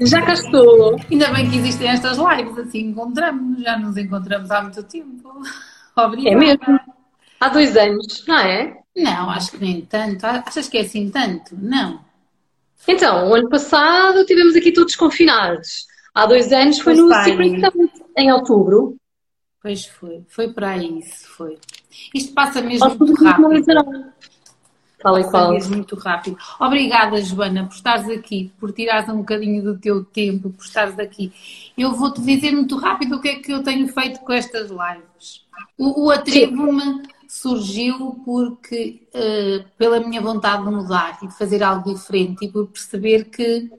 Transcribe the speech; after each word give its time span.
Já 0.00 0.22
cá 0.22 0.32
estou. 0.32 0.96
Ainda 1.10 1.32
bem 1.32 1.50
que 1.50 1.56
existem 1.56 1.88
estas 1.88 2.18
lives, 2.18 2.58
assim 2.58 2.80
encontramos, 2.80 3.62
já 3.62 3.78
nos 3.78 3.96
encontramos 3.96 4.50
há 4.50 4.62
muito 4.62 4.82
tempo. 4.84 5.42
Obrigada. 5.96 6.36
É 6.36 6.38
mesmo? 6.38 6.80
Há 7.40 7.48
dois 7.48 7.76
anos, 7.76 8.24
não 8.26 8.38
é? 8.38 8.78
Não, 8.96 9.30
acho 9.30 9.52
que 9.52 9.58
nem 9.58 9.80
tanto. 9.82 10.24
Achas 10.24 10.68
que 10.68 10.78
é 10.78 10.80
assim 10.82 11.10
tanto? 11.10 11.56
Não. 11.56 12.00
Então, 12.86 13.28
o 13.28 13.34
ano 13.34 13.48
passado 13.48 14.24
tivemos 14.24 14.56
aqui 14.56 14.72
todos 14.72 14.96
confinados. 14.96 15.86
Há 16.14 16.26
dois 16.26 16.52
anos 16.52 16.80
foi 16.80 16.94
pois 16.94 17.06
no 17.06 17.24
Secret 17.24 17.60
Summit, 17.60 18.04
em 18.16 18.32
outubro. 18.32 18.96
Pois 19.60 19.86
foi, 19.86 20.24
foi 20.28 20.52
para 20.52 20.76
isso, 20.76 21.28
foi. 21.28 21.58
Isto 22.14 22.32
passa 22.32 22.62
mesmo 22.62 22.88
muito 22.98 23.24
rápido. 23.24 24.12
Fala 25.00 25.20
e 25.20 25.24
qual. 25.24 25.52
muito 25.68 25.94
rápido. 25.94 26.36
Obrigada, 26.58 27.22
Joana, 27.22 27.66
por 27.66 27.74
estares 27.74 28.08
aqui, 28.08 28.52
por 28.58 28.72
tirares 28.72 29.08
um 29.08 29.18
bocadinho 29.18 29.62
do 29.62 29.78
teu 29.78 30.04
tempo, 30.04 30.50
por 30.50 30.64
estares 30.64 30.98
aqui. 30.98 31.32
Eu 31.76 31.92
vou-te 31.94 32.20
dizer 32.20 32.52
muito 32.52 32.76
rápido 32.76 33.16
o 33.16 33.20
que 33.20 33.28
é 33.28 33.36
que 33.36 33.52
eu 33.52 33.62
tenho 33.62 33.86
feito 33.88 34.20
com 34.20 34.32
estas 34.32 34.70
lives. 34.70 35.46
O, 35.78 36.06
o 36.06 36.10
Atrevo-me 36.10 37.02
surgiu 37.28 38.20
porque, 38.24 39.06
uh, 39.14 39.64
pela 39.76 40.00
minha 40.00 40.20
vontade 40.20 40.64
de 40.64 40.70
mudar 40.70 41.18
e 41.22 41.28
de 41.28 41.38
fazer 41.38 41.62
algo 41.62 41.94
diferente 41.94 42.46
e 42.46 42.48
por 42.48 42.66
perceber 42.66 43.24
que 43.26 43.70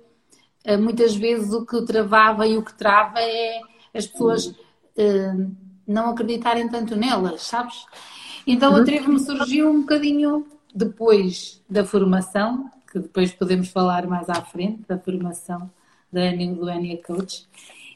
uh, 0.65 0.77
muitas 0.79 1.15
vezes 1.15 1.51
o 1.51 1.65
que 1.65 1.81
travava 1.81 2.47
e 2.47 2.57
o 2.57 2.63
que 2.63 2.73
trava 2.73 3.19
é 3.19 3.59
as 3.93 4.07
pessoas 4.07 4.45
uh, 4.45 5.51
não 5.85 6.11
acreditarem 6.11 6.69
tanto 6.69 6.95
nelas, 6.95 7.41
sabes? 7.41 7.85
Então 8.47 8.71
o 8.71 8.75
uhum. 8.75 8.81
Atrevo-me 8.81 9.19
surgiu 9.19 9.69
um 9.69 9.81
bocadinho 9.81 10.45
depois 10.79 11.61
da 11.69 11.83
formação, 11.83 12.71
que 12.91 12.99
depois 12.99 13.33
podemos 13.33 13.67
falar 13.67 14.07
mais 14.07 14.29
à 14.29 14.41
frente, 14.41 14.81
da 14.87 14.97
formação 14.97 15.69
da 16.11 16.31
do 16.31 16.69
Ania 16.69 16.99
Coach, 17.03 17.47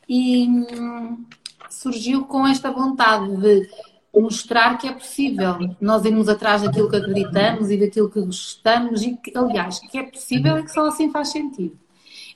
e 0.08 0.48
hum, 0.48 1.25
surgiu 1.70 2.25
com 2.25 2.45
esta 2.45 2.72
vontade 2.72 3.36
de 3.38 3.70
mostrar 4.14 4.78
que 4.78 4.88
é 4.88 4.92
possível 4.92 5.58
nós 5.81 6.06
irmos 6.06 6.30
atrás 6.30 6.62
daquilo 6.62 6.90
que 6.90 6.98
acreditamos 6.98 7.72
e 7.72 7.78
daquilo 7.78 8.09
que 8.09 8.22
gostamos 8.22 9.02
e 9.02 9.16
que, 9.18 9.36
aliás, 9.36 9.80
que 9.80 9.97
é 9.97 10.03
possível 10.03 10.59
e 10.59 10.64
que 10.64 10.72
só 10.72 10.86
assim 10.86 11.09
faz 11.09 11.30
sentido. 11.30 11.78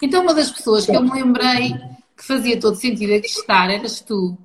Então, 0.01 0.23
uma 0.23 0.33
das 0.33 0.49
pessoas 0.49 0.85
que 0.85 0.95
eu 0.95 1.03
me 1.03 1.11
lembrei 1.11 1.75
que 2.15 2.23
fazia 2.23 2.59
todo 2.59 2.75
sentido 2.75 3.13
aqui 3.13 3.27
estar 3.27 3.69
eras 3.69 3.99
tu, 3.99 4.35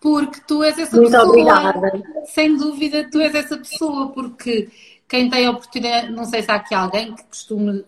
porque 0.00 0.38
tu 0.46 0.62
és 0.62 0.78
essa 0.78 0.96
Muito 0.96 1.12
pessoa. 1.12 1.28
Obrigada. 1.28 2.02
Sem 2.26 2.58
dúvida, 2.58 3.08
tu 3.10 3.20
és 3.20 3.34
essa 3.34 3.56
pessoa, 3.56 4.08
porque 4.10 4.68
quem 5.08 5.28
tem 5.28 5.46
a 5.46 5.50
oportunidade, 5.50 6.10
não 6.10 6.24
sei 6.24 6.42
se 6.42 6.50
há 6.50 6.54
aqui 6.54 6.74
alguém 6.74 7.14
que 7.14 7.24
costume 7.24 7.84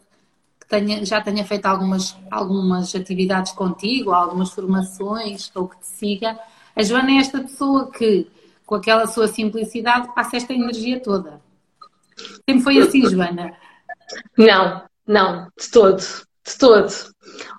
que 0.60 0.66
tenha, 0.68 1.04
já 1.04 1.20
tenha 1.20 1.44
feito 1.44 1.66
algumas, 1.66 2.16
algumas 2.30 2.94
atividades 2.94 3.52
contigo, 3.52 4.12
algumas 4.12 4.50
formações, 4.50 5.50
ou 5.54 5.68
que 5.68 5.78
te 5.78 5.86
siga. 5.86 6.38
A 6.74 6.82
Joana 6.82 7.12
é 7.12 7.16
esta 7.16 7.40
pessoa 7.40 7.90
que, 7.90 8.26
com 8.64 8.74
aquela 8.74 9.06
sua 9.06 9.28
simplicidade, 9.28 10.14
passa 10.14 10.36
esta 10.36 10.52
energia 10.52 11.00
toda. 11.00 11.40
Sempre 12.48 12.62
foi 12.62 12.78
assim, 12.78 13.08
Joana? 13.08 13.54
Não, 14.36 14.82
não, 15.06 15.48
de 15.58 15.70
todo, 15.70 15.98
de 15.98 16.58
todo. 16.58 16.92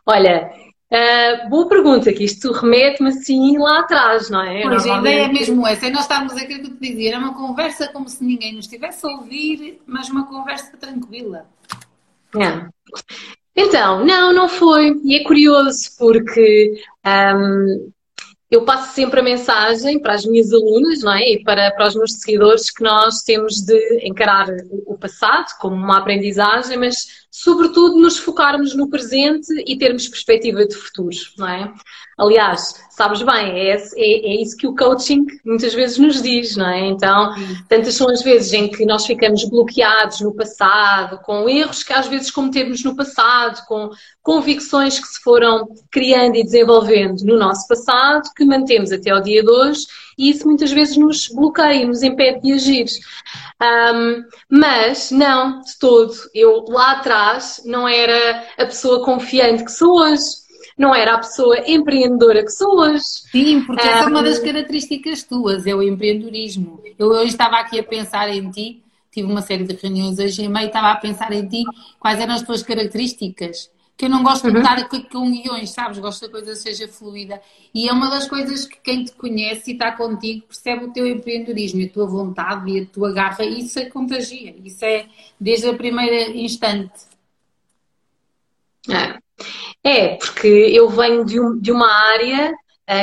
Olha, 0.06 0.52
Uh, 0.90 1.50
boa 1.50 1.68
pergunta, 1.68 2.14
que 2.14 2.24
isto 2.24 2.52
remete-me 2.54 3.10
assim 3.10 3.58
lá 3.58 3.80
atrás, 3.80 4.30
não 4.30 4.42
é? 4.42 4.62
Pois, 4.62 4.86
a 4.86 5.00
ideia 5.00 5.26
é 5.26 5.28
mesmo 5.28 5.68
essa. 5.68 5.88
E 5.88 5.92
nós 5.92 6.04
estávamos 6.04 6.34
aquilo 6.38 6.64
que 6.64 6.72
te 6.72 6.80
dizia, 6.80 7.10
era 7.10 7.20
uma 7.20 7.34
conversa 7.34 7.90
como 7.90 8.08
se 8.08 8.24
ninguém 8.24 8.54
nos 8.56 8.66
estivesse 8.66 9.06
a 9.06 9.10
ouvir, 9.10 9.82
mas 9.86 10.10
uma 10.10 10.26
conversa 10.28 10.78
tranquila. 10.78 11.46
É. 12.36 12.68
Então, 13.54 14.06
não, 14.06 14.32
não 14.32 14.48
foi. 14.48 14.98
E 15.04 15.16
é 15.16 15.24
curioso 15.24 15.90
porque 15.98 16.82
um, 17.06 17.92
eu 18.50 18.64
passo 18.64 18.94
sempre 18.94 19.20
a 19.20 19.24
mensagem 19.24 20.00
para 20.00 20.14
as 20.14 20.26
minhas 20.26 20.54
alunas 20.54 21.02
não 21.02 21.14
é? 21.14 21.34
e 21.34 21.44
para, 21.44 21.70
para 21.72 21.88
os 21.88 21.96
meus 21.96 22.14
seguidores 22.14 22.72
que 22.72 22.82
nós 22.82 23.24
temos 23.24 23.56
de 23.56 24.08
encarar 24.08 24.48
o 24.86 24.98
passado 24.98 25.48
como 25.60 25.76
uma 25.76 25.98
aprendizagem, 25.98 26.78
mas 26.78 27.27
sobretudo 27.30 27.98
nos 28.00 28.18
focarmos 28.18 28.76
no 28.76 28.90
presente 28.90 29.54
e 29.68 29.78
termos 29.78 30.08
perspectiva 30.08 30.66
de 30.66 30.76
futuro, 30.76 31.16
não 31.38 31.48
é? 31.48 31.74
Aliás, 32.18 32.74
sabes 32.90 33.22
bem, 33.22 33.60
é, 33.60 33.76
é, 33.76 33.78
é, 33.96 34.42
isso 34.42 34.58
que 34.58 34.66
o 34.66 34.76
coaching 34.76 35.24
muitas 35.46 35.74
vezes 35.76 36.00
nos 36.00 36.20
diz, 36.20 36.56
não 36.56 36.68
é? 36.68 36.88
Então, 36.88 37.36
tantas 37.70 37.94
são 37.94 38.10
as 38.10 38.24
vezes 38.24 38.54
em 38.54 38.68
que 38.68 38.86
nós 38.86 39.06
ficamos 39.06 39.48
bloqueados 39.48 40.22
no 40.22 40.34
passado, 40.34 41.20
com 41.20 41.48
erros 41.48 41.84
que 41.84 41.94
às 41.94 42.08
vezes 42.08 42.32
cometemos 42.32 42.84
no 42.84 42.96
passado, 42.96 43.64
com 43.68 43.92
convicções 44.24 45.00
que 45.00 45.08
se 45.08 45.22
foram 45.22 45.68
criando 45.92 46.38
e 46.38 46.44
desenvolvendo 46.44 47.22
no 47.22 47.38
nosso 47.38 47.68
passado, 47.68 48.32
que 48.36 48.44
mantemos 48.44 48.92
até 48.92 49.12
ao 49.12 49.22
dia 49.22 49.44
de 49.44 49.50
hoje, 49.50 49.86
e 50.18 50.30
isso 50.30 50.48
muitas 50.48 50.72
vezes 50.72 50.98
nos 50.98 51.28
bloqueia, 51.28 51.86
nos 51.86 52.02
impede 52.04 52.42
de 52.42 52.54
agir. 52.54 52.86
Um, 53.62 54.24
mas 54.50 55.12
não, 55.12 55.62
de 55.62 55.78
todo. 55.80 56.14
Eu 56.34 56.66
lá 56.68 56.94
atrás 56.94 57.62
não 57.66 57.88
era 57.88 58.44
a 58.58 58.66
pessoa 58.66 59.04
confiante 59.04 59.64
que 59.64 59.72
sou 59.72 60.00
hoje 60.00 60.48
não 60.78 60.94
era 60.94 61.16
a 61.16 61.18
pessoa 61.18 61.64
empreendedora 61.68 62.44
que 62.44 62.52
sou 62.52 62.80
hoje. 62.80 63.04
Sim, 63.32 63.64
porque 63.66 63.82
essa 63.82 64.04
é 64.04 64.08
uma 64.08 64.22
das 64.22 64.38
características 64.38 65.24
tuas, 65.24 65.66
é 65.66 65.74
o 65.74 65.82
empreendedorismo. 65.82 66.82
Eu 67.00 67.08
hoje 67.08 67.32
estava 67.32 67.58
aqui 67.58 67.80
a 67.80 67.84
pensar 67.84 68.30
em 68.30 68.50
ti, 68.52 68.84
tive 69.12 69.28
uma 69.28 69.42
série 69.42 69.64
de 69.64 69.74
reuniões 69.74 70.20
hoje 70.20 70.44
e 70.44 70.48
meio, 70.48 70.68
estava 70.68 70.92
a 70.92 70.96
pensar 70.96 71.34
em 71.34 71.48
ti, 71.48 71.64
quais 72.00 72.20
eram 72.20 72.36
as 72.36 72.44
tuas 72.44 72.62
características. 72.62 73.72
Que 73.98 74.06
eu 74.06 74.10
não 74.10 74.24
gosto 74.24 74.52
de 74.52 74.56
uhum. 74.56 74.64
estar 74.64 74.88
com 75.10 75.32
guiões, 75.32 75.72
sabes? 75.72 75.98
Gosto 75.98 76.20
que 76.20 76.26
a 76.28 76.30
coisa 76.30 76.56
seja 76.56 76.88
fluida. 76.88 77.42
E 77.74 77.90
é 77.90 77.92
uma 77.92 78.10
das 78.10 78.28
coisas 78.28 78.66
que 78.66 78.78
quem 78.80 79.04
te 79.04 79.12
conhece 79.14 79.72
e 79.72 79.74
está 79.74 79.92
contigo 79.92 80.46
percebe 80.46 80.86
o 80.86 80.94
teu 80.94 81.08
empreendedorismo, 81.08 81.84
a 81.84 81.90
tua 81.90 82.06
vontade 82.06 82.70
e 82.70 82.82
a 82.82 82.86
tua 82.86 83.12
garra. 83.12 83.44
E 83.44 83.62
isso 83.62 83.80
é 83.80 83.86
contagia. 83.86 84.56
Isso 84.64 84.86
é 84.86 85.08
desde 85.40 85.68
a 85.68 85.74
primeira 85.74 86.30
instante. 86.30 86.94
É. 88.88 89.18
É, 89.84 90.16
porque 90.16 90.48
eu 90.48 90.90
venho 90.90 91.26
de, 91.26 91.40
um, 91.40 91.58
de 91.58 91.72
uma 91.72 91.88
área, 91.88 92.54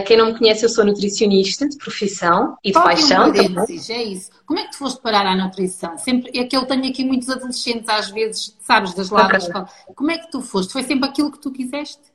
quem 0.07 0.17
não 0.17 0.27
me 0.27 0.39
conhece, 0.39 0.65
eu 0.65 0.69
sou 0.71 0.85
nutricionista 0.85 1.69
de 1.69 1.77
profissão 1.77 2.57
e 2.65 2.69
de 2.69 2.73
Qual 2.73 2.85
paixão. 2.85 3.31
também. 3.31 3.81
é 3.91 4.03
isso. 4.03 4.31
Como 4.47 4.59
é 4.59 4.65
que 4.65 4.71
tu 4.71 4.79
foste 4.79 5.03
parar 5.03 5.27
à 5.27 5.37
nutrição? 5.37 5.99
Sempre, 5.99 6.31
é 6.39 6.45
que 6.45 6.57
eu 6.57 6.65
tenho 6.65 6.89
aqui 6.89 7.05
muitos 7.05 7.29
adolescentes, 7.29 7.89
às 7.89 8.11
vezes, 8.11 8.57
sabes, 8.61 8.95
das 8.95 9.11
lá 9.11 9.27
okay. 9.27 9.33
da 9.33 9.45
escola. 9.45 9.69
Como 9.95 10.11
é 10.11 10.17
que 10.17 10.31
tu 10.31 10.41
foste? 10.41 10.73
Foi 10.73 10.83
sempre 10.83 11.09
aquilo 11.09 11.31
que 11.31 11.39
tu 11.39 11.53
quiseste? 11.53 12.15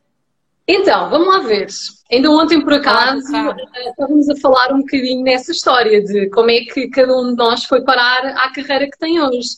Então, 0.68 1.09
vamos 1.09 1.28
lá 1.28 1.40
ver. 1.40 1.68
Ainda 2.12 2.29
ontem, 2.29 2.62
por 2.63 2.74
acaso, 2.74 3.35
eh, 3.35 3.90
estávamos 3.90 4.29
a 4.29 4.35
falar 4.35 4.72
um 4.74 4.79
bocadinho 4.79 5.24
nessa 5.24 5.52
história 5.52 6.03
de 6.03 6.29
como 6.29 6.52
é 6.52 6.59
que 6.62 6.88
cada 6.90 7.16
um 7.16 7.31
de 7.31 7.35
nós 7.35 7.66
foi 7.66 7.84
parar 7.84 8.24
à 8.38 8.52
carreira 8.52 8.85
que 8.90 8.97
tem 8.97 9.19
hoje. 9.19 9.50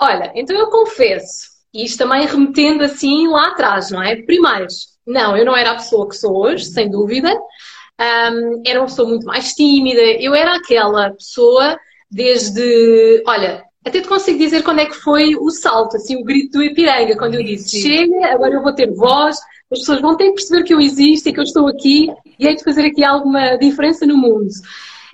Olha, 0.00 0.32
então 0.34 0.56
eu 0.56 0.68
confesso, 0.70 1.53
e 1.74 1.84
isto 1.84 1.98
também 1.98 2.26
remetendo 2.26 2.84
assim 2.84 3.26
lá 3.26 3.48
atrás, 3.48 3.90
não 3.90 4.02
é? 4.02 4.16
Primeiro, 4.22 4.68
não, 5.06 5.36
eu 5.36 5.44
não 5.44 5.56
era 5.56 5.72
a 5.72 5.76
pessoa 5.76 6.08
que 6.08 6.16
sou 6.16 6.36
hoje, 6.36 6.66
sem 6.66 6.88
dúvida. 6.88 7.30
Um, 8.00 8.62
era 8.66 8.80
uma 8.80 8.86
pessoa 8.86 9.08
muito 9.08 9.26
mais 9.26 9.52
tímida. 9.52 10.00
Eu 10.00 10.34
era 10.34 10.56
aquela 10.56 11.10
pessoa 11.10 11.76
desde. 12.10 13.22
Olha, 13.26 13.64
até 13.84 14.00
te 14.00 14.08
consigo 14.08 14.38
dizer 14.38 14.62
quando 14.62 14.80
é 14.80 14.86
que 14.86 14.94
foi 14.94 15.36
o 15.36 15.50
salto, 15.50 15.96
assim, 15.96 16.16
o 16.16 16.24
grito 16.24 16.58
do 16.58 16.64
Ipiranga, 16.64 17.16
quando 17.16 17.34
eu 17.34 17.42
disse: 17.42 17.82
chega, 17.82 18.32
agora 18.32 18.54
eu 18.54 18.62
vou 18.62 18.72
ter 18.72 18.90
voz, 18.92 19.38
as 19.70 19.80
pessoas 19.80 20.00
vão 20.00 20.16
ter 20.16 20.28
que 20.28 20.34
perceber 20.36 20.62
que 20.62 20.72
eu 20.72 20.80
existo 20.80 21.28
e 21.28 21.32
que 21.32 21.40
eu 21.40 21.44
estou 21.44 21.66
aqui 21.66 22.08
e 22.38 22.46
hei 22.46 22.56
de 22.56 22.64
fazer 22.64 22.86
aqui 22.86 23.04
alguma 23.04 23.56
diferença 23.56 24.06
no 24.06 24.16
mundo. 24.16 24.48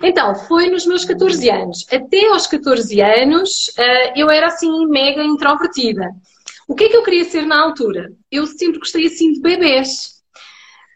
Então, 0.03 0.33
foi 0.33 0.69
nos 0.69 0.85
meus 0.85 1.05
14 1.05 1.49
anos. 1.49 1.85
Até 1.91 2.27
aos 2.29 2.47
14 2.47 3.01
anos, 3.01 3.71
ah, 3.77 4.13
eu 4.15 4.29
era 4.31 4.47
assim 4.47 4.87
mega 4.87 5.23
introvertida. 5.23 6.09
O 6.71 6.73
que 6.73 6.85
é 6.85 6.89
que 6.89 6.95
eu 6.95 7.03
queria 7.03 7.25
ser 7.25 7.45
na 7.45 7.61
altura? 7.61 8.13
Eu 8.31 8.47
sempre 8.47 8.79
gostei 8.79 9.05
assim 9.05 9.33
de 9.33 9.41
bebês. 9.41 10.21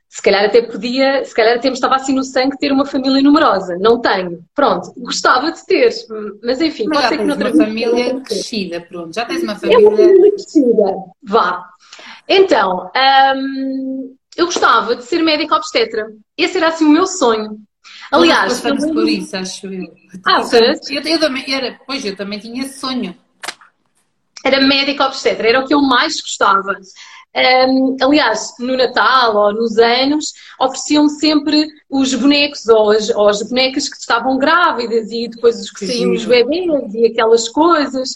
Se 0.07 0.22
calhar 0.22 0.45
até 0.45 0.62
podia, 0.62 1.25
se 1.25 1.36
calhar 1.36 1.57
até 1.57 1.68
me 1.68 1.74
estava 1.74 1.95
assim 1.95 2.16
no 2.16 2.24
sangue 2.24 2.57
ter 2.57 2.72
uma 2.72 2.86
família 2.86 3.22
numerosa. 3.22 3.77
Não 3.77 4.00
tenho. 4.00 4.39
Pronto, 4.56 4.94
gostava 4.95 5.51
de 5.51 5.66
ter. 5.66 5.94
Mas 6.42 6.62
enfim, 6.62 6.86
mas 6.88 7.00
pode 7.00 7.10
ser 7.10 7.18
que 7.18 7.24
noutra 7.25 7.51
uma 7.51 7.66
família 7.66 8.22
crescida, 8.22 8.80
pronto. 8.80 9.13
Já 9.13 9.25
tens 9.25 9.44
uma 9.44 9.57
família. 9.57 9.86
É 9.86 9.89
uma 9.89 9.98
família 9.98 10.31
crescida. 10.31 10.95
Vá. 11.22 11.66
Então, 12.25 12.89
um, 13.36 14.16
eu 14.38 14.45
gostava 14.45 14.95
de 14.95 15.04
ser 15.04 15.21
médica 15.21 15.57
obstetra. 15.57 16.07
Esse 16.38 16.56
era 16.56 16.69
assim 16.69 16.86
o 16.86 16.89
meu 16.89 17.06
sonho. 17.06 17.57
Aliás, 18.13 18.63
eu 18.63 18.78
também... 18.78 18.94
por 18.94 19.10
isso, 19.10 19.36
acho 19.36 19.68
eu. 19.68 19.94
Ah, 20.25 20.42
eu, 20.89 21.01
eu, 21.01 21.19
também, 21.19 21.54
era, 21.54 21.78
pois 21.86 22.06
eu 22.06 22.16
também 22.16 22.39
tinha 22.39 22.63
esse 22.63 22.80
sonho. 22.80 23.13
Era 24.45 24.62
médica 24.62 25.07
obstetra, 25.07 25.50
era 25.50 25.59
o 25.59 25.68
que 25.68 25.74
eu 25.74 25.81
mais 25.81 26.21
gostava. 26.21 26.77
Um, 27.36 27.97
aliás, 28.00 28.53
no 28.59 28.77
Natal 28.77 29.36
ou 29.36 29.53
nos 29.53 29.77
anos, 29.77 30.33
ofereciam 30.59 31.09
sempre 31.09 31.68
os 31.89 32.13
bonecos 32.13 32.68
ou 32.68 32.92
as, 32.92 33.09
ou 33.09 33.27
as 33.27 33.42
bonecas 33.42 33.89
que 33.89 33.97
estavam 33.97 34.38
grávidas 34.38 35.12
e 35.12 35.27
depois 35.27 35.59
os 35.59 35.71
que 35.71 35.88
saíam 35.88 36.13
os 36.13 36.25
bebês 36.25 36.94
e 36.94 37.07
aquelas 37.07 37.50
coisas. 37.50 38.12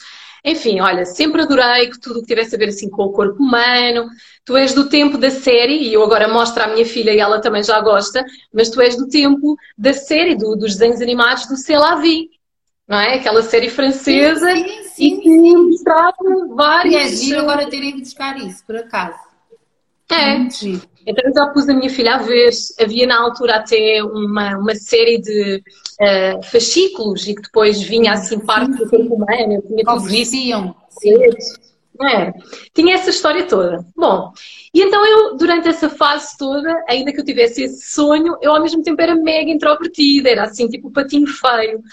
Enfim, 0.46 0.80
olha, 0.80 1.04
sempre 1.04 1.42
adorei 1.42 1.90
que 1.90 2.00
tudo 2.00 2.20
o 2.20 2.22
que 2.22 2.28
tivesse 2.28 2.56
a 2.56 2.58
ver 2.60 2.70
assim 2.70 2.90
com 2.90 3.04
o 3.04 3.12
corpo 3.12 3.42
humano. 3.44 4.08
Tu 4.46 4.56
és 4.56 4.74
do 4.74 4.88
tempo 4.88 5.18
da 5.18 5.30
série, 5.32 5.90
e 5.90 5.94
eu 5.94 6.04
agora 6.04 6.28
mostro 6.28 6.64
à 6.64 6.68
minha 6.68 6.86
filha 6.86 7.12
e 7.12 7.20
ela 7.20 7.42
também 7.42 7.64
já 7.64 7.82
gosta, 7.82 8.24
mas 8.54 8.70
tu 8.70 8.80
és 8.80 8.96
do 8.96 9.10
tempo 9.10 9.58
da 9.78 9.94
série, 9.94 10.36
do, 10.36 10.56
dos 10.56 10.76
desenhos 10.76 11.02
animados 11.02 11.48
do 11.48 11.58
C'est 11.58 11.78
la 11.78 11.96
Vie, 11.96 12.30
não 12.88 12.98
é? 12.98 13.16
Aquela 13.16 13.44
série 13.44 13.70
francesa 13.70 14.50
sim, 14.50 14.64
sim, 14.64 14.84
sim, 14.84 14.89
e 15.00 15.18
que 15.18 15.58
mostrava 15.58 16.16
várias... 16.56 16.94
E 16.94 16.98
é 16.98 17.08
giro 17.08 17.40
agora 17.40 17.70
terem 17.70 17.96
de 17.96 18.02
buscar 18.02 18.38
isso, 18.38 18.64
por 18.66 18.76
acaso. 18.76 19.18
É. 20.12 20.36
Então 21.06 21.24
eu 21.26 21.34
já 21.34 21.48
pus 21.48 21.70
a 21.70 21.74
minha 21.74 21.90
filha 21.90 22.16
a 22.16 22.18
ver. 22.18 22.50
Havia 22.80 23.08
na 23.08 23.22
altura 23.22 23.58
até 23.58 24.04
uma, 24.04 24.58
uma 24.58 24.76
série 24.76 25.20
de 25.20 25.64
uh, 26.02 26.44
fascículos 26.44 27.28
e 27.28 27.36
que 27.36 27.44
depois 27.44 27.82
vinha 27.82 28.14
assim 28.14 28.40
parte 28.40 28.72
do 28.76 28.90
corpo 28.90 29.16
humano. 29.16 29.54
Eu 29.54 29.62
tinha 29.62 29.86
tudo 29.86 30.10
isso. 30.14 30.36
É. 32.02 32.32
Tinha 32.74 32.96
essa 32.96 33.10
história 33.10 33.46
toda. 33.46 33.86
Bom, 33.96 34.32
e 34.74 34.82
então 34.82 35.06
eu, 35.06 35.38
durante 35.38 35.68
essa 35.68 35.90
fase 35.90 36.38
toda, 36.38 36.84
ainda 36.88 37.12
que 37.12 37.20
eu 37.20 37.26
tivesse 37.26 37.64
esse 37.64 37.92
sonho, 37.92 38.38
eu 38.42 38.52
ao 38.52 38.62
mesmo 38.62 38.82
tempo 38.82 39.02
era 39.02 39.16
mega 39.16 39.52
introvertida, 39.52 40.30
era 40.30 40.44
assim, 40.44 40.68
tipo 40.68 40.88
o 40.88 40.92
patinho 40.92 41.28
feio. 41.28 41.84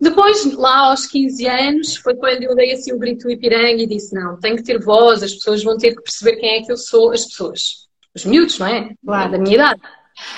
Depois, 0.00 0.52
lá 0.54 0.90
aos 0.90 1.06
15 1.06 1.46
anos, 1.46 1.96
foi 1.96 2.14
quando 2.14 2.42
eu 2.42 2.54
dei 2.54 2.72
assim 2.72 2.92
o 2.92 2.98
grito 2.98 3.30
Ipiranga 3.30 3.82
e 3.82 3.86
disse: 3.86 4.14
Não, 4.14 4.38
tenho 4.38 4.56
que 4.56 4.62
ter 4.62 4.78
voz, 4.78 5.22
as 5.22 5.34
pessoas 5.34 5.64
vão 5.64 5.78
ter 5.78 5.94
que 5.94 6.02
perceber 6.02 6.36
quem 6.36 6.56
é 6.56 6.62
que 6.62 6.70
eu 6.70 6.76
sou, 6.76 7.12
as 7.12 7.24
pessoas, 7.24 7.88
os 8.14 8.24
miúdos, 8.24 8.58
não 8.58 8.66
é? 8.66 8.90
Claro. 9.04 9.32
Da 9.32 9.38
minha 9.38 9.54
idade. 9.54 9.80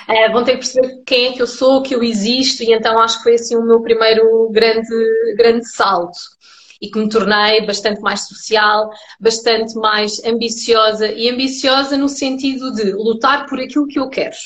Uh, 0.08 0.32
vão 0.32 0.42
ter 0.42 0.52
que 0.52 0.58
perceber 0.58 1.02
quem 1.06 1.26
é 1.28 1.32
que 1.32 1.42
eu 1.42 1.46
sou, 1.46 1.82
que 1.82 1.94
eu 1.94 2.02
existo, 2.02 2.62
e 2.62 2.72
então 2.72 2.98
acho 2.98 3.18
que 3.18 3.24
foi 3.24 3.34
assim 3.34 3.56
o 3.56 3.64
meu 3.64 3.80
primeiro 3.80 4.48
grande, 4.50 5.34
grande 5.36 5.68
salto. 5.68 6.18
E 6.80 6.88
que 6.88 6.98
me 6.98 7.08
tornei 7.08 7.66
bastante 7.66 8.00
mais 8.00 8.28
social, 8.28 8.90
bastante 9.18 9.74
mais 9.74 10.22
ambiciosa, 10.24 11.08
e 11.08 11.28
ambiciosa 11.28 11.96
no 11.96 12.08
sentido 12.08 12.72
de 12.72 12.92
lutar 12.92 13.46
por 13.46 13.58
aquilo 13.58 13.88
que 13.88 13.98
eu 13.98 14.08
quero 14.08 14.36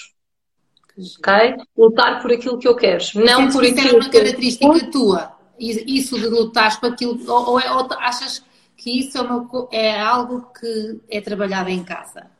ok? 0.98 1.56
Lutar 1.76 2.20
por 2.20 2.32
aquilo 2.32 2.58
que 2.58 2.68
eu 2.68 2.76
quero, 2.76 3.04
não 3.14 3.50
por 3.50 3.64
aquilo 3.64 3.76
que 3.76 3.88
é 3.88 3.92
uma 3.92 4.10
característica 4.10 4.66
eu... 4.66 4.90
tua, 4.90 5.36
isso 5.58 6.18
de 6.18 6.26
lutar 6.26 6.78
por 6.80 6.92
aquilo, 6.92 7.18
ou, 7.30 7.58
é, 7.58 7.70
ou 7.72 7.88
achas 7.98 8.44
que 8.76 8.98
isso 8.98 9.18
é, 9.18 9.20
uma, 9.20 9.48
é 9.70 10.00
algo 10.00 10.52
que 10.58 11.00
é 11.08 11.20
trabalhado 11.20 11.70
em 11.70 11.84
casa? 11.84 12.30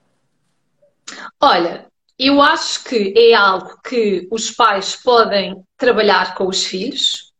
Olha, 1.41 1.87
eu 2.19 2.41
acho 2.41 2.85
que 2.85 3.15
é 3.17 3.35
algo 3.35 3.79
que 3.83 4.29
os 4.31 4.51
pais 4.51 4.97
podem 4.97 5.63
trabalhar 5.77 6.35
com 6.35 6.47
os 6.47 6.65
filhos, 6.65 7.33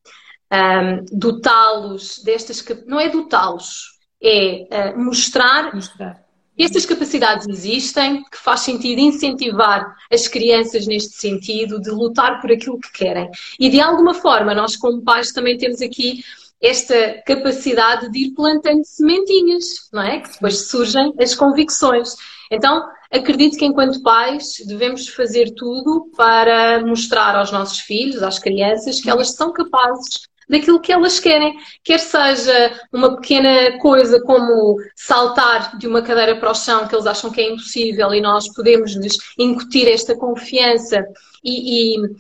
um, 0.53 1.05
dotá-los 1.19 2.19
destas. 2.19 2.65
Não 2.87 3.01
é 3.01 3.09
dotá-los, 3.09 3.99
é 4.23 4.93
uh, 4.95 4.99
mostrar, 4.99 5.75
mostrar 5.75 6.22
estas 6.59 6.85
capacidades 6.85 7.47
existem, 7.49 8.23
que 8.25 8.39
faz 8.39 8.61
sentido 8.61 9.01
incentivar 9.01 9.97
as 10.11 10.29
crianças 10.29 10.87
neste 10.87 11.15
sentido, 11.15 11.81
de 11.81 11.91
lutar 11.91 12.41
por 12.41 12.53
aquilo 12.53 12.79
que 12.79 12.93
querem. 12.93 13.31
E 13.59 13.71
de 13.71 13.81
alguma 13.81 14.15
forma, 14.15 14.55
nós 14.55 14.77
como 14.77 15.03
pais 15.03 15.33
também 15.33 15.57
temos 15.57 15.81
aqui 15.81 16.23
esta 16.61 17.21
capacidade 17.27 18.11
de 18.11 18.27
ir 18.27 18.31
plantando 18.35 18.85
sementinhas, 18.85 19.89
não 19.93 20.03
é? 20.03 20.21
Que 20.21 20.33
depois 20.33 20.69
surgem 20.69 21.13
as 21.19 21.35
convicções. 21.35 22.15
Então, 22.51 22.87
acredito 23.11 23.57
que 23.57 23.65
enquanto 23.65 24.03
pais 24.03 24.63
devemos 24.67 25.09
fazer 25.09 25.53
tudo 25.57 26.11
para 26.17 26.85
mostrar 26.87 27.35
aos 27.35 27.51
nossos 27.51 27.81
filhos, 27.81 28.23
às 28.23 28.39
crianças, 28.39 29.01
que 29.01 29.11
elas 29.11 29.33
são 29.33 29.53
capazes 29.53 30.29
daquilo 30.49 30.81
que 30.81 30.93
elas 30.93 31.19
querem. 31.19 31.55
Quer 31.83 31.99
seja 31.99 32.79
uma 32.93 33.17
pequena 33.17 33.79
coisa 33.79 34.21
como 34.23 34.77
saltar 34.95 35.77
de 35.79 35.87
uma 35.87 36.03
cadeira 36.03 36.37
para 36.37 36.51
o 36.51 36.55
chão, 36.55 36.87
que 36.87 36.95
eles 36.95 37.07
acham 37.07 37.31
que 37.31 37.41
é 37.41 37.51
impossível, 37.51 38.13
e 38.15 38.21
nós 38.21 38.53
podemos 38.53 38.95
lhes 38.95 39.19
incutir 39.39 39.89
esta 39.89 40.17
confiança 40.17 41.05
e, 41.43 41.97
e, 41.97 42.17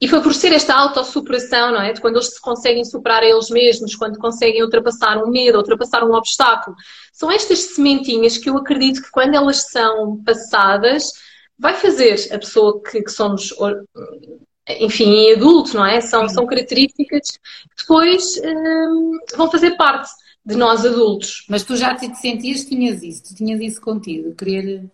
e 0.00 0.08
favorecer 0.08 0.52
esta 0.52 0.74
autossuperação, 0.74 1.72
não 1.72 1.80
é? 1.80 1.92
De 1.92 2.00
quando 2.00 2.16
eles 2.16 2.34
se 2.34 2.40
conseguem 2.40 2.84
superar 2.84 3.22
a 3.22 3.26
eles 3.26 3.50
mesmos, 3.50 3.94
quando 3.94 4.18
conseguem 4.18 4.62
ultrapassar 4.62 5.22
um 5.22 5.28
medo, 5.28 5.58
ultrapassar 5.58 6.04
um 6.04 6.14
obstáculo. 6.14 6.76
São 7.12 7.30
estas 7.30 7.74
sementinhas 7.74 8.36
que 8.38 8.50
eu 8.50 8.56
acredito 8.56 9.02
que 9.02 9.10
quando 9.10 9.34
elas 9.34 9.70
são 9.70 10.22
passadas, 10.24 11.12
vai 11.58 11.74
fazer 11.74 12.14
a 12.32 12.38
pessoa 12.38 12.82
que, 12.82 13.02
que 13.02 13.10
somos 13.10 13.54
enfim, 14.68 15.04
em 15.04 15.32
adulto, 15.34 15.76
não 15.76 15.84
é? 15.86 16.00
São, 16.00 16.28
são 16.28 16.46
características 16.46 17.30
que 17.30 17.38
depois 17.78 18.40
hum, 18.44 19.18
vão 19.36 19.50
fazer 19.50 19.76
parte 19.76 20.10
de 20.44 20.56
nós 20.56 20.84
adultos. 20.84 21.44
Mas 21.48 21.64
tu 21.64 21.76
já 21.76 21.94
te 21.94 22.12
sentias 22.16 22.64
que 22.64 22.70
tinhas 22.70 23.02
isso, 23.02 23.24
tu 23.24 23.34
tinhas 23.34 23.60
isso 23.60 23.80
contigo, 23.80 24.34
querer. 24.34 24.84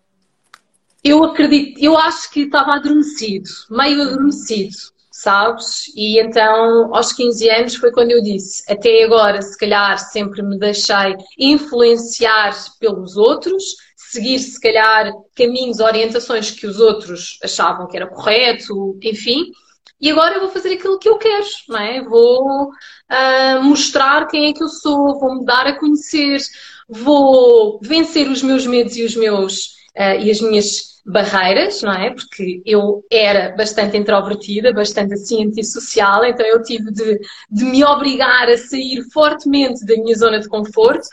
Eu 1.04 1.24
acredito, 1.24 1.80
eu 1.82 1.98
acho 1.98 2.30
que 2.30 2.42
estava 2.42 2.74
adormecido, 2.74 3.50
meio 3.70 4.02
adormecido, 4.02 4.76
sabes? 5.10 5.88
E 5.96 6.20
então, 6.20 6.94
aos 6.94 7.12
15 7.12 7.50
anos, 7.50 7.74
foi 7.74 7.90
quando 7.90 8.12
eu 8.12 8.22
disse: 8.22 8.62
até 8.70 9.04
agora, 9.04 9.42
se 9.42 9.58
calhar, 9.58 9.98
sempre 9.98 10.42
me 10.42 10.58
deixei 10.58 11.16
influenciar 11.38 12.54
pelos 12.78 13.16
outros, 13.16 13.64
seguir, 14.12 14.38
se 14.38 14.60
calhar, 14.60 15.10
caminhos, 15.34 15.80
orientações 15.80 16.50
que 16.50 16.66
os 16.66 16.78
outros 16.78 17.38
achavam 17.42 17.88
que 17.88 17.96
era 17.96 18.06
correto, 18.06 18.98
enfim. 19.02 19.50
E 19.98 20.10
agora 20.10 20.34
eu 20.34 20.40
vou 20.40 20.50
fazer 20.50 20.74
aquilo 20.74 20.98
que 20.98 21.08
eu 21.08 21.16
quero, 21.16 21.46
não 21.68 21.78
é? 21.78 22.02
Vou 22.02 22.68
uh, 22.68 23.62
mostrar 23.62 24.26
quem 24.26 24.50
é 24.50 24.52
que 24.52 24.62
eu 24.62 24.68
sou, 24.68 25.18
vou 25.18 25.36
me 25.36 25.44
dar 25.46 25.66
a 25.66 25.78
conhecer, 25.78 26.40
vou 26.88 27.78
vencer 27.82 28.28
os 28.28 28.42
meus 28.42 28.66
medos 28.66 28.96
e 28.96 29.04
os 29.04 29.16
meus 29.16 29.66
uh, 29.96 30.20
e 30.20 30.30
as 30.30 30.40
minhas 30.40 31.00
barreiras, 31.06 31.82
não 31.82 31.92
é? 31.92 32.10
Porque 32.10 32.62
eu 32.66 33.04
era 33.10 33.54
bastante 33.56 33.96
introvertida, 33.96 34.72
bastante 34.72 35.14
assim 35.14 35.46
antissocial, 35.46 36.24
então 36.24 36.44
eu 36.44 36.62
tive 36.62 36.92
de, 36.92 37.20
de 37.50 37.64
me 37.64 37.82
obrigar 37.84 38.48
a 38.48 38.58
sair 38.58 39.02
fortemente 39.10 39.86
da 39.86 39.96
minha 39.96 40.16
zona 40.16 40.38
de 40.38 40.48
conforto 40.48 41.06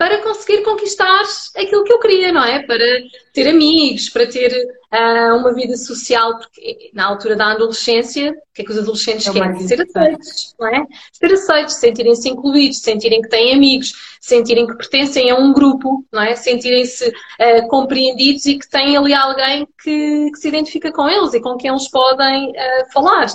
para 0.00 0.16
conseguir 0.22 0.62
conquistar 0.62 1.20
aquilo 1.54 1.84
que 1.84 1.92
eu 1.92 1.98
queria, 1.98 2.32
não 2.32 2.42
é? 2.42 2.62
Para 2.62 2.86
ter 3.34 3.46
amigos, 3.46 4.08
para 4.08 4.26
ter 4.26 4.50
uh, 4.50 5.36
uma 5.36 5.52
vida 5.52 5.76
social, 5.76 6.38
porque 6.38 6.90
na 6.94 7.04
altura 7.04 7.36
da 7.36 7.52
adolescência, 7.52 8.30
o 8.30 8.54
que 8.54 8.62
é 8.62 8.64
que 8.64 8.72
os 8.72 8.78
adolescentes 8.78 9.26
é 9.26 9.30
querem? 9.30 9.68
Ser 9.68 9.82
aceitos, 9.82 10.54
não 10.58 10.68
é? 10.68 10.86
Ser 11.12 11.34
aceitos, 11.34 11.74
sentirem-se 11.74 12.30
incluídos, 12.30 12.78
sentirem 12.78 13.20
que 13.20 13.28
têm 13.28 13.52
amigos, 13.52 13.92
sentirem 14.22 14.66
que 14.66 14.74
pertencem 14.74 15.30
a 15.30 15.34
um 15.34 15.52
grupo, 15.52 16.02
não 16.10 16.22
é? 16.22 16.34
Sentirem-se 16.34 17.06
uh, 17.06 17.68
compreendidos 17.68 18.46
e 18.46 18.58
que 18.58 18.70
têm 18.70 18.96
ali 18.96 19.12
alguém 19.12 19.68
que, 19.82 20.30
que, 20.30 20.38
se 20.38 20.48
identifica 20.48 20.90
com 20.90 21.10
eles 21.10 21.34
e 21.34 21.42
com 21.42 21.58
quem 21.58 21.70
eles 21.70 21.90
podem 21.90 22.52
uh, 22.52 22.90
falar. 22.90 23.26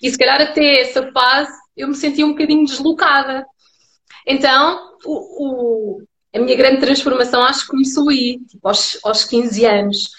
E 0.00 0.10
se 0.10 0.16
calhar 0.16 0.40
até 0.40 0.80
essa 0.80 1.12
fase 1.12 1.52
eu 1.76 1.88
me 1.88 1.94
sentia 1.94 2.24
um 2.24 2.30
bocadinho 2.30 2.64
deslocada. 2.64 3.46
Então, 4.26 4.96
o, 5.04 5.44
o, 5.44 6.02
a 6.34 6.38
minha 6.38 6.56
grande 6.56 6.80
transformação 6.80 7.42
acho 7.42 7.62
que 7.62 7.70
começou 7.70 8.08
aí, 8.08 8.40
tipo, 8.48 8.66
aos, 8.66 8.98
aos 9.04 9.24
15 9.24 9.64
anos. 9.64 10.10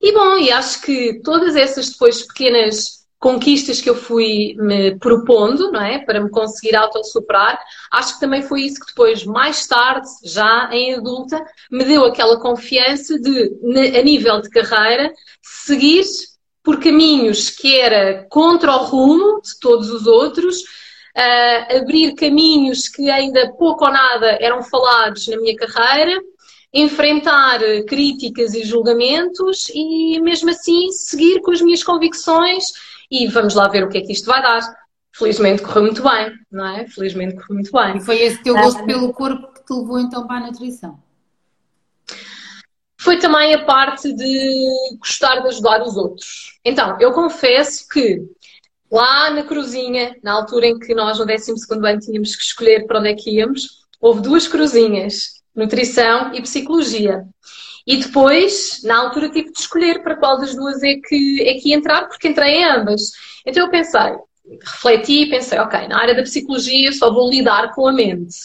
E 0.00 0.12
bom, 0.12 0.36
e 0.36 0.50
acho 0.50 0.82
que 0.82 1.20
todas 1.22 1.54
essas 1.54 1.90
depois 1.90 2.22
pequenas 2.22 3.02
conquistas 3.22 3.80
que 3.80 3.88
eu 3.88 3.94
fui 3.94 4.56
me 4.58 4.98
propondo, 4.98 5.70
não 5.70 5.80
é? 5.80 6.00
Para 6.00 6.20
me 6.20 6.28
conseguir 6.28 6.74
autossuperar, 6.74 7.56
acho 7.92 8.14
que 8.14 8.20
também 8.20 8.42
foi 8.42 8.62
isso 8.62 8.80
que 8.80 8.86
depois, 8.86 9.24
mais 9.24 9.64
tarde, 9.68 10.08
já 10.24 10.68
em 10.72 10.94
adulta, 10.96 11.40
me 11.70 11.84
deu 11.84 12.04
aquela 12.04 12.40
confiança 12.40 13.16
de, 13.20 13.96
a 13.96 14.02
nível 14.02 14.40
de 14.40 14.50
carreira, 14.50 15.12
seguir 15.40 16.02
por 16.64 16.80
caminhos 16.80 17.48
que 17.48 17.78
era 17.78 18.26
contra 18.28 18.72
o 18.72 18.86
rumo 18.86 19.40
de 19.40 19.58
todos 19.60 19.88
os 19.88 20.04
outros, 20.08 20.56
uh, 21.16 21.76
abrir 21.78 22.14
caminhos 22.14 22.88
que 22.88 23.10
ainda 23.10 23.52
pouco 23.52 23.84
ou 23.84 23.92
nada 23.92 24.38
eram 24.40 24.62
falados 24.62 25.26
na 25.28 25.36
minha 25.36 25.56
carreira, 25.56 26.20
enfrentar 26.72 27.60
críticas 27.86 28.54
e 28.54 28.64
julgamentos 28.64 29.68
e 29.74 30.18
mesmo 30.20 30.50
assim 30.50 30.90
seguir 30.90 31.40
com 31.42 31.50
as 31.50 31.60
minhas 31.60 31.82
convicções 31.82 32.64
e 33.10 33.26
vamos 33.26 33.54
lá 33.54 33.68
ver 33.68 33.84
o 33.84 33.88
que 33.88 33.98
é 33.98 34.00
que 34.00 34.12
isto 34.12 34.26
vai 34.26 34.42
dar. 34.42 34.60
Felizmente 35.14 35.60
correu 35.60 35.82
muito 35.82 36.02
bem, 36.02 36.32
não 36.50 36.66
é? 36.66 36.88
Felizmente 36.88 37.34
correu 37.34 37.54
muito 37.56 37.70
bem. 37.70 37.98
E 37.98 38.00
foi 38.00 38.22
esse 38.22 38.42
teu 38.42 38.54
gosto 38.54 38.82
uh, 38.82 38.86
pelo 38.86 39.12
corpo 39.12 39.52
que 39.52 39.64
te 39.64 39.72
levou 39.74 39.98
então 39.98 40.26
para 40.26 40.38
a 40.38 40.46
nutrição? 40.46 40.98
foi 43.02 43.18
também 43.18 43.52
a 43.52 43.64
parte 43.64 44.12
de 44.12 44.96
gostar 45.00 45.40
de 45.40 45.48
ajudar 45.48 45.82
os 45.82 45.96
outros. 45.96 46.60
Então, 46.64 46.96
eu 47.00 47.10
confesso 47.12 47.88
que 47.88 48.22
lá 48.92 49.30
na 49.30 49.42
cruzinha, 49.42 50.14
na 50.22 50.32
altura 50.32 50.66
em 50.66 50.78
que 50.78 50.94
nós 50.94 51.18
no 51.18 51.24
12 51.24 51.52
ano 51.70 51.98
tínhamos 51.98 52.36
que 52.36 52.42
escolher 52.42 52.86
para 52.86 53.00
onde 53.00 53.08
é 53.08 53.14
que 53.14 53.30
íamos, 53.30 53.86
houve 53.98 54.20
duas 54.20 54.46
cruzinhas, 54.46 55.42
nutrição 55.56 56.34
e 56.34 56.42
psicologia. 56.42 57.24
E 57.86 57.96
depois, 57.96 58.80
na 58.84 58.98
altura, 58.98 59.30
tive 59.30 59.50
de 59.50 59.58
escolher 59.58 60.02
para 60.02 60.16
qual 60.16 60.38
das 60.38 60.54
duas 60.54 60.82
é 60.82 60.96
que, 60.96 61.42
é 61.42 61.54
que 61.54 61.72
entrar, 61.72 62.06
porque 62.06 62.28
entrei 62.28 62.58
em 62.58 62.64
ambas. 62.64 63.10
Então 63.46 63.64
eu 63.64 63.70
pensei, 63.70 64.14
refleti 64.60 65.22
e 65.22 65.30
pensei, 65.30 65.58
ok, 65.58 65.88
na 65.88 65.98
área 65.98 66.14
da 66.14 66.22
psicologia 66.22 66.92
só 66.92 67.12
vou 67.12 67.30
lidar 67.30 67.74
com 67.74 67.88
a 67.88 67.92
mente. 67.92 68.36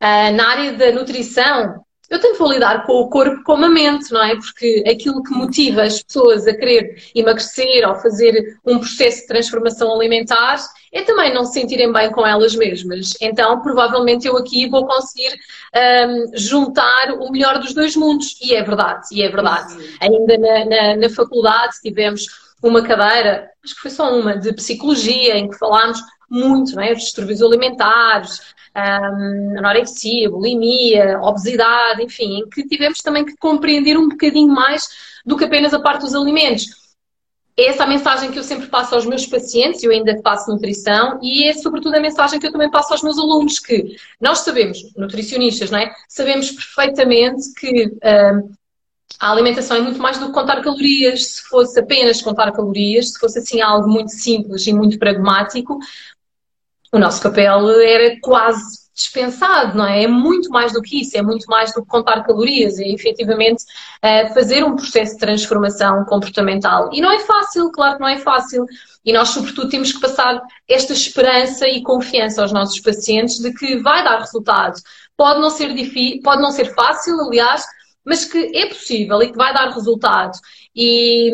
Uh, 0.00 0.36
na 0.36 0.48
área 0.48 0.72
da 0.74 0.92
nutrição, 0.92 1.82
eu 2.10 2.18
tenho 2.18 2.36
que 2.36 2.44
lidar 2.44 2.86
com 2.86 2.94
o 2.94 3.08
corpo 3.08 3.42
com 3.42 3.52
a 3.52 3.68
mente, 3.68 4.10
não 4.12 4.24
é? 4.24 4.34
Porque 4.34 4.82
aquilo 4.88 5.22
que 5.22 5.34
motiva 5.34 5.82
as 5.82 6.02
pessoas 6.02 6.46
a 6.46 6.54
querer 6.54 7.02
emagrecer 7.14 7.86
ou 7.86 7.94
fazer 7.96 8.58
um 8.64 8.78
processo 8.78 9.22
de 9.22 9.26
transformação 9.26 9.94
alimentar 9.94 10.58
é 10.92 11.02
também 11.02 11.34
não 11.34 11.44
se 11.44 11.60
sentirem 11.60 11.92
bem 11.92 12.10
com 12.10 12.26
elas 12.26 12.56
mesmas. 12.56 13.14
Então, 13.20 13.60
provavelmente 13.60 14.26
eu 14.26 14.36
aqui 14.38 14.68
vou 14.68 14.86
conseguir 14.86 15.36
um, 15.76 16.36
juntar 16.36 17.12
o 17.18 17.30
melhor 17.30 17.58
dos 17.58 17.74
dois 17.74 17.94
mundos. 17.94 18.38
E 18.42 18.54
é 18.54 18.62
verdade, 18.62 19.06
e 19.12 19.22
é 19.22 19.28
verdade. 19.28 19.72
Sim. 19.72 19.96
Ainda 20.00 20.38
na, 20.38 20.64
na, 20.64 20.96
na 20.96 21.10
faculdade 21.10 21.74
tivemos 21.82 22.26
uma 22.62 22.82
cadeira, 22.82 23.50
acho 23.62 23.74
que 23.74 23.82
foi 23.82 23.90
só 23.90 24.12
uma, 24.18 24.36
de 24.36 24.52
psicologia, 24.54 25.36
em 25.36 25.48
que 25.48 25.58
falámos 25.58 26.00
muito, 26.28 26.74
não 26.74 26.82
é? 26.82 26.92
Os 26.92 27.00
distúrbios 27.00 27.42
alimentares, 27.42 28.40
um, 28.76 29.58
anorexia, 29.58 30.30
bulimia, 30.30 31.18
obesidade, 31.20 32.02
enfim, 32.02 32.40
em 32.40 32.48
que 32.48 32.66
tivemos 32.66 32.98
também 32.98 33.24
que 33.24 33.36
compreender 33.36 33.96
um 33.96 34.08
bocadinho 34.08 34.48
mais 34.48 34.88
do 35.24 35.36
que 35.36 35.44
apenas 35.44 35.74
a 35.74 35.80
parte 35.80 36.02
dos 36.02 36.14
alimentos. 36.14 36.66
Essa 37.56 37.82
é 37.82 37.86
a 37.86 37.88
mensagem 37.88 38.30
que 38.30 38.38
eu 38.38 38.44
sempre 38.44 38.68
passo 38.68 38.94
aos 38.94 39.04
meus 39.04 39.26
pacientes, 39.26 39.82
eu 39.82 39.90
ainda 39.90 40.20
faço 40.22 40.48
nutrição, 40.48 41.18
e 41.20 41.48
é 41.48 41.54
sobretudo 41.54 41.96
a 41.96 42.00
mensagem 42.00 42.38
que 42.38 42.46
eu 42.46 42.52
também 42.52 42.70
passo 42.70 42.92
aos 42.92 43.02
meus 43.02 43.18
alunos, 43.18 43.58
que 43.58 43.96
nós 44.20 44.40
sabemos, 44.40 44.78
nutricionistas, 44.96 45.68
não 45.68 45.80
é? 45.80 45.92
Sabemos 46.08 46.52
perfeitamente 46.52 47.52
que 47.54 47.86
um, 47.86 48.52
a 49.18 49.32
alimentação 49.32 49.76
é 49.76 49.80
muito 49.80 50.00
mais 50.00 50.18
do 50.18 50.26
que 50.26 50.32
contar 50.32 50.62
calorias. 50.62 51.26
Se 51.26 51.42
fosse 51.42 51.80
apenas 51.80 52.22
contar 52.22 52.52
calorias, 52.52 53.12
se 53.12 53.18
fosse 53.18 53.40
assim 53.40 53.60
algo 53.60 53.88
muito 53.88 54.12
simples 54.12 54.64
e 54.66 54.72
muito 54.72 54.96
pragmático, 54.96 55.78
o 56.92 56.98
nosso 56.98 57.22
papel 57.22 57.68
era 57.80 58.18
quase 58.20 58.88
dispensado, 58.98 59.78
não 59.78 59.86
é? 59.86 60.02
É 60.02 60.08
muito 60.08 60.50
mais 60.50 60.72
do 60.72 60.82
que 60.82 61.02
isso, 61.02 61.16
é 61.16 61.22
muito 61.22 61.46
mais 61.46 61.72
do 61.72 61.82
que 61.82 61.88
contar 61.88 62.24
calorias, 62.24 62.80
é 62.80 62.88
efetivamente 62.88 63.62
uh, 63.62 64.34
fazer 64.34 64.64
um 64.64 64.74
processo 64.74 65.12
de 65.12 65.20
transformação 65.20 66.04
comportamental. 66.04 66.90
E 66.92 67.00
não 67.00 67.12
é 67.12 67.20
fácil, 67.20 67.70
claro 67.70 67.94
que 67.94 68.00
não 68.00 68.08
é 68.08 68.18
fácil. 68.18 68.66
E 69.04 69.12
nós, 69.12 69.28
sobretudo, 69.28 69.68
temos 69.68 69.92
que 69.92 70.00
passar 70.00 70.42
esta 70.68 70.92
esperança 70.92 71.68
e 71.68 71.80
confiança 71.80 72.42
aos 72.42 72.50
nossos 72.50 72.80
pacientes 72.80 73.38
de 73.38 73.52
que 73.52 73.76
vai 73.76 74.02
dar 74.02 74.18
resultado. 74.18 74.80
Pode 75.16 75.40
não 75.40 75.50
ser 75.50 75.72
difícil, 75.74 76.20
pode 76.20 76.42
não 76.42 76.50
ser 76.50 76.74
fácil, 76.74 77.20
aliás, 77.20 77.64
mas 78.04 78.24
que 78.24 78.50
é 78.56 78.66
possível 78.66 79.22
e 79.22 79.30
que 79.30 79.38
vai 79.38 79.54
dar 79.54 79.70
resultado. 79.70 80.36
E 80.74 81.30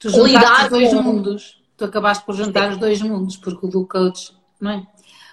tu 0.00 0.24
lidar 0.24 0.64
os 0.64 0.70
dois 0.70 0.92
com... 0.92 1.02
mundos. 1.02 1.58
Tu 1.76 1.84
acabaste 1.84 2.26
por 2.26 2.34
juntar 2.34 2.70
os 2.70 2.78
dois 2.78 3.00
mundos, 3.00 3.36
porque 3.36 3.64
o 3.64 3.70
do 3.70 3.86
coach 3.86 4.36
não 4.60 4.70
é? 4.70 4.86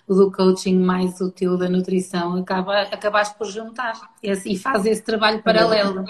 O 0.07 0.13
do 0.13 0.31
coaching 0.31 0.79
mais 0.79 1.19
o 1.19 1.31
teu 1.31 1.57
da 1.57 1.67
nutrição, 1.67 2.35
acaba, 2.37 2.81
acabaste 2.81 3.35
por 3.37 3.47
juntar 3.47 3.93
e 4.21 4.57
faz 4.57 4.85
esse 4.85 5.03
trabalho 5.03 5.41
paralelo. 5.41 6.05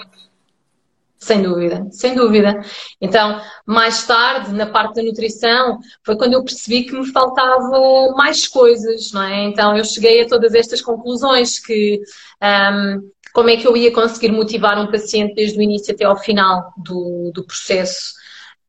Sem 1.18 1.40
dúvida, 1.42 1.88
sem 1.90 2.14
dúvida. 2.14 2.60
Então, 3.00 3.40
mais 3.64 4.06
tarde, 4.06 4.52
na 4.52 4.66
parte 4.66 4.96
da 4.96 5.02
nutrição, 5.02 5.78
foi 6.04 6.16
quando 6.16 6.34
eu 6.34 6.44
percebi 6.44 6.84
que 6.84 6.92
me 6.92 7.10
faltava 7.10 8.12
mais 8.14 8.46
coisas, 8.46 9.12
não 9.12 9.22
é? 9.22 9.44
Então, 9.44 9.74
eu 9.74 9.84
cheguei 9.84 10.22
a 10.22 10.28
todas 10.28 10.54
estas 10.54 10.82
conclusões 10.82 11.58
que 11.58 12.02
um, 12.42 13.10
como 13.32 13.50
é 13.50 13.56
que 13.56 13.66
eu 13.66 13.76
ia 13.76 13.92
conseguir 13.92 14.30
motivar 14.30 14.78
um 14.78 14.90
paciente 14.90 15.34
desde 15.34 15.58
o 15.58 15.62
início 15.62 15.94
até 15.94 16.04
ao 16.04 16.18
final 16.18 16.72
do, 16.76 17.30
do 17.34 17.44
processo, 17.44 18.14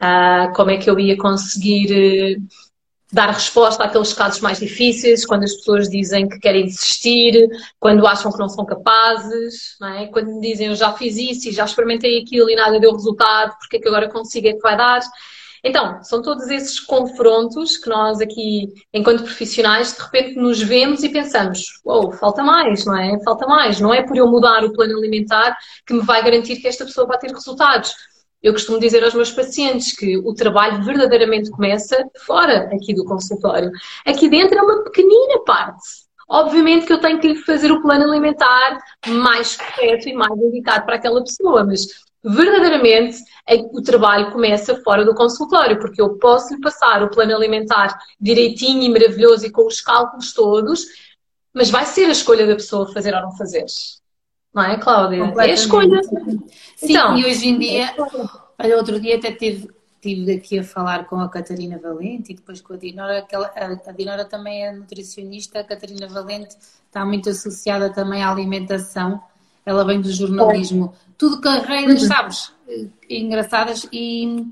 uh, 0.02 0.52
como 0.56 0.72
é 0.72 0.78
que 0.78 0.90
eu 0.90 0.98
ia 1.00 1.18
conseguir 1.18 2.38
dar 3.12 3.30
resposta 3.30 3.84
àqueles 3.84 4.14
casos 4.14 4.42
mais 4.42 4.60
difíceis, 4.60 5.26
quando 5.26 5.44
as 5.44 5.54
pessoas 5.54 5.90
dizem 5.90 6.28
que 6.28 6.40
querem 6.40 6.66
desistir, 6.66 7.48
quando 7.80 8.06
acham 8.06 8.32
que 8.32 8.40
não 8.40 8.50
são 8.50 8.66
capazes, 8.66 9.78
não 9.80 9.88
é? 9.88 10.08
quando 10.08 10.34
me 10.34 10.42
dizem 10.42 10.68
eu 10.68 10.76
já 10.76 10.92
fiz 10.94 11.18
isso 11.18 11.48
e 11.48 11.52
já 11.52 11.66
experimentei 11.66 12.20
aquilo 12.22 12.50
e 12.50 12.56
nada 12.56 12.80
deu 12.80 12.92
resultado, 12.92 13.56
porque 13.60 13.78
é 13.78 13.80
que 13.80 13.88
agora 13.88 14.10
consigo 14.10 14.48
é 14.48 14.54
que 14.54 14.62
vai 14.62 14.76
dar? 14.76 15.00
Então, 15.64 16.02
são 16.04 16.22
todos 16.22 16.48
esses 16.48 16.80
confrontos 16.80 17.78
que 17.78 17.90
nós 17.90 18.22
aqui, 18.22 18.74
enquanto 18.94 19.24
profissionais, 19.24 19.94
de 19.94 20.02
repente 20.02 20.36
nos 20.36 20.62
vemos 20.62 21.04
e 21.04 21.10
pensamos, 21.10 21.82
oh, 21.84 22.12
falta 22.12 22.44
mais, 22.44 22.86
não 22.86 22.98
é? 22.98 23.20
Falta 23.24 23.48
mais. 23.48 23.80
Não 23.80 23.94
é 23.94 24.04
por 24.04 24.16
eu 24.16 24.28
mudar 24.28 24.64
o 24.64 24.72
plano 24.72 24.98
alimentar 24.98 25.58
que 25.86 25.94
me 25.94 26.02
vai 26.02 26.24
garantir 26.24 26.58
que 26.58 26.68
esta 26.68 26.86
pessoa 26.86 27.08
vai 27.08 27.18
ter 27.18 27.32
resultados 27.32 27.94
eu 28.42 28.54
costumo 28.54 28.80
dizer 28.80 29.04
aos 29.04 29.14
meus 29.14 29.32
pacientes 29.32 29.96
que 29.96 30.18
o 30.18 30.34
trabalho 30.34 30.84
verdadeiramente 30.84 31.50
começa 31.50 31.98
fora 32.26 32.70
aqui 32.74 32.94
do 32.94 33.06
consultório. 33.06 33.72
Aqui 34.06 34.30
dentro 34.30 34.58
é 34.58 34.62
uma 34.62 34.84
pequenina 34.84 35.44
parte. 35.46 36.08
Obviamente 36.30 36.86
que 36.86 36.94
eu 36.94 37.00
tenho 37.00 37.20
que 37.20 37.36
fazer 37.36 37.72
o 37.72 37.82
plano 37.82 38.04
alimentar 38.06 38.80
mais 39.08 39.56
correto 39.56 40.10
e 40.10 40.14
mais 40.14 40.38
indicado 40.38 40.86
para 40.86 40.96
aquela 40.96 41.24
pessoa, 41.24 41.64
mas 41.64 41.88
verdadeiramente 42.24 43.18
o 43.72 43.82
trabalho 43.82 44.32
começa 44.32 44.82
fora 44.82 45.06
do 45.06 45.16
consultório, 45.16 45.80
porque 45.80 46.02
eu 46.02 46.18
posso 46.18 46.54
lhe 46.54 46.60
passar 46.60 47.02
o 47.02 47.10
plano 47.10 47.34
alimentar 47.34 47.98
direitinho 48.20 48.84
e 48.84 48.90
maravilhoso 48.90 49.46
e 49.46 49.52
com 49.52 49.66
os 49.66 49.80
cálculos 49.80 50.34
todos, 50.34 50.86
mas 51.54 51.70
vai 51.70 51.86
ser 51.86 52.06
a 52.06 52.12
escolha 52.12 52.46
da 52.46 52.56
pessoa 52.56 52.92
fazer 52.92 53.16
ou 53.16 53.22
não 53.22 53.32
fazer 53.32 53.66
não 54.58 54.64
é, 54.64 54.78
Cláudia? 54.78 55.24
É 55.24 55.42
a 55.42 55.48
escolha. 55.48 56.04
Sim, 56.04 56.42
então, 56.82 57.18
e 57.18 57.26
hoje 57.26 57.48
em 57.48 57.60
dia, 57.60 57.94
olha, 58.58 58.78
outro 58.78 59.00
dia 59.00 59.16
até 59.16 59.32
tive, 59.32 59.70
tive 60.02 60.34
aqui 60.34 60.60
a 60.60 60.64
falar 60.64 61.06
com 61.06 61.20
a 61.20 61.30
Catarina 61.30 61.78
Valente 61.78 62.32
e 62.32 62.36
depois 62.36 62.60
com 62.60 62.74
a 62.74 62.78
Dinora, 62.78 63.22
que 63.22 63.36
ela, 63.36 63.52
a 63.56 63.92
Dinora 63.92 64.26
também 64.26 64.66
é 64.66 64.72
nutricionista, 64.72 65.60
a 65.60 65.64
Catarina 65.64 66.08
Valente 66.08 66.56
está 66.86 67.06
muito 67.06 67.30
associada 67.30 67.92
também 67.92 68.24
à 68.24 68.32
alimentação, 68.32 69.22
ela 69.64 69.86
vem 69.86 70.02
do 70.02 70.12
jornalismo, 70.12 70.94
tudo 71.18 71.40
carreiras, 71.40 72.02
uhum. 72.02 72.08
sabes, 72.08 72.54
engraçadas 73.10 73.88
e 73.92 74.44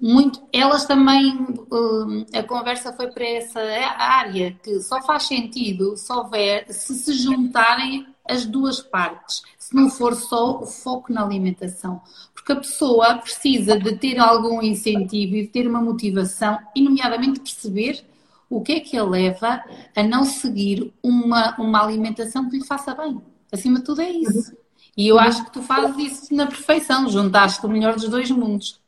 muito, 0.00 0.42
elas 0.52 0.84
também, 0.84 1.46
hum, 1.70 2.26
a 2.34 2.42
conversa 2.42 2.92
foi 2.92 3.12
para 3.12 3.24
essa 3.24 3.60
área, 3.60 4.50
que 4.60 4.80
só 4.80 5.00
faz 5.00 5.22
sentido 5.24 5.96
se 5.96 6.12
houver, 6.12 6.66
se 6.72 6.92
se 6.94 7.12
juntarem 7.12 8.11
as 8.32 8.44
duas 8.44 8.80
partes, 8.80 9.42
se 9.58 9.74
não 9.74 9.88
for 9.88 10.14
só 10.14 10.60
o 10.60 10.66
foco 10.66 11.12
na 11.12 11.24
alimentação. 11.24 12.00
Porque 12.34 12.52
a 12.52 12.56
pessoa 12.56 13.18
precisa 13.18 13.78
de 13.78 13.96
ter 13.96 14.18
algum 14.18 14.60
incentivo 14.62 15.36
e 15.36 15.42
de 15.42 15.48
ter 15.48 15.66
uma 15.66 15.80
motivação, 15.80 16.58
e 16.74 16.82
nomeadamente 16.82 17.40
perceber 17.40 18.04
o 18.50 18.60
que 18.60 18.72
é 18.72 18.80
que 18.80 18.96
a 18.96 19.04
leva 19.04 19.62
a 19.94 20.02
não 20.02 20.24
seguir 20.24 20.92
uma, 21.02 21.56
uma 21.58 21.82
alimentação 21.82 22.50
que 22.50 22.58
lhe 22.58 22.66
faça 22.66 22.94
bem. 22.94 23.20
Acima 23.50 23.78
de 23.78 23.84
tudo 23.84 24.02
é 24.02 24.10
isso. 24.10 24.56
E 24.96 25.08
eu 25.08 25.18
acho 25.18 25.44
que 25.44 25.52
tu 25.52 25.62
fazes 25.62 25.96
isso 25.96 26.34
na 26.34 26.46
perfeição, 26.46 27.08
juntaste 27.08 27.64
o 27.64 27.68
melhor 27.68 27.94
dos 27.94 28.08
dois 28.08 28.30
mundos. 28.30 28.78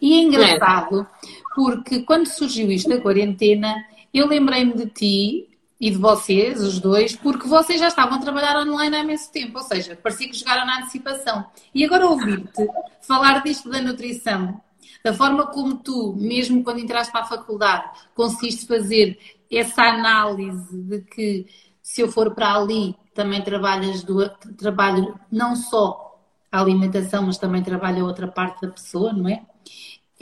E 0.00 0.14
é 0.14 0.22
engraçado, 0.22 1.06
porque 1.54 2.00
quando 2.00 2.26
surgiu 2.26 2.70
isto 2.70 2.88
da 2.88 3.00
quarentena, 3.00 3.74
eu 4.12 4.26
lembrei-me 4.26 4.74
de 4.74 4.86
ti 4.86 5.48
e 5.82 5.90
de 5.90 5.98
vocês, 5.98 6.62
os 6.62 6.78
dois, 6.78 7.16
porque 7.16 7.48
vocês 7.48 7.80
já 7.80 7.88
estavam 7.88 8.16
a 8.16 8.20
trabalhar 8.20 8.56
online 8.56 8.94
há 8.94 9.00
imenso 9.00 9.32
tempo, 9.32 9.58
ou 9.58 9.64
seja, 9.64 9.98
parecia 10.00 10.28
que 10.28 10.38
jogaram 10.38 10.64
na 10.64 10.78
antecipação. 10.78 11.44
E 11.74 11.84
agora 11.84 12.06
ouvir-te 12.06 12.68
falar 13.00 13.42
disto 13.42 13.68
da 13.68 13.82
nutrição, 13.82 14.60
da 15.04 15.12
forma 15.12 15.44
como 15.48 15.78
tu, 15.78 16.14
mesmo 16.16 16.62
quando 16.62 16.78
entraste 16.78 17.10
para 17.10 17.22
a 17.22 17.26
faculdade, 17.26 17.98
conseguiste 18.14 18.64
fazer 18.64 19.18
essa 19.50 19.82
análise 19.82 20.84
de 20.84 21.00
que 21.00 21.46
se 21.82 22.00
eu 22.00 22.06
for 22.06 22.32
para 22.32 22.54
ali, 22.54 22.94
também 23.12 23.42
trabalhas 23.42 24.04
do, 24.04 24.28
trabalho 24.56 25.18
não 25.32 25.56
só 25.56 26.16
a 26.52 26.60
alimentação, 26.60 27.24
mas 27.24 27.38
também 27.38 27.60
trabalho 27.60 28.04
a 28.04 28.06
outra 28.06 28.28
parte 28.28 28.62
da 28.62 28.68
pessoa, 28.68 29.12
não 29.12 29.28
é? 29.28 29.42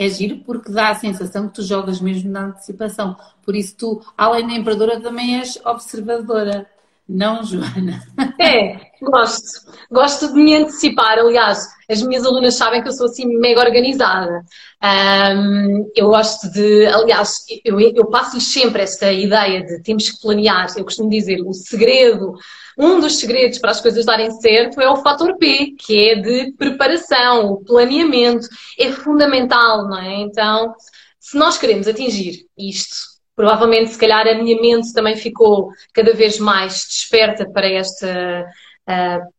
É 0.04 0.08
giro 0.08 0.38
porque 0.38 0.72
dá 0.72 0.90
a 0.90 0.94
sensação 0.94 1.48
que 1.48 1.54
tu 1.54 1.62
jogas 1.62 2.00
mesmo 2.00 2.30
na 2.30 2.46
antecipação. 2.46 3.16
Por 3.42 3.54
isso 3.54 3.76
tu, 3.76 4.02
além 4.16 4.46
da 4.46 4.54
imperadora, 4.54 5.00
também 5.00 5.38
és 5.38 5.58
observadora 5.64 6.66
não 7.10 7.42
Joana. 7.42 8.00
É, 8.40 8.78
gosto. 9.02 9.68
Gosto 9.90 10.28
de 10.28 10.34
me 10.34 10.54
antecipar. 10.54 11.18
Aliás, 11.18 11.68
as 11.90 12.02
minhas 12.02 12.24
alunas 12.24 12.54
sabem 12.54 12.82
que 12.82 12.88
eu 12.88 12.92
sou 12.92 13.06
assim 13.06 13.26
mega 13.26 13.60
organizada. 13.60 14.44
Um, 14.82 15.90
eu 15.96 16.08
gosto 16.08 16.50
de, 16.50 16.86
aliás, 16.86 17.44
eu, 17.64 17.80
eu 17.80 18.06
passo-lhes 18.06 18.52
sempre 18.52 18.82
esta 18.82 19.12
ideia 19.12 19.64
de 19.64 19.82
temos 19.82 20.08
que 20.08 20.20
planear. 20.20 20.68
Eu 20.76 20.84
costumo 20.84 21.10
dizer, 21.10 21.40
o 21.42 21.52
segredo, 21.52 22.34
um 22.78 23.00
dos 23.00 23.18
segredos 23.18 23.58
para 23.58 23.72
as 23.72 23.80
coisas 23.80 24.06
darem 24.06 24.30
certo 24.30 24.80
é 24.80 24.88
o 24.88 24.98
fator 24.98 25.36
P, 25.36 25.74
que 25.78 26.10
é 26.10 26.14
de 26.14 26.52
preparação, 26.52 27.52
o 27.52 27.64
planeamento. 27.64 28.46
É 28.78 28.92
fundamental, 28.92 29.88
não 29.88 29.98
é? 29.98 30.14
Então, 30.20 30.72
se 31.18 31.36
nós 31.36 31.58
queremos 31.58 31.88
atingir 31.88 32.46
isto, 32.56 32.96
provavelmente, 33.34 33.90
se 33.90 33.98
calhar, 33.98 34.28
a 34.28 34.34
minha 34.34 34.60
mente 34.60 34.92
também 34.92 35.16
ficou 35.16 35.70
cada 35.92 36.12
vez 36.14 36.38
mais 36.38 36.84
desperta 36.88 37.50
para 37.50 37.68
esta, 37.68 38.46
uh, 38.88 39.32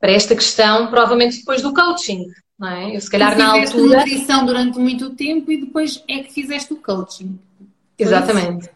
para 0.00 0.12
esta 0.12 0.34
questão, 0.34 0.88
provavelmente 0.88 1.38
depois 1.38 1.62
do 1.62 1.74
coaching. 1.74 2.26
Não 2.58 2.68
é? 2.68 2.96
Eu, 2.96 3.00
se 3.00 3.10
calhar, 3.10 3.38
na 3.38 3.52
altura. 3.52 3.98
nutrição 3.98 4.44
durante 4.44 4.78
muito 4.78 5.10
tempo 5.10 5.50
e 5.52 5.60
depois 5.60 6.02
é 6.08 6.18
que 6.18 6.32
fizeste 6.32 6.72
o 6.72 6.76
coaching. 6.76 7.38
Exatamente. 7.98 8.68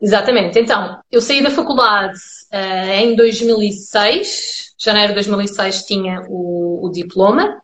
Exatamente. 0.00 0.58
Então, 0.58 1.00
eu 1.10 1.20
saí 1.20 1.42
da 1.42 1.50
faculdade 1.50 2.18
uh, 2.52 2.90
em 2.92 3.16
2006, 3.16 4.74
janeiro 4.78 5.08
de 5.08 5.14
2006 5.14 5.84
tinha 5.84 6.22
o, 6.28 6.86
o 6.86 6.90
diploma, 6.90 7.62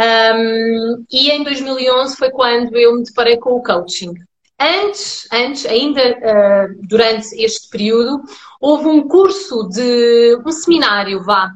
um, 0.00 1.04
e 1.10 1.30
em 1.30 1.42
2011 1.42 2.16
foi 2.16 2.30
quando 2.30 2.74
eu 2.76 2.96
me 2.96 3.04
deparei 3.04 3.36
com 3.36 3.50
o 3.50 3.62
coaching. 3.62 4.14
Antes, 4.58 5.26
antes 5.32 5.66
ainda 5.66 6.00
uh, 6.00 6.86
durante 6.86 7.34
este 7.42 7.68
período, 7.68 8.22
houve 8.60 8.86
um 8.86 9.08
curso 9.08 9.68
de 9.68 10.38
um 10.46 10.52
seminário, 10.52 11.22
vá, 11.22 11.50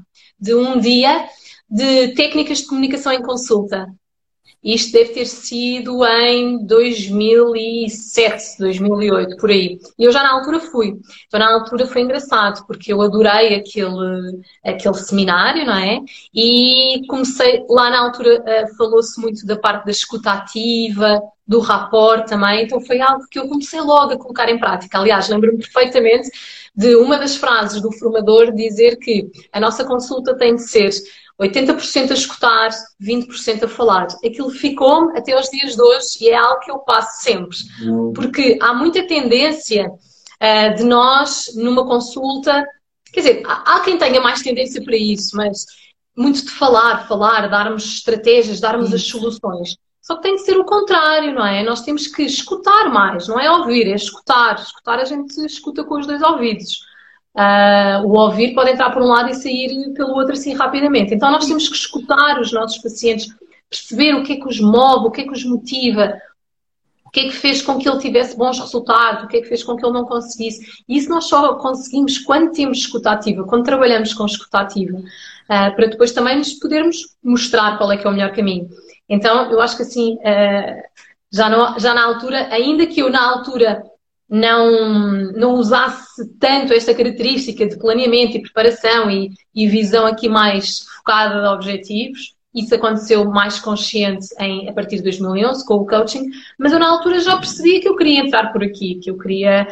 de 0.45 0.55
um 0.55 0.79
dia 0.79 1.27
de 1.71 2.09
técnicas 2.09 2.59
de 2.59 2.67
comunicação 2.67 3.13
em 3.13 3.23
consulta. 3.23 3.87
Isto 4.65 4.93
deve 4.93 5.11
ter 5.11 5.27
sido 5.27 6.03
em 6.07 6.65
2007, 6.65 8.59
2008, 8.59 9.37
por 9.37 9.51
aí. 9.51 9.79
E 9.99 10.05
eu 10.05 10.11
já 10.11 10.23
na 10.23 10.33
altura 10.33 10.59
fui. 10.59 10.95
Então 11.27 11.39
na 11.39 11.53
altura 11.53 11.87
foi 11.87 12.01
engraçado, 12.01 12.67
porque 12.67 12.93
eu 12.93 13.03
adorei 13.03 13.57
aquele, 13.57 14.41
aquele 14.65 14.95
seminário, 14.95 15.67
não 15.67 15.77
é? 15.77 16.01
E 16.35 17.03
comecei, 17.07 17.63
lá 17.69 17.91
na 17.91 18.01
altura 18.01 18.41
uh, 18.41 18.77
falou-se 18.77 19.21
muito 19.21 19.45
da 19.47 19.57
parte 19.57 19.85
da 19.85 19.91
escuta 19.91 20.31
ativa, 20.33 21.21
do 21.47 21.61
rapport 21.61 22.27
também, 22.27 22.65
então 22.65 22.81
foi 22.81 23.03
algo 23.03 23.27
que 23.31 23.39
eu 23.39 23.47
comecei 23.47 23.81
logo 23.81 24.13
a 24.15 24.19
colocar 24.19 24.49
em 24.49 24.59
prática. 24.59 24.99
Aliás, 24.99 25.29
lembro-me 25.29 25.59
perfeitamente 25.59 26.31
de 26.75 26.97
uma 26.97 27.19
das 27.19 27.37
frases 27.37 27.81
do 27.81 27.93
formador 27.93 28.51
dizer 28.53 28.97
que 28.97 29.31
a 29.53 29.61
nossa 29.61 29.85
consulta 29.85 30.35
tem 30.37 30.57
de 30.57 30.63
ser 30.63 30.91
80% 31.41 32.11
a 32.11 32.15
escutar, 32.15 32.71
20% 33.03 33.65
a 33.65 33.69
falar. 33.69 34.07
Aquilo 34.25 34.51
ficou 34.51 35.11
até 35.17 35.33
aos 35.33 35.49
dias 35.49 35.75
de 35.75 35.83
hoje 35.83 36.19
e 36.21 36.29
é 36.29 36.37
algo 36.37 36.61
que 36.61 36.71
eu 36.71 36.79
passo 36.81 37.23
sempre. 37.23 37.57
Porque 38.15 38.59
há 38.63 38.73
muita 38.73 39.07
tendência 39.07 39.89
uh, 39.89 40.77
de 40.77 40.85
nós, 40.85 41.53
numa 41.57 41.87
consulta, 41.87 42.65
quer 43.13 43.21
dizer, 43.21 43.43
há, 43.47 43.77
há 43.77 43.81
quem 43.81 43.99
tenha 43.99 44.21
mais 44.21 44.43
tendência 44.43 44.83
para 44.83 44.97
isso, 44.97 45.37
mas 45.37 45.67
muito 46.17 46.45
de 46.45 46.51
falar, 46.51 47.09
falar, 47.09 47.49
darmos 47.49 47.85
estratégias, 47.85 48.61
darmos 48.61 48.91
Sim. 48.91 48.95
as 48.95 49.03
soluções. 49.03 49.77
Só 50.01 50.17
que 50.17 50.23
tem 50.23 50.37
que 50.37 50.43
ser 50.43 50.59
o 50.59 50.65
contrário, 50.65 51.35
não 51.35 51.47
é? 51.47 51.63
Nós 51.65 51.83
temos 51.83 52.07
que 52.07 52.23
escutar 52.23 52.91
mais, 52.91 53.27
não 53.27 53.41
é 53.41 53.51
ouvir, 53.51 53.89
é 53.89 53.95
escutar. 53.95 54.57
Escutar 54.57 54.99
a 54.99 55.05
gente 55.05 55.35
escuta 55.47 55.83
com 55.83 55.99
os 55.99 56.07
dois 56.07 56.23
ouvidos. 56.23 56.79
Uh, 57.37 58.07
o 58.07 58.17
ouvir 58.17 58.55
pode 58.55 58.71
entrar 58.71 58.91
por 58.91 59.03
um 59.03 59.09
lado 59.09 59.29
e 59.29 59.35
sair 59.35 59.93
pelo 59.93 60.15
outro 60.15 60.35
assim 60.35 60.55
rapidamente. 60.55 61.13
Então 61.13 61.33
nós 61.33 61.47
temos 61.47 61.69
que 61.69 61.75
escutar 61.75 62.41
os 62.41 62.53
nossos 62.53 62.79
pacientes, 62.79 63.35
perceber 63.69 64.15
o 64.15 64.23
que 64.23 64.35
é 64.35 64.37
que 64.37 64.47
os 64.47 64.61
move, 64.61 65.09
o 65.09 65.11
que 65.11 65.23
é 65.23 65.25
que 65.25 65.33
os 65.33 65.45
motiva, 65.45 66.17
o 67.05 67.11
que 67.11 67.21
é 67.21 67.25
que 67.25 67.33
fez 67.33 67.61
com 67.61 67.77
que 67.77 67.89
ele 67.89 67.99
tivesse 67.99 68.37
bons 68.37 68.61
resultados, 68.61 69.25
o 69.25 69.27
que 69.27 69.39
é 69.39 69.41
que 69.41 69.49
fez 69.49 69.65
com 69.65 69.77
que 69.77 69.85
ele 69.85 69.93
não 69.93 70.05
conseguisse. 70.05 70.65
E 70.89 70.97
isso 70.97 71.09
nós 71.09 71.25
só 71.25 71.55
conseguimos 71.55 72.19
quando 72.19 72.53
temos 72.53 72.79
escutativa, 72.79 73.43
quando 73.43 73.65
trabalhamos 73.65 74.15
com 74.15 74.27
escutativa, 74.27 74.97
uh, 74.97 75.75
para 75.75 75.87
depois 75.87 76.13
também 76.13 76.39
nos 76.39 76.53
podermos 76.53 77.17
mostrar 77.21 77.79
qual 77.79 77.91
é 77.91 77.97
que 77.97 78.07
é 78.07 78.11
o 78.11 78.13
melhor 78.13 78.33
caminho. 78.33 78.69
Então 79.09 79.51
eu 79.51 79.61
acho 79.61 79.77
que 79.77 79.83
assim, 79.83 80.15
uh, 80.15 80.83
já, 81.33 81.49
no, 81.49 81.81
já 81.81 81.93
na 81.95 82.05
altura, 82.05 82.47
ainda 82.53 82.87
que 82.87 83.03
eu 83.03 83.11
na 83.11 83.29
altura 83.29 83.83
não, 84.29 85.33
não 85.33 85.55
usasse 85.55 86.04
tanto 86.39 86.73
esta 86.73 86.95
característica 86.95 87.67
de 87.67 87.79
planeamento 87.79 88.37
e 88.37 88.43
preparação 88.43 89.11
e, 89.11 89.31
e 89.55 89.69
visão 89.69 90.07
aqui 90.07 90.29
mais 90.29 90.81
focada 90.81 91.41
de 91.41 91.49
objetivos. 91.49 92.35
Isso 92.55 92.73
aconteceu 92.73 93.25
mais 93.25 93.59
consciente 93.59 94.29
em, 94.39 94.69
a 94.69 94.73
partir 94.73 94.97
de 94.97 95.03
2011 95.03 95.67
com 95.67 95.75
o 95.75 95.87
coaching, 95.87 96.31
mas 96.57 96.73
eu 96.73 96.79
na 96.79 96.89
altura 96.89 97.19
já 97.19 97.37
percebia 97.37 97.81
que 97.81 97.89
eu 97.89 97.97
queria 97.97 98.21
entrar 98.21 98.53
por 98.53 98.63
aqui, 98.63 98.95
que 98.97 99.11
eu 99.11 99.19
queria 99.19 99.67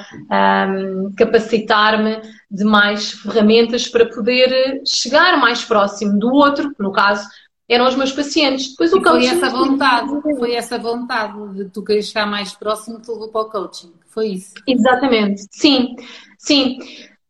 um, 0.69 1.13
capacitar-me 1.17 2.21
de 2.51 2.65
mais 2.65 3.13
ferramentas 3.13 3.87
para 3.87 4.07
poder 4.07 4.83
chegar 4.85 5.39
mais 5.39 5.65
próximo 5.65 6.19
do 6.19 6.33
outro, 6.33 6.75
no 6.77 6.91
caso 6.91 7.25
eram 7.69 7.87
os 7.87 7.95
meus 7.95 8.13
pacientes. 8.13 8.71
Depois 8.71 8.93
o 8.93 8.99
e 8.99 9.03
coaching. 9.03 9.29
Foi 9.29 9.37
essa 9.37 9.51
vontade, 9.51 10.21
foi 10.39 10.55
essa 10.55 10.79
vontade 10.79 11.55
de 11.55 11.65
tu 11.71 11.83
querer 11.83 12.03
chegar 12.03 12.27
mais 12.27 12.53
próximo 12.53 12.99
que 12.99 13.05
te 13.05 13.13
levou 13.13 13.29
para 13.29 13.41
o 13.43 13.51
coaching. 13.51 13.93
Foi 14.09 14.27
isso? 14.29 14.53
Exatamente, 14.67 15.47
sim, 15.51 15.97
sim. 16.45 16.79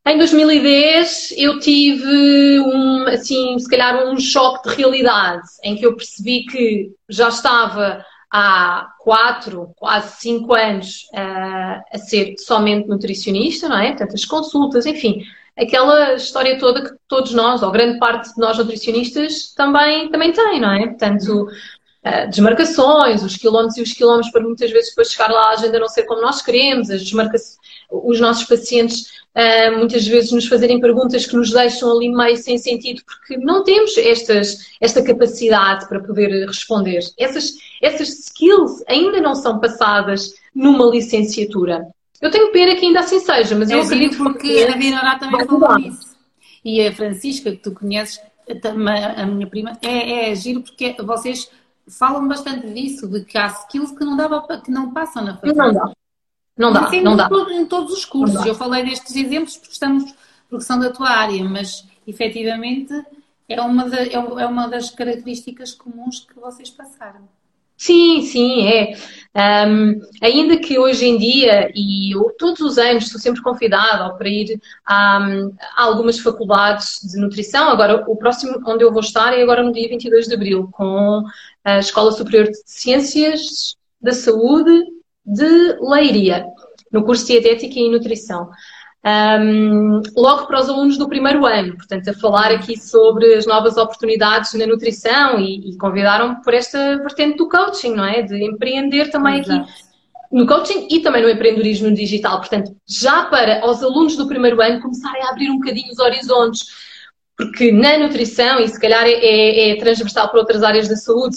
Em 0.04 0.18
2010 0.18 1.34
eu 1.36 1.60
tive 1.60 2.60
um, 2.60 3.04
assim, 3.04 3.56
se 3.58 3.68
calhar 3.68 4.04
um 4.04 4.18
choque 4.18 4.68
de 4.68 4.74
realidade 4.74 5.46
em 5.62 5.76
que 5.76 5.86
eu 5.86 5.94
percebi 5.94 6.44
que 6.44 6.90
já 7.08 7.28
estava 7.28 8.04
há 8.32 8.88
quatro, 8.98 9.72
quase 9.76 10.16
cinco 10.20 10.54
anos 10.54 11.04
uh, 11.12 11.82
a 11.92 11.98
ser 11.98 12.34
somente 12.38 12.88
nutricionista, 12.88 13.68
não 13.68 13.78
é? 13.78 13.94
Tantas 13.94 14.24
consultas, 14.24 14.86
enfim, 14.86 15.22
aquela 15.56 16.14
história 16.14 16.58
toda 16.58 16.82
que 16.82 16.96
todos 17.06 17.32
nós, 17.32 17.62
ou 17.62 17.70
grande 17.70 17.98
parte 17.98 18.34
de 18.34 18.40
nós 18.40 18.58
nutricionistas, 18.58 19.52
também, 19.54 20.10
também 20.10 20.32
tem, 20.32 20.60
não 20.60 20.72
é? 20.72 20.86
Portanto, 20.86 21.46
uh, 22.04 22.28
desmarcações, 22.28 23.22
os 23.22 23.36
quilómetros 23.36 23.76
e 23.78 23.82
os 23.82 23.92
quilómetros 23.92 24.32
para 24.32 24.42
muitas 24.42 24.70
vezes 24.70 24.90
depois 24.90 25.10
chegar 25.10 25.30
lá 25.30 25.50
a 25.50 25.52
agenda 25.52 25.78
não 25.78 25.88
ser 25.88 26.04
como 26.04 26.20
nós 26.20 26.42
queremos, 26.42 26.90
as 26.90 27.02
desmarcações, 27.02 27.58
os 27.90 28.20
nossos 28.20 28.44
pacientes 28.44 29.12
uh, 29.36 29.76
muitas 29.78 30.06
vezes 30.06 30.32
nos 30.32 30.46
fazerem 30.46 30.80
perguntas 30.80 31.26
que 31.26 31.36
nos 31.36 31.50
deixam 31.50 31.96
ali 31.96 32.08
meio 32.08 32.36
sem 32.36 32.58
sentido 32.58 33.02
porque 33.04 33.36
não 33.36 33.62
temos 33.64 33.96
estas, 33.96 34.70
esta 34.80 35.02
capacidade 35.02 35.88
para 35.88 36.00
poder 36.00 36.46
responder. 36.46 37.00
Essas, 37.18 37.54
essas 37.80 38.08
skills 38.08 38.82
ainda 38.88 39.20
não 39.20 39.34
são 39.34 39.58
passadas 39.58 40.34
numa 40.54 40.86
licenciatura. 40.86 41.86
Eu 42.20 42.30
tenho 42.30 42.52
pena 42.52 42.76
que 42.76 42.86
ainda 42.86 43.00
assim 43.00 43.18
seja, 43.18 43.56
mas 43.56 43.70
é 43.70 43.74
eu 43.74 43.82
acredito 43.82 44.16
porque 44.16 44.66
a 44.68 44.76
Dinará 44.76 45.18
também 45.18 45.44
falou 45.44 45.78
isso. 45.78 46.12
E 46.64 46.86
a 46.86 46.92
Francisca, 46.92 47.50
que 47.50 47.56
tu 47.56 47.72
conheces, 47.72 48.20
a 48.64 49.26
minha 49.26 49.46
prima, 49.48 49.76
é, 49.82 50.30
é 50.30 50.34
giro 50.36 50.62
porque 50.62 50.94
vocês 51.02 51.50
falam 51.88 52.26
bastante 52.26 52.68
disso, 52.72 53.08
de 53.08 53.24
que 53.24 53.36
há 53.36 53.46
skills 53.46 53.92
que 53.92 54.04
não, 54.04 54.16
dava, 54.16 54.60
que 54.60 54.70
não 54.70 54.92
passam 54.92 55.24
na 55.24 55.34
faculdade. 55.34 55.74
Não 55.74 55.86
dá. 55.86 55.92
Não 56.56 56.72
dá, 56.72 56.90
não 57.02 57.16
dá. 57.16 57.28
Em 57.52 57.66
todos 57.66 57.92
os 57.92 58.04
cursos. 58.04 58.44
Eu 58.44 58.54
falei 58.54 58.84
destes 58.84 59.16
exemplos 59.16 59.56
porque, 59.56 59.72
estamos, 59.72 60.14
porque 60.48 60.64
são 60.64 60.78
da 60.78 60.90
tua 60.90 61.08
área, 61.08 61.42
mas 61.44 61.86
efetivamente 62.06 62.92
é 63.48 63.60
uma, 63.60 63.88
da, 63.88 64.02
é, 64.02 64.12
é 64.12 64.46
uma 64.46 64.68
das 64.68 64.90
características 64.90 65.74
comuns 65.74 66.20
que 66.20 66.38
vocês 66.38 66.70
passaram. 66.70 67.28
Sim, 67.76 68.22
sim, 68.22 68.66
é. 68.66 68.96
Um, 69.34 69.98
ainda 70.20 70.58
que 70.58 70.78
hoje 70.78 71.06
em 71.06 71.16
dia, 71.16 71.70
e 71.74 72.14
eu, 72.14 72.34
todos 72.38 72.60
os 72.60 72.76
anos 72.76 73.04
estou 73.04 73.18
sempre 73.18 73.40
convidada 73.40 74.12
para 74.14 74.28
ir 74.28 74.60
a, 74.84 75.16
a, 75.76 75.84
algumas 75.84 76.18
faculdades 76.18 77.00
de 77.02 77.18
nutrição. 77.18 77.70
Agora, 77.70 78.04
o 78.06 78.16
próximo 78.16 78.60
onde 78.66 78.84
eu 78.84 78.92
vou 78.92 79.00
estar 79.00 79.32
é 79.32 79.42
agora 79.42 79.62
no 79.62 79.72
dia 79.72 79.88
22 79.88 80.28
de 80.28 80.34
abril, 80.34 80.68
com 80.72 81.24
a 81.64 81.78
Escola 81.78 82.12
Superior 82.12 82.46
de 82.46 82.58
Ciências 82.66 83.74
da 84.00 84.12
Saúde 84.12 84.84
de 85.24 85.78
Leiria, 85.80 86.44
no 86.90 87.04
curso 87.04 87.26
de 87.26 87.40
Dietética 87.40 87.80
e 87.80 87.88
Nutrição 87.88 88.50
um, 89.04 90.00
logo 90.16 90.46
para 90.46 90.60
os 90.60 90.68
alunos 90.68 90.96
do 90.96 91.08
primeiro 91.08 91.44
ano, 91.44 91.76
portanto, 91.76 92.08
a 92.08 92.14
falar 92.14 92.52
aqui 92.52 92.78
sobre 92.78 93.34
as 93.34 93.46
novas 93.46 93.76
oportunidades 93.76 94.54
na 94.54 94.66
nutrição 94.66 95.40
e, 95.40 95.70
e 95.70 95.76
convidaram-me 95.76 96.42
por 96.42 96.54
esta 96.54 96.98
vertente 96.98 97.36
do 97.36 97.48
coaching, 97.48 97.94
não 97.94 98.04
é? 98.04 98.22
De 98.22 98.44
empreender 98.44 99.10
também 99.10 99.40
Exato. 99.40 99.62
aqui 99.62 99.72
no 100.32 100.46
coaching 100.46 100.88
e 100.90 101.00
também 101.00 101.22
no 101.22 101.28
empreendedorismo 101.28 101.92
digital. 101.92 102.38
Portanto, 102.38 102.74
já 102.88 103.26
para 103.26 103.68
os 103.68 103.82
alunos 103.82 104.16
do 104.16 104.26
primeiro 104.26 104.60
ano 104.62 104.80
começarem 104.80 105.22
a 105.22 105.30
abrir 105.30 105.50
um 105.50 105.58
bocadinho 105.58 105.92
os 105.92 105.98
horizontes, 105.98 106.64
porque 107.36 107.70
na 107.70 107.98
nutrição, 107.98 108.58
e 108.60 108.68
se 108.68 108.80
calhar 108.80 109.04
é, 109.04 109.12
é, 109.12 109.70
é 109.70 109.76
transversal 109.78 110.28
para 110.30 110.38
outras 110.40 110.62
áreas 110.62 110.88
da 110.88 110.96
saúde, 110.96 111.36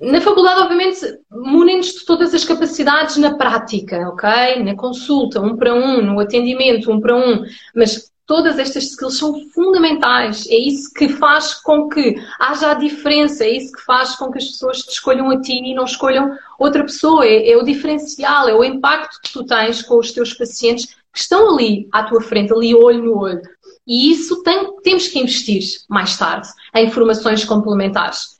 na 0.00 0.20
faculdade, 0.20 0.60
obviamente, 0.60 1.00
munem-nos 1.30 1.92
de 1.92 2.04
todas 2.04 2.34
as 2.34 2.44
capacidades 2.44 3.16
na 3.16 3.36
prática, 3.36 4.08
ok? 4.08 4.62
Na 4.62 4.74
consulta, 4.74 5.40
um 5.40 5.56
para 5.56 5.74
um, 5.74 6.02
no 6.02 6.20
atendimento, 6.20 6.90
um 6.90 7.00
para 7.00 7.16
um, 7.16 7.44
mas 7.74 8.12
Todas 8.26 8.58
estas 8.58 8.84
skills 8.84 9.18
são 9.18 9.38
fundamentais. 9.50 10.46
É 10.48 10.56
isso 10.56 10.92
que 10.94 11.10
faz 11.10 11.54
com 11.54 11.88
que 11.88 12.14
haja 12.40 12.70
a 12.70 12.74
diferença, 12.74 13.44
é 13.44 13.50
isso 13.50 13.72
que 13.72 13.82
faz 13.82 14.16
com 14.16 14.30
que 14.30 14.38
as 14.38 14.46
pessoas 14.46 14.78
te 14.78 14.92
escolham 14.92 15.30
a 15.30 15.40
ti 15.40 15.52
e 15.52 15.74
não 15.74 15.84
escolham 15.84 16.34
outra 16.58 16.82
pessoa. 16.82 17.26
É, 17.26 17.50
é 17.50 17.56
o 17.56 17.62
diferencial, 17.62 18.48
é 18.48 18.54
o 18.54 18.64
impacto 18.64 19.20
que 19.22 19.32
tu 19.32 19.44
tens 19.44 19.82
com 19.82 19.98
os 19.98 20.10
teus 20.10 20.32
pacientes 20.32 20.86
que 20.86 21.20
estão 21.20 21.54
ali 21.54 21.86
à 21.92 22.02
tua 22.04 22.22
frente, 22.22 22.52
ali 22.52 22.74
olho 22.74 23.04
no 23.04 23.18
olho. 23.18 23.42
E 23.86 24.10
isso 24.10 24.42
tem, 24.42 24.74
temos 24.80 25.08
que 25.08 25.18
investir 25.18 25.62
mais 25.90 26.16
tarde 26.16 26.48
em 26.74 26.90
formações 26.90 27.44
complementares. 27.44 28.33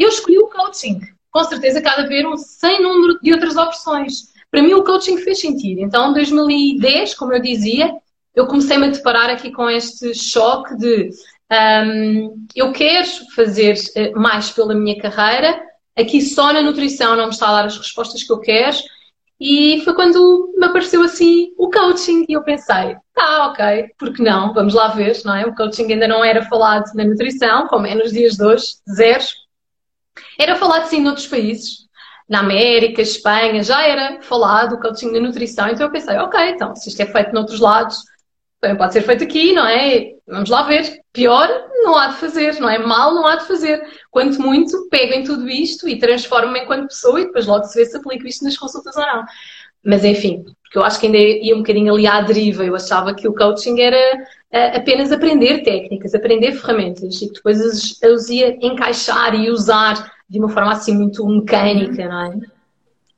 Eu 0.00 0.08
escolhi 0.08 0.38
o 0.38 0.48
coaching. 0.48 1.00
Com 1.30 1.44
certeza, 1.44 1.82
cada 1.82 2.02
haver 2.02 2.26
um 2.26 2.36
sem 2.36 2.82
número 2.82 3.20
de 3.20 3.32
outras 3.32 3.56
opções. 3.56 4.30
Para 4.50 4.62
mim, 4.62 4.72
o 4.72 4.82
coaching 4.82 5.18
fez 5.18 5.40
sentido. 5.40 5.82
Então, 5.82 6.10
em 6.10 6.14
2010, 6.14 7.14
como 7.14 7.34
eu 7.34 7.40
dizia, 7.40 7.92
eu 8.34 8.46
comecei-me 8.46 8.86
a 8.86 8.90
deparar 8.90 9.28
aqui 9.28 9.52
com 9.52 9.68
este 9.68 10.14
choque 10.14 10.74
de 10.76 11.10
um, 11.52 12.46
eu 12.56 12.72
quero 12.72 13.08
fazer 13.34 13.74
eh, 13.96 14.10
mais 14.12 14.50
pela 14.50 14.74
minha 14.74 14.98
carreira, 14.98 15.60
aqui 15.96 16.22
só 16.22 16.52
na 16.52 16.62
nutrição 16.62 17.16
não 17.16 17.24
me 17.24 17.32
está 17.32 17.48
a 17.48 17.52
dar 17.52 17.66
as 17.66 17.76
respostas 17.76 18.22
que 18.22 18.32
eu 18.32 18.38
quero. 18.38 18.76
E 19.38 19.80
foi 19.84 19.94
quando 19.94 20.52
me 20.56 20.66
apareceu 20.66 21.02
assim 21.02 21.52
o 21.58 21.70
coaching 21.70 22.26
e 22.28 22.34
eu 22.34 22.42
pensei, 22.42 22.96
tá, 23.14 23.48
ok, 23.48 23.90
porque 23.98 24.22
não? 24.22 24.52
Vamos 24.54 24.74
lá 24.74 24.88
ver, 24.88 25.18
não 25.24 25.34
é? 25.34 25.46
O 25.46 25.54
coaching 25.54 25.90
ainda 25.92 26.06
não 26.06 26.24
era 26.24 26.44
falado 26.44 26.90
na 26.94 27.04
nutrição, 27.04 27.66
como 27.66 27.86
é 27.86 27.94
nos 27.94 28.12
dias 28.12 28.36
de 28.36 28.44
hoje, 28.44 28.76
zero. 28.94 29.24
Era 30.38 30.56
falado 30.56 30.86
sim 30.86 31.00
noutros 31.00 31.26
países, 31.26 31.88
na 32.28 32.40
América, 32.40 33.02
Espanha, 33.02 33.62
já 33.62 33.86
era 33.86 34.22
falado 34.22 34.74
o 34.74 34.80
coaching 34.80 35.12
da 35.12 35.20
nutrição, 35.20 35.68
então 35.68 35.86
eu 35.86 35.92
pensei, 35.92 36.16
ok, 36.16 36.50
então 36.50 36.74
se 36.76 36.88
isto 36.88 37.00
é 37.00 37.06
feito 37.06 37.32
noutros 37.32 37.58
lados, 37.58 37.98
também 38.60 38.76
pode 38.76 38.92
ser 38.92 39.02
feito 39.02 39.24
aqui, 39.24 39.52
não 39.52 39.66
é? 39.66 40.12
Vamos 40.28 40.50
lá 40.50 40.62
ver. 40.62 41.00
Pior 41.12 41.48
não 41.82 41.96
há 41.96 42.08
de 42.08 42.16
fazer, 42.16 42.60
não 42.60 42.68
é? 42.68 42.78
Mal 42.78 43.14
não 43.14 43.26
há 43.26 43.36
de 43.36 43.46
fazer. 43.46 43.82
Quanto 44.10 44.40
muito, 44.40 44.88
peguem 44.90 45.24
tudo 45.24 45.48
isto 45.48 45.88
e 45.88 45.98
transformem 45.98 46.62
enquanto 46.62 46.88
pessoa 46.88 47.20
e 47.20 47.24
depois 47.24 47.46
logo 47.46 47.64
se 47.64 47.78
vê 47.78 47.86
se 47.86 47.96
aplica 47.96 48.28
isto 48.28 48.44
nas 48.44 48.56
consultas 48.56 48.94
ou 48.96 49.02
não. 49.02 49.24
Mas 49.84 50.04
enfim, 50.04 50.44
porque 50.70 50.78
eu 50.78 50.84
acho 50.84 51.00
que 51.00 51.06
ainda 51.06 51.18
ia 51.18 51.54
um 51.54 51.58
bocadinho 51.58 51.92
ali 51.92 52.06
à 52.06 52.20
deriva. 52.20 52.64
Eu 52.64 52.76
achava 52.76 53.12
que 53.12 53.26
o 53.26 53.34
coaching 53.34 53.80
era 53.80 54.22
uh, 54.52 54.76
apenas 54.76 55.10
aprender 55.10 55.64
técnicas, 55.64 56.14
aprender 56.14 56.52
ferramentas 56.52 57.20
e 57.20 57.26
que 57.26 57.34
depois 57.34 57.60
as, 57.60 58.00
as 58.02 58.28
ia 58.28 58.56
encaixar 58.64 59.34
e 59.34 59.50
usar 59.50 60.12
de 60.28 60.38
uma 60.38 60.48
forma 60.48 60.70
assim 60.70 60.96
muito 60.96 61.26
mecânica, 61.26 62.08
não 62.08 62.20
é? 62.20 62.38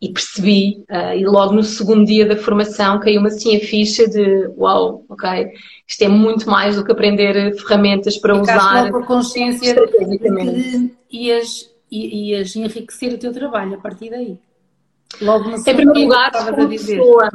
E 0.01 0.09
percebi, 0.09 0.83
uh, 0.90 1.14
e 1.14 1.27
logo 1.27 1.53
no 1.53 1.62
segundo 1.62 2.07
dia 2.07 2.25
da 2.25 2.37
formação 2.37 2.98
caiu-me 2.98 3.29
assim 3.29 3.55
a 3.55 3.61
ficha 3.61 4.09
de 4.09 4.51
uau, 4.57 5.05
ok, 5.09 5.51
isto 5.87 6.03
é 6.03 6.09
muito 6.09 6.48
mais 6.48 6.77
do 6.77 6.85
que 6.85 6.90
aprender 6.90 7.55
ferramentas 7.57 8.16
para 8.16 8.35
Ficaste 8.35 8.64
usar. 8.64 8.87
A 8.87 9.03
consciência 9.05 9.75
que 9.75 10.90
ias, 11.11 11.70
ias 11.90 12.57
enriquecer 12.57 13.12
o 13.12 13.18
teu 13.18 13.31
trabalho 13.31 13.75
a 13.75 13.79
partir 13.79 14.09
daí. 14.09 14.38
Logo 15.20 15.51
no 15.51 15.57
Em 15.57 15.62
primeiro 15.62 16.01
lugar, 16.01 16.33
como 16.33 16.68
pessoa, 16.68 17.29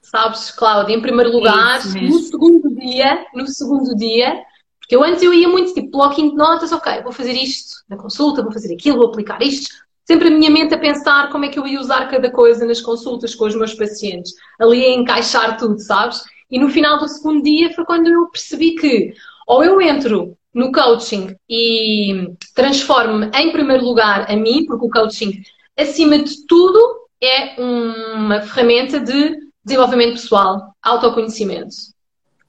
sabes, 0.00 0.50
Cláudia, 0.50 0.94
em 0.94 1.00
primeiro 1.00 1.30
lugar, 1.30 1.80
no 1.86 2.18
segundo 2.18 2.74
dia, 2.74 3.26
no 3.34 3.46
segundo 3.46 3.96
dia, 3.96 4.42
porque 4.80 4.96
eu 4.96 5.04
antes 5.04 5.22
eu 5.22 5.32
ia 5.32 5.48
muito 5.48 5.72
tipo 5.72 5.90
blocking 5.90 6.30
de 6.30 6.36
notas, 6.36 6.72
ok, 6.72 7.02
vou 7.02 7.12
fazer 7.12 7.32
isto 7.32 7.76
na 7.88 7.96
consulta, 7.96 8.42
vou 8.42 8.52
fazer 8.52 8.74
aquilo, 8.74 8.98
vou 8.98 9.08
aplicar 9.08 9.40
isto. 9.42 9.70
Sempre 10.04 10.28
a 10.28 10.30
minha 10.30 10.50
mente 10.50 10.74
a 10.74 10.78
pensar 10.78 11.30
como 11.30 11.44
é 11.44 11.48
que 11.48 11.58
eu 11.58 11.66
ia 11.66 11.80
usar 11.80 12.10
cada 12.10 12.30
coisa 12.30 12.66
nas 12.66 12.80
consultas 12.80 13.34
com 13.34 13.46
os 13.46 13.54
meus 13.54 13.72
pacientes, 13.72 14.34
ali 14.60 14.84
a 14.84 14.90
encaixar 14.92 15.56
tudo, 15.56 15.78
sabes? 15.78 16.22
E 16.50 16.58
no 16.58 16.68
final 16.68 16.98
do 16.98 17.08
segundo 17.08 17.42
dia 17.42 17.72
foi 17.72 17.84
quando 17.84 18.08
eu 18.08 18.26
percebi 18.26 18.74
que 18.74 19.14
ou 19.46 19.64
eu 19.64 19.80
entro 19.80 20.36
no 20.52 20.70
coaching 20.70 21.34
e 21.48 22.34
transformo-me 22.54 23.30
em 23.34 23.52
primeiro 23.52 23.84
lugar 23.84 24.30
a 24.30 24.36
mim, 24.36 24.66
porque 24.66 24.84
o 24.84 24.90
coaching, 24.90 25.42
acima 25.78 26.18
de 26.18 26.46
tudo, 26.46 27.01
é 27.22 27.54
uma 27.58 28.40
ferramenta 28.40 28.98
de 28.98 29.36
desenvolvimento 29.64 30.14
pessoal, 30.14 30.74
autoconhecimento. 30.82 31.92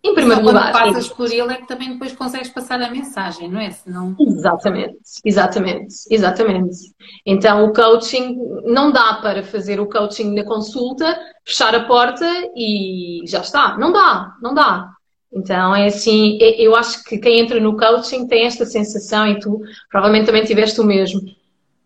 Em 0.04 0.14
primeiro 0.14 0.42
Só 0.42 0.48
lugar. 0.48 0.72
Quando 0.74 0.94
passas 0.94 1.08
por 1.08 1.32
ele 1.32 1.54
é 1.54 1.56
que 1.56 1.68
também 1.68 1.94
depois 1.94 2.12
consegues 2.14 2.50
passar 2.50 2.82
a 2.82 2.90
mensagem, 2.90 3.50
não 3.50 3.60
é? 3.60 3.72
Senão... 3.72 4.14
Exatamente, 4.20 4.98
exatamente, 5.24 5.96
exatamente. 6.10 6.78
Então 7.26 7.64
o 7.64 7.72
coaching 7.72 8.38
não 8.66 8.92
dá 8.92 9.14
para 9.22 9.44
fazer 9.44 9.80
o 9.80 9.88
coaching 9.88 10.34
na 10.34 10.44
consulta, 10.44 11.18
fechar 11.46 11.74
a 11.74 11.86
porta 11.86 12.26
e 12.54 13.22
já 13.26 13.40
está. 13.40 13.78
Não 13.78 13.94
dá, 13.94 14.34
não 14.42 14.54
dá. 14.54 14.90
Então 15.32 15.74
é 15.74 15.88
assim, 15.88 16.38
eu 16.42 16.76
acho 16.76 17.02
que 17.06 17.18
quem 17.18 17.40
entra 17.40 17.60
no 17.62 17.78
coaching 17.78 18.28
tem 18.28 18.46
esta 18.46 18.66
sensação 18.66 19.26
e 19.26 19.40
tu 19.40 19.62
provavelmente 19.90 20.26
também 20.26 20.44
tiveste 20.44 20.82
o 20.82 20.84
mesmo. 20.84 21.22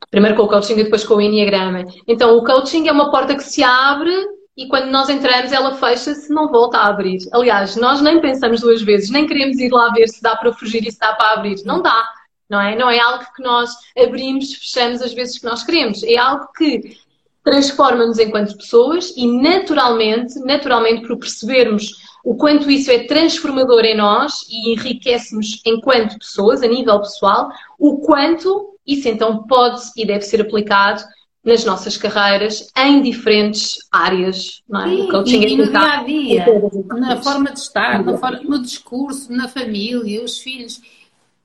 Primeiro 0.10 0.36
com 0.36 0.44
o 0.44 0.48
coaching 0.48 0.74
e 0.74 0.84
depois 0.84 1.04
com 1.04 1.16
o 1.16 1.22
Enneagrama. 1.22 1.86
Então 2.08 2.38
o 2.38 2.44
coaching 2.44 2.88
é 2.88 2.92
uma 2.92 3.12
porta 3.12 3.36
que 3.36 3.44
se 3.44 3.64
abre 3.64 4.12
e 4.56 4.68
quando 4.68 4.90
nós 4.90 5.08
entramos 5.08 5.52
ela 5.52 5.76
fecha-se, 5.76 6.34
não 6.34 6.50
volta 6.50 6.80
a 6.80 6.88
abrir. 6.88 7.20
Aliás, 7.32 7.76
nós 7.76 8.02
nem 8.02 8.20
pensamos 8.20 8.62
duas 8.62 8.82
vezes, 8.82 9.12
nem 9.12 9.28
queremos 9.28 9.58
ir 9.60 9.72
lá 9.72 9.92
ver 9.92 10.08
se 10.08 10.22
dá 10.22 10.36
para 10.36 10.52
fugir 10.54 10.86
e 10.88 10.92
se 10.92 11.00
dá 11.00 11.14
para 11.14 11.34
abrir. 11.34 11.64
Não 11.64 11.82
dá, 11.82 12.10
não 12.50 12.60
é? 12.60 12.76
Não 12.76 12.90
é 12.90 13.00
algo 13.00 13.24
que 13.36 13.44
nós 13.44 13.70
abrimos, 13.96 14.54
fechamos 14.54 15.02
as 15.02 15.14
vezes 15.14 15.38
que 15.38 15.46
nós 15.46 15.64
queremos. 15.64 16.02
É 16.04 16.18
algo 16.18 16.48
que 16.58 16.98
transforma-nos 17.44 18.18
enquanto 18.18 18.58
pessoas 18.58 19.14
e 19.16 19.28
naturalmente, 19.28 20.40
naturalmente 20.40 21.08
por 21.08 21.18
percebermos 21.18 21.92
o 22.24 22.36
quanto 22.36 22.70
isso 22.70 22.92
é 22.92 23.06
transformador 23.06 23.86
em 23.86 23.96
nós 23.96 24.42
e 24.50 24.74
enriquece-nos 24.74 25.62
enquanto 25.66 26.20
pessoas, 26.20 26.62
a 26.62 26.68
nível 26.68 27.00
pessoal, 27.00 27.50
o 27.80 28.00
quanto 28.00 28.77
isso 28.88 29.08
então 29.10 29.44
pode 29.44 29.82
e 29.98 30.06
deve 30.06 30.22
ser 30.22 30.42
aplicado 30.42 31.04
nas 31.44 31.64
nossas 31.64 31.98
carreiras 31.98 32.72
em 32.78 33.02
diferentes 33.02 33.76
áreas. 33.92 34.64
Não 34.68 34.82
é? 34.82 34.90
Sim, 34.90 35.12
coaching 35.12 35.42
e, 35.42 35.54
e 35.54 35.58
no 35.58 35.70
dia 35.70 35.80
a 35.80 36.04
dia, 36.04 36.46
na 36.88 37.22
forma 37.22 37.52
de 37.52 37.60
estar, 37.60 38.04
na 38.04 38.18
forma, 38.18 38.40
no 38.44 38.62
discurso, 38.62 39.32
na 39.32 39.48
família, 39.48 40.24
os 40.24 40.40
filhos, 40.40 40.82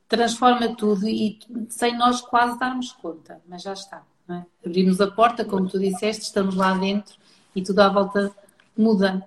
transforma 0.08 0.74
tudo 0.76 1.08
e 1.08 1.38
sem 1.68 1.96
nós 1.96 2.20
quase 2.20 2.58
darmos 2.58 2.92
conta, 2.92 3.40
mas 3.48 3.62
já 3.62 3.72
está. 3.72 4.02
É? 4.28 4.42
Abrimos 4.64 5.00
a 5.00 5.10
porta, 5.10 5.44
como 5.44 5.68
tu 5.68 5.78
disseste, 5.78 6.22
estamos 6.22 6.54
lá 6.54 6.74
dentro 6.74 7.14
e 7.54 7.62
tudo 7.62 7.80
à 7.80 7.88
volta 7.88 8.30
muda. 8.76 9.24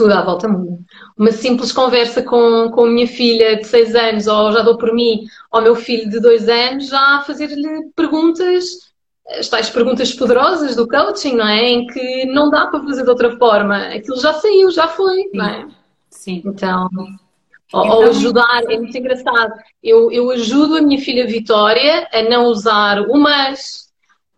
Tudo 0.00 0.14
à 0.14 0.22
volta 0.22 0.48
muda. 0.48 0.78
Uma 1.14 1.30
simples 1.30 1.72
conversa 1.72 2.22
com, 2.22 2.70
com 2.70 2.86
a 2.86 2.88
minha 2.88 3.06
filha 3.06 3.56
de 3.56 3.66
6 3.66 3.94
anos, 3.94 4.26
ou 4.26 4.50
já 4.50 4.62
dou 4.62 4.78
por 4.78 4.94
mim, 4.94 5.26
ou 5.52 5.60
meu 5.60 5.76
filho 5.76 6.08
de 6.08 6.18
2 6.18 6.48
anos, 6.48 6.88
já 6.88 7.22
fazer-lhe 7.26 7.90
perguntas 7.94 8.64
as 9.28 9.50
tais 9.50 9.68
perguntas 9.68 10.14
poderosas 10.14 10.74
do 10.74 10.88
coaching, 10.88 11.36
não 11.36 11.46
é? 11.46 11.68
Em 11.68 11.86
que 11.86 12.24
não 12.24 12.48
dá 12.48 12.68
para 12.68 12.82
fazer 12.82 13.02
de 13.02 13.10
outra 13.10 13.36
forma. 13.36 13.76
Aquilo 13.88 14.18
já 14.18 14.32
saiu, 14.32 14.70
já 14.70 14.88
foi, 14.88 15.18
Sim. 15.18 15.30
não 15.34 15.44
é? 15.44 15.68
Sim. 16.08 16.42
Então, 16.46 16.88
ou, 17.70 17.84
então, 17.84 18.02
ajudar, 18.04 18.62
é 18.70 18.78
muito 18.78 18.96
engraçado. 18.96 19.52
Eu, 19.82 20.10
eu 20.10 20.30
ajudo 20.30 20.78
a 20.78 20.80
minha 20.80 20.98
filha 20.98 21.26
Vitória 21.26 22.08
a 22.10 22.22
não 22.22 22.46
usar 22.46 23.02
o 23.02 23.18
mas, 23.18 23.89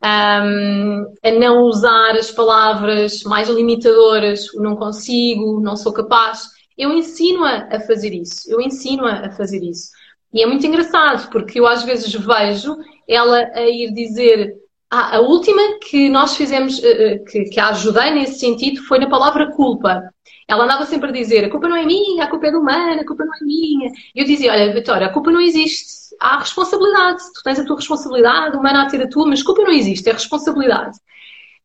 um, 0.04 1.14
a 1.22 1.30
não 1.30 1.62
usar 1.62 2.12
as 2.12 2.30
palavras 2.30 3.22
mais 3.22 3.48
limitadoras, 3.48 4.46
não 4.54 4.76
consigo, 4.76 5.60
não 5.60 5.76
sou 5.76 5.92
capaz. 5.92 6.48
Eu 6.76 6.92
ensino-a 6.92 7.68
a 7.70 7.80
fazer 7.80 8.12
isso. 8.12 8.50
Eu 8.50 8.60
ensino-a 8.60 9.26
a 9.26 9.30
fazer 9.30 9.62
isso. 9.62 9.90
E 10.32 10.42
é 10.42 10.46
muito 10.46 10.66
engraçado, 10.66 11.30
porque 11.30 11.60
eu 11.60 11.66
às 11.66 11.82
vezes 11.82 12.12
vejo 12.12 12.76
ela 13.06 13.38
a 13.54 13.68
ir 13.68 13.92
dizer 13.92 14.56
ah, 14.90 15.16
a 15.16 15.20
última 15.20 15.78
que 15.80 16.08
nós 16.10 16.36
fizemos, 16.36 16.82
eh, 16.84 17.14
eh, 17.14 17.18
que, 17.20 17.44
que 17.44 17.58
a 17.58 17.68
ajudei 17.68 18.10
nesse 18.10 18.38
sentido, 18.38 18.82
foi 18.82 18.98
na 18.98 19.08
palavra 19.08 19.50
culpa. 19.52 20.02
Ela 20.46 20.64
andava 20.64 20.84
sempre 20.84 21.08
a 21.08 21.12
dizer: 21.12 21.44
a 21.46 21.50
culpa 21.50 21.66
não 21.66 21.76
é 21.76 21.86
minha, 21.86 22.24
a 22.24 22.28
culpa 22.28 22.48
é 22.48 22.50
do 22.50 22.60
humano, 22.60 23.00
a 23.00 23.06
culpa 23.06 23.24
não 23.24 23.34
é 23.34 23.38
minha. 23.42 23.90
E 24.14 24.20
eu 24.20 24.26
dizia: 24.26 24.52
olha, 24.52 24.74
Vitória, 24.74 25.06
a 25.06 25.12
culpa 25.12 25.30
não 25.30 25.40
existe. 25.40 26.01
Há 26.20 26.38
responsabilidade. 26.38 27.22
Tu 27.35 27.42
tens 27.42 27.59
a 27.59 27.64
tua 27.64 27.77
responsabilidade, 27.77 28.57
o 28.57 28.61
humano 28.61 28.79
há 28.79 28.85
de 28.85 28.92
ter 28.92 29.03
a 29.03 29.09
tua, 29.09 29.27
mas 29.27 29.42
culpa 29.42 29.62
não 29.62 29.72
existe, 29.72 30.09
é 30.09 30.12
responsabilidade. 30.12 30.98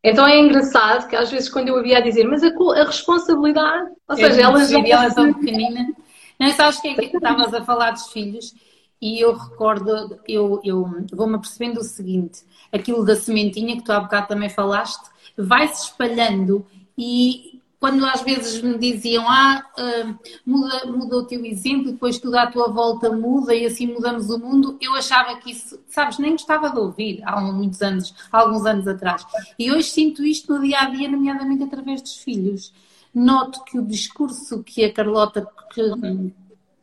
Então 0.04 0.26
é 0.28 0.40
engraçado 0.40 1.08
que 1.08 1.16
às 1.16 1.30
vezes 1.30 1.50
quando 1.50 1.70
eu 1.70 1.78
havia 1.78 1.98
a 1.98 2.02
dizer, 2.02 2.24
mas 2.26 2.44
a, 2.44 2.48
a 2.48 2.86
responsabilidade, 2.86 3.90
ou 4.08 4.16
seja, 4.16 4.42
ela 4.42 4.64
já. 4.66 4.80
Ela 4.80 5.06
é 5.06 5.14
tão 5.14 5.34
pequenina. 5.36 5.88
Não, 6.40 6.50
sabes 6.52 6.80
que 6.80 6.88
é 6.90 6.94
que 6.94 7.18
estavas 7.18 7.54
a 7.54 7.64
falar 7.64 7.92
dos 7.92 8.08
filhos 8.08 8.54
e 9.02 9.20
eu 9.20 9.34
recordo, 9.36 10.20
eu, 10.28 10.60
eu 10.64 10.90
vou-me 11.12 11.36
apercebendo 11.36 11.80
o 11.80 11.84
seguinte: 11.84 12.44
aquilo 12.72 13.06
da 13.06 13.16
sementinha 13.16 13.76
que 13.76 13.84
tu 13.84 13.92
há 13.92 14.00
bocado 14.00 14.28
também 14.28 14.50
falaste, 14.50 15.04
vai-se 15.38 15.86
espalhando 15.86 16.66
e 16.98 17.57
quando 17.80 18.04
às 18.06 18.22
vezes 18.22 18.62
me 18.62 18.78
diziam, 18.78 19.24
ah, 19.28 19.64
uh, 19.78 20.20
muda, 20.46 20.86
muda 20.88 21.18
o 21.18 21.26
teu 21.26 21.46
exemplo, 21.46 21.92
depois 21.92 22.18
tudo 22.18 22.36
à 22.36 22.48
tua 22.48 22.70
volta 22.70 23.12
muda 23.12 23.54
e 23.54 23.66
assim 23.66 23.88
mudamos 23.88 24.30
o 24.30 24.40
mundo, 24.40 24.78
eu 24.82 24.96
achava 24.96 25.38
que 25.38 25.52
isso, 25.52 25.80
sabes, 25.88 26.18
nem 26.18 26.32
gostava 26.32 26.70
de 26.72 26.80
ouvir 26.80 27.22
há 27.24 27.40
muitos 27.40 27.82
anos, 27.82 28.14
há 28.32 28.40
alguns 28.40 28.66
anos 28.66 28.88
atrás. 28.88 29.26
E 29.60 29.72
hoje 29.72 29.90
sinto 29.90 30.26
isto 30.26 30.54
no 30.54 30.62
dia 30.62 30.80
a 30.80 30.90
dia, 30.90 31.10
nomeadamente 31.10 31.64
através 31.64 32.02
dos 32.02 32.18
filhos. 32.18 32.74
noto 33.14 33.64
que 33.64 33.78
o 33.78 33.86
discurso 33.86 34.64
que 34.64 34.84
a 34.84 34.94
Carlota 34.94 35.48
que, 35.74 35.82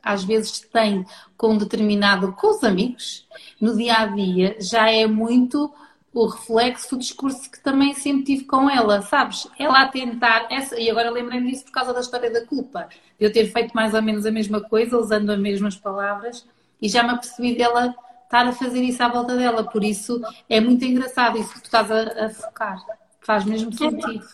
às 0.03 0.23
vezes 0.23 0.61
tem 0.61 1.05
com 1.37 1.57
determinado, 1.57 2.33
com 2.33 2.51
os 2.51 2.63
amigos, 2.63 3.27
no 3.61 3.77
dia 3.77 3.95
a 3.95 4.07
dia, 4.07 4.57
já 4.61 4.91
é 4.91 5.07
muito 5.07 5.73
o 6.15 6.27
reflexo 6.27 6.95
do 6.95 7.01
discurso 7.01 7.51
que 7.51 7.61
também 7.61 7.93
sempre 7.93 8.23
tive 8.23 8.45
com 8.45 8.71
ela, 8.71 9.03
sabes? 9.03 9.49
Ela 9.59 9.83
a 9.83 9.89
tentar, 9.89 10.47
essa, 10.49 10.79
e 10.79 10.89
agora 10.89 11.11
lembrei-me 11.11 11.51
disso 11.51 11.65
por 11.65 11.73
causa 11.73 11.93
da 11.93 12.01
história 12.01 12.31
da 12.31 12.47
culpa, 12.47 12.89
de 13.19 13.27
eu 13.27 13.33
ter 13.33 13.47
feito 13.53 13.73
mais 13.75 13.95
ou 13.95 14.01
menos 14.01 14.25
a 14.25 14.31
mesma 14.31 14.61
coisa, 14.61 14.97
usando 14.97 15.31
as 15.31 15.39
mesmas 15.39 15.77
palavras, 15.77 16.47
e 16.81 16.89
já 16.89 17.03
me 17.03 17.11
apercebi 17.11 17.57
dela 17.57 17.93
estar 18.23 18.47
a 18.47 18.53
fazer 18.53 18.81
isso 18.83 19.03
à 19.03 19.09
volta 19.09 19.37
dela, 19.37 19.65
por 19.65 19.83
isso 19.83 20.21
é 20.49 20.61
muito 20.61 20.85
engraçado 20.85 21.37
isso 21.37 21.53
que 21.53 21.61
tu 21.61 21.65
estás 21.65 21.91
a, 21.91 22.27
a 22.27 22.31
focar, 22.31 22.79
faz 23.21 23.45
mesmo 23.45 23.73
sentido. 23.73 24.25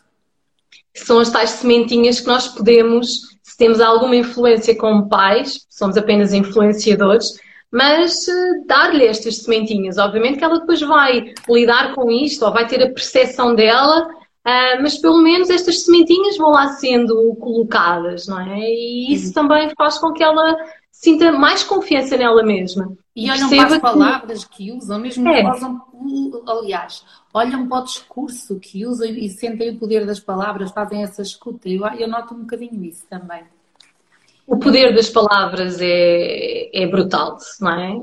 São 0.95 1.19
as 1.19 1.31
tais 1.31 1.51
sementinhas 1.51 2.21
que 2.21 2.27
nós 2.27 2.47
podemos, 2.47 3.39
se 3.43 3.57
temos 3.57 3.81
alguma 3.81 4.17
influência 4.17 4.77
como 4.77 5.09
pais, 5.09 5.67
somos 5.71 5.97
apenas 5.97 6.35
influenciadores, 6.35 7.41
mas 7.73 8.27
uh, 8.27 8.67
dar-lhe 8.67 9.07
estas 9.07 9.43
sementinhas. 9.43 9.99
Obviamente 9.99 10.39
que 10.39 10.45
ela 10.45 10.59
depois 10.59 10.81
vai 10.81 11.33
lidar 11.49 11.95
com 11.95 12.11
isto, 12.11 12.45
ou 12.45 12.53
vai 12.53 12.67
ter 12.67 12.83
a 12.83 12.93
percepção 12.93 13.55
dela, 13.55 14.09
uh, 14.09 14.83
mas 14.83 14.99
pelo 14.99 15.23
menos 15.23 15.51
estas 15.51 15.85
sementinhas 15.85 16.37
vão 16.37 16.51
lá 16.51 16.69
sendo 16.69 17.35
colocadas, 17.37 18.27
não 18.27 18.41
é? 18.41 18.59
E 18.59 19.13
isso 19.13 19.29
Sim. 19.29 19.33
também 19.35 19.71
faz 19.77 19.99
com 19.99 20.13
que 20.13 20.23
ela 20.23 20.57
sinta 20.91 21.33
mais 21.33 21.63
confiança 21.63 22.17
nela 22.17 22.43
mesma. 22.43 22.93
E 23.15 23.31
olham 23.31 23.49
para 23.49 23.67
as 23.67 23.79
palavras 23.79 24.45
que, 24.45 24.57
que 24.57 24.73
usam, 24.73 24.99
mesmo 24.99 25.29
é. 25.29 25.43
que 25.43 25.51
usam, 25.57 25.83
aliás, 26.47 27.05
olham 27.33 27.69
para 27.69 27.81
o 27.81 27.85
discurso 27.85 28.59
que 28.59 28.87
usam 28.87 29.09
e 29.09 29.29
sentem 29.29 29.71
o 29.71 29.79
poder 29.79 30.07
das 30.07 30.21
palavras, 30.21 30.71
fazem 30.71 31.03
essa 31.03 31.23
escuta. 31.23 31.69
Eu, 31.69 31.85
eu 31.99 32.09
noto 32.09 32.35
um 32.35 32.41
bocadinho 32.41 32.85
isso 32.85 33.07
também. 33.09 33.45
O 34.51 34.59
poder 34.59 34.93
das 34.93 35.09
palavras 35.09 35.79
é, 35.81 36.69
é 36.75 36.85
brutal, 36.89 37.37
não 37.61 37.71
é? 37.71 37.97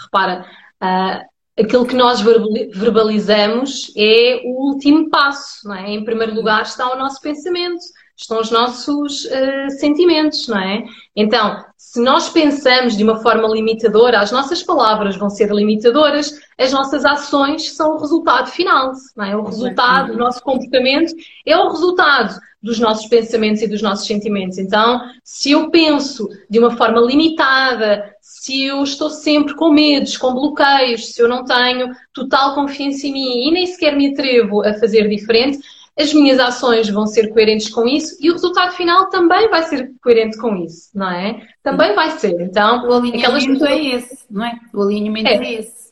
Repara, 0.00 0.46
uh, 0.80 1.60
aquilo 1.60 1.84
que 1.84 1.96
nós 1.96 2.20
verbalizamos 2.20 3.92
é 3.96 4.40
o 4.44 4.68
último 4.68 5.10
passo, 5.10 5.66
não 5.66 5.74
é? 5.74 5.90
Em 5.90 6.04
primeiro 6.04 6.32
lugar 6.32 6.62
está 6.62 6.94
o 6.94 6.96
nosso 6.96 7.20
pensamento, 7.20 7.80
estão 8.16 8.38
os 8.38 8.52
nossos 8.52 9.24
uh, 9.24 9.70
sentimentos, 9.80 10.46
não 10.46 10.60
é? 10.60 10.84
Então, 11.16 11.64
se 11.76 12.00
nós 12.00 12.28
pensamos 12.28 12.96
de 12.96 13.02
uma 13.02 13.20
forma 13.20 13.48
limitadora, 13.48 14.20
as 14.20 14.30
nossas 14.30 14.62
palavras 14.62 15.16
vão 15.16 15.28
ser 15.28 15.50
limitadoras, 15.52 16.38
as 16.56 16.72
nossas 16.72 17.04
ações 17.04 17.72
são 17.72 17.96
o 17.96 17.98
resultado 17.98 18.48
final, 18.48 18.92
não 19.16 19.24
é? 19.24 19.36
O 19.36 19.42
resultado, 19.42 20.12
o 20.12 20.16
nosso 20.16 20.40
comportamento 20.40 21.12
é 21.44 21.56
o 21.58 21.68
resultado 21.68 22.38
dos 22.62 22.78
nossos 22.78 23.06
pensamentos 23.06 23.62
e 23.62 23.66
dos 23.66 23.80
nossos 23.80 24.06
sentimentos. 24.06 24.58
Então, 24.58 25.00
se 25.24 25.52
eu 25.52 25.70
penso 25.70 26.28
de 26.48 26.58
uma 26.58 26.76
forma 26.76 27.00
limitada, 27.00 28.14
se 28.20 28.64
eu 28.64 28.82
estou 28.82 29.10
sempre 29.10 29.54
com 29.54 29.70
medos, 29.70 30.16
com 30.16 30.34
bloqueios, 30.34 31.14
se 31.14 31.22
eu 31.22 31.28
não 31.28 31.44
tenho 31.44 31.90
total 32.12 32.54
confiança 32.54 33.06
em 33.06 33.12
mim 33.12 33.48
e 33.48 33.50
nem 33.50 33.66
sequer 33.66 33.96
me 33.96 34.12
atrevo 34.12 34.62
a 34.62 34.74
fazer 34.74 35.08
diferente, 35.08 35.58
as 35.98 36.14
minhas 36.14 36.38
ações 36.38 36.88
vão 36.88 37.06
ser 37.06 37.28
coerentes 37.28 37.68
com 37.68 37.86
isso 37.86 38.16
e 38.20 38.30
o 38.30 38.32
resultado 38.32 38.72
final 38.72 39.08
também 39.10 39.48
vai 39.48 39.62
ser 39.64 39.92
coerente 40.02 40.38
com 40.38 40.56
isso, 40.56 40.90
não 40.94 41.10
é? 41.10 41.46
Também 41.62 41.94
vai 41.94 42.10
ser. 42.12 42.40
Então, 42.40 42.88
o 42.88 42.94
alinhamento 42.94 43.64
é 43.66 43.84
esse, 43.86 44.18
não 44.30 44.44
é? 44.44 44.58
O 44.72 44.82
alinhamento 44.82 45.28
é. 45.28 45.34
é. 45.34 45.52
esse. 45.54 45.90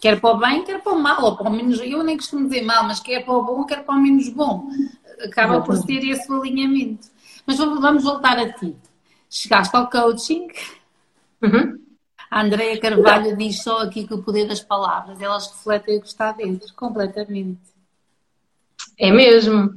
Quer 0.00 0.20
para 0.20 0.30
o 0.30 0.38
bem, 0.38 0.64
quer 0.64 0.82
para 0.82 0.92
o 0.92 0.98
mal, 0.98 1.22
ou 1.24 1.36
para 1.36 1.48
o 1.48 1.52
menos. 1.52 1.80
Eu 1.80 2.02
nem 2.02 2.16
costumo 2.16 2.48
dizer 2.48 2.62
mal, 2.62 2.84
mas 2.84 2.98
quer 2.98 3.24
para 3.24 3.34
o 3.34 3.44
bom, 3.44 3.64
quer 3.64 3.84
para 3.84 3.94
o 3.94 4.00
menos 4.00 4.28
bom. 4.28 4.66
Acaba 5.24 5.60
por 5.60 5.76
ser 5.76 6.04
esse 6.04 6.30
o 6.30 6.40
alinhamento. 6.40 7.08
Mas 7.46 7.58
vamos 7.58 8.04
voltar 8.04 8.38
a 8.38 8.52
ti. 8.52 8.76
Chegaste 9.28 9.74
ao 9.76 9.88
coaching. 9.88 10.48
Uhum. 11.42 11.78
A 12.30 12.42
Andrea 12.42 12.80
Carvalho 12.80 13.36
diz 13.36 13.62
só 13.62 13.82
aqui 13.82 14.06
que 14.06 14.14
o 14.14 14.22
poder 14.22 14.48
das 14.48 14.60
palavras, 14.60 15.20
elas 15.20 15.48
refletem 15.48 15.98
o 15.98 16.00
que 16.00 16.08
está 16.08 16.32
dentro, 16.32 16.72
completamente. 16.74 17.60
É 18.98 19.10
mesmo. 19.10 19.74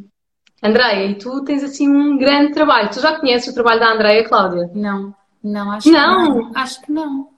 Andreia, 0.63 1.05
e 1.05 1.15
tu 1.15 1.43
tens 1.43 1.63
assim 1.63 1.89
um 1.89 2.17
grande 2.17 2.53
trabalho. 2.53 2.89
Tu 2.89 3.01
já 3.01 3.19
conheces 3.19 3.49
o 3.49 3.53
trabalho 3.53 3.79
da 3.79 3.93
Andreia, 3.93 4.27
Cláudia? 4.27 4.71
Não, 4.73 5.13
não, 5.43 5.71
acho 5.71 5.91
não. 5.91 6.34
que 6.34 6.39
não. 6.39 6.51
Acho 6.55 6.81
que 6.81 6.91
não. 6.91 7.35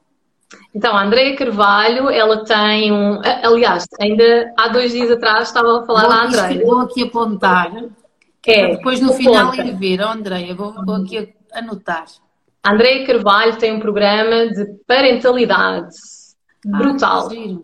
Então, 0.73 0.95
a 0.95 1.03
Andreia 1.03 1.35
Carvalho, 1.35 2.09
ela 2.09 2.43
tem 2.45 2.91
um. 2.91 3.19
Aliás, 3.43 3.85
ainda 3.99 4.53
há 4.57 4.69
dois 4.69 4.91
dias 4.91 5.11
atrás 5.11 5.49
estava 5.49 5.81
a 5.81 5.85
falar 5.85 6.01
vou 6.01 6.09
da 6.09 6.23
Andreia. 6.23 6.65
Vou 6.65 6.79
aqui 6.79 7.03
apontar. 7.03 7.71
É, 8.45 8.75
depois 8.75 9.01
no 9.01 9.13
final 9.13 9.53
ir 9.55 9.75
ver, 9.75 9.99
oh, 10.01 10.07
Andreia, 10.07 10.55
vou, 10.55 10.73
vou 10.85 10.95
aqui 10.95 11.33
anotar. 11.51 12.05
A 12.63 12.73
Andreia 12.73 13.05
Carvalho 13.05 13.57
tem 13.57 13.73
um 13.73 13.79
programa 13.79 14.47
de 14.47 14.65
parentalidade 14.87 15.95
ah, 16.73 16.77
brutal. 16.77 17.29
Ah, 17.29 17.59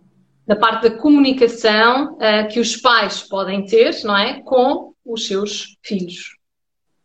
da 0.46 0.58
parte 0.58 0.89
da 0.89 0.98
comunicação 0.98 2.15
uh, 2.15 2.48
que 2.52 2.60
os 2.60 2.76
pais 2.76 3.22
podem 3.22 3.65
ter, 3.65 4.04
não 4.04 4.17
é? 4.17 4.41
Com 4.41 4.93
os 5.06 5.26
seus 5.26 5.78
filhos. 5.82 6.36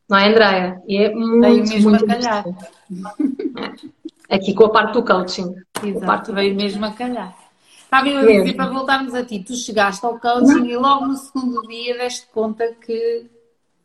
Não 0.09 0.19
é, 0.19 0.29
Andréia? 0.29 0.83
E 0.88 0.97
é 0.97 1.14
muito, 1.14 1.69
mesmo 1.69 1.91
muito 1.91 2.05
a 2.05 2.09
calhar. 2.09 2.45
Aqui 4.29 4.53
com 4.55 4.64
a 4.64 4.71
parte 4.71 4.93
do 4.93 5.03
coaching. 5.03 5.55
Exato, 5.83 6.07
parte 6.07 6.33
veio 6.33 6.55
mesmo 6.55 6.85
a 6.85 6.93
calhar. 6.93 7.35
Estava 7.83 8.09
eu 8.09 8.19
a 8.19 8.27
dizer, 8.27 8.55
para 8.55 8.71
voltarmos 8.71 9.14
a 9.14 9.25
ti, 9.25 9.43
tu 9.43 9.55
chegaste 9.55 10.05
ao 10.05 10.19
coaching 10.19 10.67
e 10.67 10.77
logo 10.77 11.07
no 11.07 11.17
segundo 11.17 11.62
dia 11.62 11.97
deste 11.97 12.27
conta 12.27 12.75
que 12.85 13.27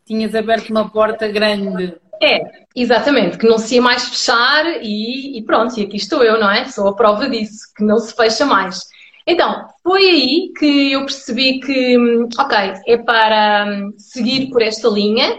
tinhas 0.04 0.34
aberto 0.34 0.68
uma 0.68 0.88
porta 0.90 1.26
grande. 1.28 1.96
É, 2.22 2.64
exatamente, 2.76 3.38
que 3.38 3.46
não 3.46 3.58
se 3.58 3.76
ia 3.76 3.82
mais 3.82 4.08
fechar 4.08 4.66
e, 4.82 5.38
e, 5.38 5.42
pronto, 5.42 5.78
e 5.78 5.84
aqui 5.84 5.96
estou 5.96 6.22
eu, 6.22 6.38
não 6.38 6.50
é? 6.50 6.66
Sou 6.66 6.86
a 6.86 6.94
prova 6.94 7.28
disso, 7.28 7.72
que 7.74 7.82
não 7.82 7.98
se 7.98 8.14
fecha 8.14 8.44
mais. 8.44 8.86
Então, 9.26 9.66
foi 9.82 10.02
aí 10.02 10.52
que 10.58 10.92
eu 10.92 11.00
percebi 11.00 11.60
que, 11.60 11.98
hum, 11.98 12.28
ok, 12.38 12.56
é 12.86 12.98
para 12.98 13.66
hum, 13.66 13.94
seguir 13.96 14.50
por 14.50 14.60
esta 14.60 14.88
linha 14.88 15.34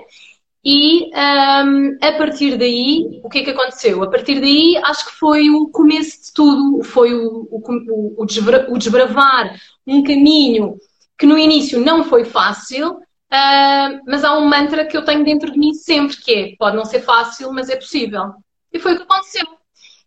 e 0.66 1.12
um, 1.14 1.98
a 2.02 2.12
partir 2.14 2.58
daí, 2.58 3.22
o 3.24 3.30
que 3.30 3.40
é 3.40 3.44
que 3.44 3.52
aconteceu? 3.52 4.02
A 4.02 4.10
partir 4.10 4.42
daí, 4.42 4.76
acho 4.84 5.06
que 5.06 5.12
foi 5.12 5.48
o 5.52 5.68
começo 5.68 6.26
de 6.26 6.34
tudo, 6.34 6.84
foi 6.84 7.14
o, 7.14 7.48
o, 7.52 8.16
o, 8.18 8.26
desbra, 8.26 8.66
o 8.68 8.76
desbravar 8.76 9.62
um 9.86 10.02
caminho 10.02 10.76
que 11.20 11.28
no 11.28 11.38
início 11.38 11.80
não 11.80 12.04
foi 12.04 12.26
fácil, 12.26 12.94
uh, 12.94 14.02
mas 14.08 14.24
há 14.24 14.36
um 14.36 14.48
mantra 14.48 14.86
que 14.86 14.98
eu 14.98 15.06
tenho 15.06 15.24
dentro 15.24 15.52
de 15.52 15.60
mim 15.60 15.76
sempre, 15.76 16.18
que 16.18 16.34
é, 16.34 16.56
pode 16.58 16.76
não 16.76 16.84
ser 16.84 17.02
fácil, 17.02 17.54
mas 17.54 17.70
é 17.70 17.76
possível. 17.76 18.34
E 18.74 18.80
foi 18.80 18.94
o 18.94 18.98
que 18.98 19.04
aconteceu. 19.04 19.46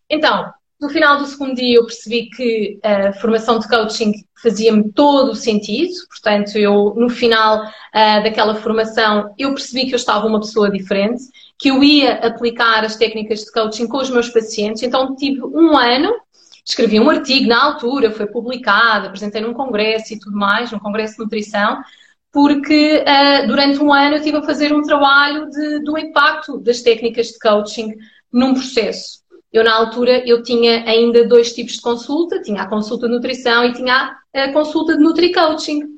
Então, 0.09 0.51
no 0.79 0.89
final 0.89 1.17
do 1.17 1.25
segundo 1.25 1.55
dia 1.55 1.77
eu 1.77 1.85
percebi 1.85 2.29
que 2.29 2.79
a 2.81 3.13
formação 3.13 3.59
de 3.59 3.67
coaching 3.67 4.13
fazia-me 4.41 4.91
todo 4.93 5.31
o 5.31 5.35
sentido, 5.35 5.91
portanto 6.07 6.57
eu 6.57 6.93
no 6.95 7.09
final 7.09 7.65
uh, 7.65 8.23
daquela 8.23 8.55
formação 8.55 9.33
eu 9.37 9.53
percebi 9.53 9.87
que 9.87 9.93
eu 9.93 9.97
estava 9.97 10.25
uma 10.25 10.39
pessoa 10.39 10.71
diferente, 10.71 11.23
que 11.57 11.69
eu 11.69 11.83
ia 11.83 12.13
aplicar 12.25 12.85
as 12.85 12.95
técnicas 12.95 13.41
de 13.41 13.51
coaching 13.51 13.87
com 13.87 13.97
os 13.97 14.09
meus 14.09 14.29
pacientes, 14.29 14.81
então 14.81 15.15
tive 15.15 15.43
um 15.43 15.77
ano, 15.77 16.15
escrevi 16.63 16.99
um 16.99 17.09
artigo 17.09 17.49
na 17.49 17.61
altura, 17.61 18.11
foi 18.11 18.27
publicado, 18.27 19.07
apresentei 19.07 19.41
num 19.41 19.53
congresso 19.53 20.13
e 20.13 20.19
tudo 20.19 20.37
mais, 20.37 20.71
num 20.71 20.79
congresso 20.79 21.15
de 21.15 21.23
nutrição, 21.23 21.83
porque 22.31 23.03
uh, 23.03 23.47
durante 23.47 23.79
um 23.79 23.91
ano 23.91 24.13
eu 24.13 24.19
estive 24.19 24.37
a 24.37 24.43
fazer 24.43 24.71
um 24.73 24.83
trabalho 24.83 25.49
de, 25.49 25.83
do 25.83 25.97
impacto 25.97 26.57
das 26.57 26.81
técnicas 26.81 27.27
de 27.27 27.39
coaching 27.39 27.95
num 28.31 28.53
processo. 28.53 29.19
Eu, 29.51 29.63
na 29.63 29.73
altura, 29.73 30.23
eu 30.27 30.43
tinha 30.43 30.83
ainda 30.85 31.27
dois 31.27 31.53
tipos 31.53 31.73
de 31.73 31.81
consulta. 31.81 32.41
Tinha 32.41 32.61
a 32.61 32.67
consulta 32.67 33.07
de 33.07 33.13
nutrição 33.13 33.65
e 33.65 33.73
tinha 33.73 34.15
a 34.33 34.51
consulta 34.51 34.95
de 34.95 35.03
Nutri-Coaching. 35.03 35.97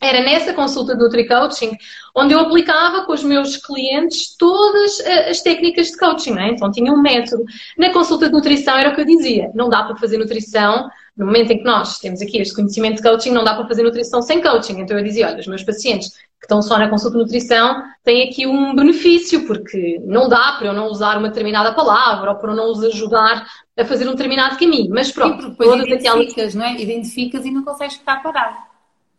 Era 0.00 0.20
nessa 0.20 0.52
consulta 0.52 0.94
de 0.94 1.02
Nutri-Coaching 1.02 1.76
onde 2.14 2.32
eu 2.32 2.38
aplicava 2.38 3.04
com 3.04 3.12
os 3.12 3.24
meus 3.24 3.56
clientes 3.56 4.36
todas 4.36 5.00
eh, 5.00 5.30
as 5.30 5.40
técnicas 5.40 5.88
de 5.88 5.96
coaching. 5.96 6.32
Né? 6.32 6.50
Então, 6.50 6.70
tinha 6.70 6.92
um 6.92 7.02
método. 7.02 7.44
Na 7.76 7.92
consulta 7.92 8.26
de 8.26 8.32
nutrição 8.32 8.78
era 8.78 8.90
o 8.90 8.94
que 8.94 9.00
eu 9.00 9.04
dizia. 9.04 9.50
Não 9.54 9.68
dá 9.68 9.82
para 9.82 9.96
fazer 9.96 10.16
nutrição 10.18 10.88
no 11.16 11.26
momento 11.26 11.52
em 11.52 11.58
que 11.58 11.64
nós 11.64 11.98
temos 11.98 12.20
aqui 12.20 12.38
este 12.38 12.54
conhecimento 12.54 12.96
de 12.96 13.02
coaching, 13.02 13.30
não 13.30 13.44
dá 13.44 13.54
para 13.54 13.66
fazer 13.66 13.82
nutrição 13.82 14.22
sem 14.22 14.40
coaching. 14.40 14.80
Então, 14.80 14.96
eu 14.96 15.04
dizia, 15.04 15.28
olha, 15.28 15.40
os 15.40 15.46
meus 15.46 15.62
pacientes 15.62 16.12
que 16.44 16.46
estão 16.46 16.60
só 16.60 16.78
na 16.78 16.90
consulta 16.90 17.16
de 17.16 17.24
nutrição 17.24 17.82
têm 18.04 18.28
aqui 18.28 18.46
um 18.46 18.74
benefício, 18.74 19.46
porque 19.46 19.98
não 20.04 20.28
dá 20.28 20.52
para 20.58 20.66
eu 20.66 20.74
não 20.74 20.88
usar 20.88 21.16
uma 21.16 21.28
determinada 21.28 21.72
palavra 21.72 22.32
ou 22.32 22.36
para 22.36 22.52
eu 22.52 22.56
não 22.56 22.70
os 22.70 22.84
ajudar 22.84 23.46
a 23.76 23.84
fazer 23.84 24.06
um 24.06 24.12
determinado 24.12 24.58
caminho. 24.58 24.90
Mas 24.90 25.10
pronto, 25.10 25.42
Sim, 25.42 25.54
todas 25.54 25.86
identificas, 25.86 26.32
aquelas... 26.32 26.54
não 26.54 26.64
é? 26.64 26.80
Identificas 26.80 27.46
e 27.46 27.50
não 27.50 27.64
consegues 27.64 27.96
ficar 27.96 28.22
parado. 28.22 28.56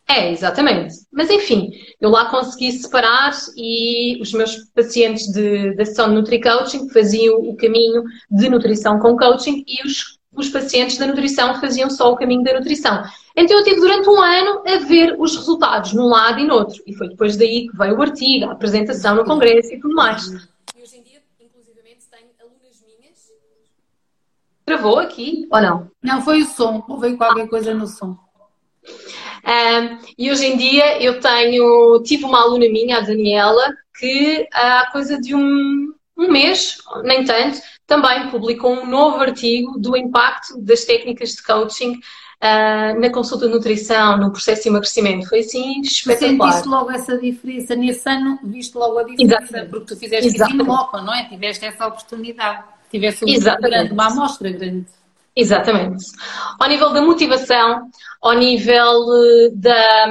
É, 0.08 0.30
exatamente. 0.30 0.94
Mas 1.12 1.28
enfim, 1.30 1.72
eu 2.00 2.10
lá 2.10 2.26
consegui 2.26 2.70
separar 2.70 3.32
e 3.56 4.22
os 4.22 4.32
meus 4.32 4.56
pacientes 4.72 5.26
de, 5.26 5.74
da 5.74 5.84
sessão 5.84 6.08
de 6.08 6.14
Nutri-Coaching 6.14 6.88
faziam 6.90 7.40
o 7.40 7.56
caminho 7.56 8.04
de 8.30 8.48
nutrição 8.48 9.00
com 9.00 9.16
coaching 9.16 9.64
e 9.66 9.84
os 9.84 10.16
os 10.36 10.50
pacientes 10.50 10.98
da 10.98 11.06
nutrição 11.06 11.58
faziam 11.60 11.88
só 11.88 12.12
o 12.12 12.16
caminho 12.16 12.44
da 12.44 12.52
nutrição. 12.52 13.02
Então 13.36 13.58
eu 13.58 13.64
tive 13.64 13.80
durante 13.80 14.08
um 14.08 14.20
ano 14.20 14.62
a 14.66 14.78
ver 14.78 15.14
os 15.18 15.36
resultados 15.36 15.92
num 15.92 16.06
lado 16.06 16.40
e 16.40 16.44
no 16.44 16.54
outro. 16.54 16.82
E 16.86 16.94
foi 16.94 17.08
depois 17.08 17.36
daí 17.36 17.68
que 17.68 17.76
veio 17.76 17.98
o 17.98 18.02
artigo, 18.02 18.46
a 18.46 18.52
apresentação 18.52 19.14
no 19.14 19.26
congresso 19.26 19.74
e 19.74 19.78
tudo 19.78 19.94
mais. 19.94 20.26
E 20.26 20.82
hoje 20.82 20.96
em 20.96 21.02
dia, 21.02 21.22
inclusivamente, 21.38 22.06
tenho 22.10 22.30
alunas 22.40 22.82
minhas. 22.98 23.32
Travou 24.64 24.98
aqui 24.98 25.46
ou 25.52 25.60
não? 25.60 25.90
Não, 26.02 26.22
foi 26.22 26.40
o 26.40 26.46
som. 26.46 26.82
Houve 26.88 27.14
qualquer 27.18 27.46
coisa 27.46 27.74
no 27.74 27.86
som. 27.86 28.16
Um, 29.46 29.98
e 30.18 30.30
hoje 30.30 30.46
em 30.46 30.56
dia 30.56 31.00
eu 31.02 31.20
tenho, 31.20 32.02
tive 32.02 32.24
uma 32.24 32.40
aluna 32.40 32.68
minha, 32.68 32.98
a 32.98 33.00
Daniela, 33.00 33.68
que 33.98 34.48
há 34.52 34.90
coisa 34.90 35.20
de 35.20 35.34
um, 35.34 35.94
um 36.16 36.32
mês, 36.32 36.78
nem 37.04 37.24
tanto, 37.24 37.60
também 37.86 38.28
publicou 38.30 38.72
um 38.72 38.86
novo 38.86 39.18
artigo 39.18 39.78
do 39.78 39.96
impacto 39.96 40.58
das 40.58 40.84
técnicas 40.84 41.30
de 41.30 41.42
coaching 41.42 42.00
uh, 42.42 43.00
na 43.00 43.10
consulta 43.10 43.46
de 43.46 43.54
nutrição, 43.54 44.18
no 44.18 44.30
processo 44.30 44.64
de 44.64 44.68
emagrecimento. 44.68 45.28
Foi 45.28 45.40
assim 45.40 45.80
espetacular. 45.80 46.52
Sentiste 46.52 46.68
logo 46.68 46.90
essa 46.90 47.18
diferença, 47.18 47.76
nesse 47.76 48.08
ano 48.08 48.38
viste 48.44 48.76
logo 48.76 48.98
a 48.98 49.02
diferença, 49.04 49.36
Exatamente. 49.42 49.70
porque 49.70 49.86
tu 49.86 49.96
fizeste 49.96 50.26
Exatamente. 50.26 50.70
isso 50.70 50.96
em 50.96 51.04
não 51.04 51.14
é? 51.14 51.24
Tiveste 51.24 51.64
essa 51.64 51.86
oportunidade, 51.86 52.64
tiveste 52.90 53.24
um 53.24 53.60
grande, 53.60 53.92
uma 53.92 54.06
amostra 54.06 54.50
grande. 54.50 54.86
Exatamente. 55.34 56.04
Ao 56.58 56.66
nível 56.66 56.92
da 56.94 57.02
motivação, 57.02 57.90
ao 58.22 58.32
nível 58.32 59.04
eh, 59.12 59.50
da, 59.52 60.06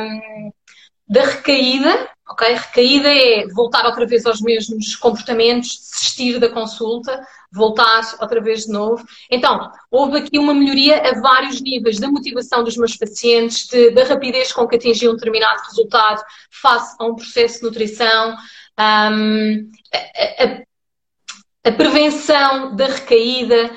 da 1.09 1.25
recaída, 1.25 2.09
ok? 2.27 2.53
Recaída 2.53 3.13
é 3.13 3.47
voltar 3.47 3.85
outra 3.85 4.05
vez 4.05 4.25
aos 4.25 4.41
mesmos 4.41 4.95
comportamentos, 4.95 5.77
desistir 5.91 6.39
da 6.39 6.49
consulta, 6.49 7.25
voltar 7.51 8.01
outra 8.19 8.41
vez 8.41 8.65
de 8.65 8.71
novo. 8.71 9.05
Então, 9.29 9.71
houve 9.91 10.17
aqui 10.17 10.39
uma 10.39 10.53
melhoria 10.53 11.01
a 11.09 11.19
vários 11.19 11.61
níveis 11.61 11.99
da 11.99 12.09
motivação 12.09 12.63
dos 12.63 12.75
meus 12.77 12.97
pacientes, 12.97 13.67
de, 13.67 13.91
da 13.91 14.03
rapidez 14.03 14.51
com 14.51 14.67
que 14.67 14.75
atingiam 14.75 15.13
um 15.13 15.15
determinado 15.15 15.61
resultado 15.63 16.23
face 16.49 16.95
a 16.99 17.05
um 17.05 17.15
processo 17.15 17.59
de 17.59 17.63
nutrição, 17.63 18.35
um, 18.79 19.71
a, 19.93 20.43
a, 20.43 21.69
a, 21.69 21.71
prevenção 21.71 22.75
da 22.75 22.87
recaída, 22.87 23.71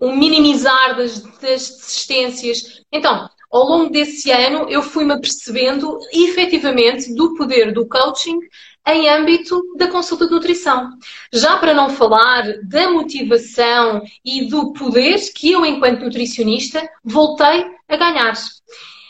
o 0.00 0.12
minimizar 0.12 0.96
das, 0.96 1.20
das 1.20 1.70
desistências. 1.70 2.82
Então, 2.92 3.28
ao 3.50 3.64
longo 3.64 3.90
desse 3.90 4.30
ano, 4.30 4.68
eu 4.68 4.82
fui-me 4.82 5.12
apercebendo 5.12 5.98
efetivamente 6.12 7.12
do 7.14 7.34
poder 7.34 7.72
do 7.72 7.86
coaching 7.86 8.38
em 8.86 9.08
âmbito 9.08 9.60
da 9.76 9.88
consulta 9.88 10.26
de 10.26 10.32
nutrição. 10.32 10.90
Já 11.32 11.56
para 11.56 11.74
não 11.74 11.90
falar 11.90 12.44
da 12.62 12.90
motivação 12.90 14.02
e 14.24 14.48
do 14.48 14.72
poder 14.72 15.18
que 15.34 15.52
eu, 15.52 15.66
enquanto 15.66 16.04
nutricionista, 16.04 16.88
voltei 17.04 17.66
a 17.88 17.96
ganhar. 17.96 18.34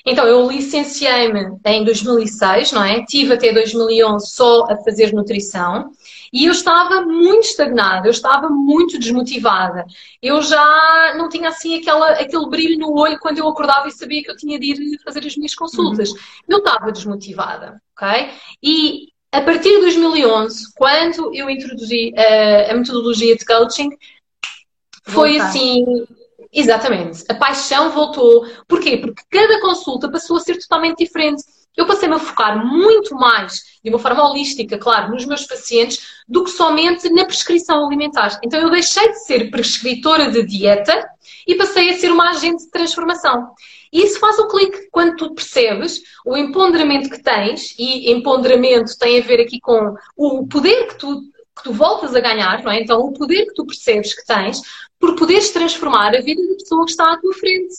Então, 0.07 0.27
eu 0.27 0.49
licenciei-me 0.51 1.59
em 1.65 1.85
2006, 1.85 2.73
não 2.73 2.85
é? 2.85 3.05
Tive 3.05 3.35
até 3.35 3.53
2011 3.53 4.31
só 4.31 4.65
a 4.65 4.77
fazer 4.77 5.13
nutrição 5.13 5.93
e 6.33 6.45
eu 6.45 6.53
estava 6.53 7.03
muito 7.03 7.45
estagnada, 7.45 8.07
eu 8.07 8.13
estava 8.13 8.49
muito 8.49 8.99
desmotivada. 8.99 9.85
Eu 10.23 10.41
já 10.43 11.15
não 11.17 11.29
tinha 11.29 11.49
assim 11.49 11.79
aquela, 11.79 12.11
aquele 12.13 12.49
brilho 12.49 12.79
no 12.79 12.97
olho 12.97 13.19
quando 13.19 13.39
eu 13.39 13.49
acordava 13.49 13.89
e 13.89 13.93
sabia 13.93 14.23
que 14.23 14.31
eu 14.31 14.37
tinha 14.37 14.59
de 14.59 14.67
ir 14.67 15.01
fazer 15.05 15.27
as 15.27 15.37
minhas 15.37 15.55
consultas. 15.55 16.11
Uhum. 16.11 16.19
Eu 16.49 16.59
estava 16.59 16.93
desmotivada, 16.93 17.83
ok? 17.97 18.31
E 18.63 19.09
a 19.33 19.41
partir 19.41 19.71
de 19.71 19.81
2011, 19.81 20.73
quando 20.77 21.35
eu 21.35 21.51
introduzi 21.51 22.13
uh, 22.17 22.71
a 22.71 22.75
metodologia 22.75 23.37
de 23.37 23.45
coaching, 23.45 23.91
foi 25.05 25.33
Voltar. 25.33 25.49
assim. 25.49 25.85
Exatamente. 26.53 27.25
A 27.29 27.35
paixão 27.35 27.91
voltou. 27.91 28.47
Porquê? 28.67 28.97
Porque 28.97 29.23
cada 29.31 29.61
consulta 29.61 30.11
passou 30.11 30.37
a 30.37 30.41
ser 30.41 30.59
totalmente 30.59 30.99
diferente. 30.99 31.45
Eu 31.77 31.87
passei-me 31.87 32.17
a 32.17 32.19
focar 32.19 32.67
muito 32.67 33.15
mais, 33.15 33.63
de 33.83 33.91
uma 33.91 33.99
forma 33.99 34.29
holística, 34.29 34.77
claro, 34.77 35.13
nos 35.13 35.25
meus 35.25 35.47
pacientes, 35.47 36.23
do 36.29 36.43
que 36.45 36.51
somente 36.51 37.09
na 37.11 37.25
prescrição 37.25 37.87
alimentar. 37.87 38.41
Então 38.43 38.61
eu 38.61 38.71
deixei 38.71 39.09
de 39.11 39.25
ser 39.25 39.51
prescritora 39.51 40.31
de 40.31 40.45
dieta 40.45 41.09
e 41.47 41.55
passei 41.55 41.91
a 41.91 41.99
ser 41.99 42.11
uma 42.11 42.31
agente 42.31 42.65
de 42.65 42.71
transformação. 42.71 43.53
E 43.93 44.03
isso 44.03 44.19
faz 44.19 44.39
o 44.39 44.49
clique 44.49 44.89
quando 44.91 45.17
tu 45.17 45.35
percebes 45.35 46.01
o 46.25 46.37
empoderamento 46.37 47.09
que 47.09 47.23
tens, 47.23 47.75
e 47.79 48.11
empoderamento 48.11 48.97
tem 48.99 49.21
a 49.21 49.23
ver 49.23 49.41
aqui 49.41 49.61
com 49.61 49.95
o 50.17 50.47
poder 50.47 50.89
que 50.89 50.99
tu, 50.99 51.23
que 51.57 51.65
tu 51.65 51.73
voltas 51.73 52.15
a 52.15 52.21
ganhar, 52.21 52.63
não 52.63 52.71
é? 52.71 52.81
Então, 52.81 53.01
o 53.01 53.13
poder 53.13 53.47
que 53.47 53.55
tu 53.55 53.67
percebes 53.67 54.15
que 54.15 54.25
tens 54.25 54.61
por 55.01 55.17
poderes 55.17 55.51
transformar 55.51 56.15
a 56.15 56.21
vida 56.21 56.47
da 56.47 56.55
pessoa 56.55 56.85
que 56.85 56.91
está 56.91 57.15
à 57.15 57.19
tua 57.19 57.33
frente. 57.35 57.75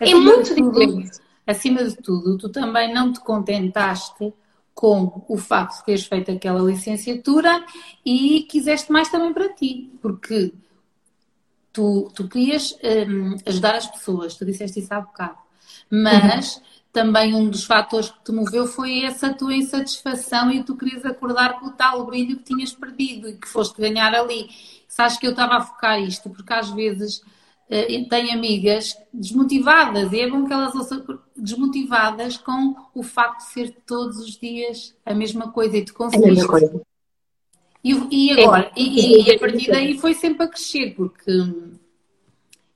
É 0.00 0.04
acima 0.04 0.32
é 0.32 0.34
muito 0.34 0.54
diferente. 0.54 1.18
Acima 1.46 1.84
de 1.84 1.96
tudo, 1.96 2.38
tu 2.38 2.48
também 2.48 2.94
não 2.94 3.12
te 3.12 3.20
contentaste 3.20 4.32
com 4.72 5.24
o 5.28 5.36
facto 5.36 5.80
de 5.80 5.84
teres 5.84 6.06
feito 6.06 6.30
aquela 6.30 6.62
licenciatura 6.62 7.64
e 8.06 8.46
quiseste 8.48 8.90
mais 8.90 9.10
também 9.10 9.32
para 9.32 9.52
ti, 9.52 9.90
porque 10.00 10.54
tu, 11.72 12.10
tu 12.14 12.28
querias 12.28 12.76
um, 13.08 13.36
ajudar 13.44 13.74
as 13.74 13.86
pessoas, 13.86 14.36
tu 14.36 14.44
disseste 14.44 14.80
isso 14.80 14.94
há 14.94 15.00
bocado. 15.00 15.36
Mas 15.90 16.56
uhum. 16.56 16.62
também 16.92 17.34
um 17.34 17.50
dos 17.50 17.64
fatores 17.64 18.10
que 18.10 18.24
te 18.24 18.32
moveu 18.32 18.66
foi 18.66 19.04
essa 19.04 19.34
tua 19.34 19.54
insatisfação 19.54 20.50
e 20.50 20.62
tu 20.62 20.76
querias 20.76 21.04
acordar 21.04 21.58
com 21.60 21.66
o 21.66 21.72
tal 21.72 22.06
brilho 22.06 22.38
que 22.38 22.44
tinhas 22.44 22.72
perdido 22.72 23.28
e 23.28 23.36
que 23.36 23.48
foste 23.48 23.80
ganhar 23.80 24.14
ali. 24.14 24.48
Sabes 25.00 25.16
que 25.16 25.26
eu 25.26 25.30
estava 25.30 25.56
a 25.56 25.60
focar 25.62 25.98
isto, 25.98 26.28
porque 26.28 26.52
às 26.52 26.68
vezes 26.68 27.22
uh, 27.70 28.08
tenho 28.10 28.34
amigas 28.34 28.94
desmotivadas 29.10 30.12
e 30.12 30.20
é 30.20 30.28
bom 30.28 30.44
que 30.44 30.52
elas 30.52 30.74
ouçam 30.74 31.02
desmotivadas 31.34 32.36
com 32.36 32.76
o 32.94 33.02
facto 33.02 33.38
de 33.38 33.46
ser 33.46 33.76
todos 33.86 34.18
os 34.18 34.36
dias 34.36 34.94
a 35.06 35.14
mesma 35.14 35.50
coisa 35.52 35.78
e 35.78 35.86
tu 35.86 35.94
conseguiste. 35.94 36.44
E, 37.82 37.94
e 38.10 38.32
agora, 38.42 38.66
é. 38.66 38.72
e, 38.76 39.26
e, 39.26 39.34
a 39.34 39.38
partir 39.38 39.70
daí 39.70 39.98
foi 39.98 40.12
sempre 40.12 40.44
a 40.44 40.48
crescer, 40.48 40.94
porque 40.94 41.32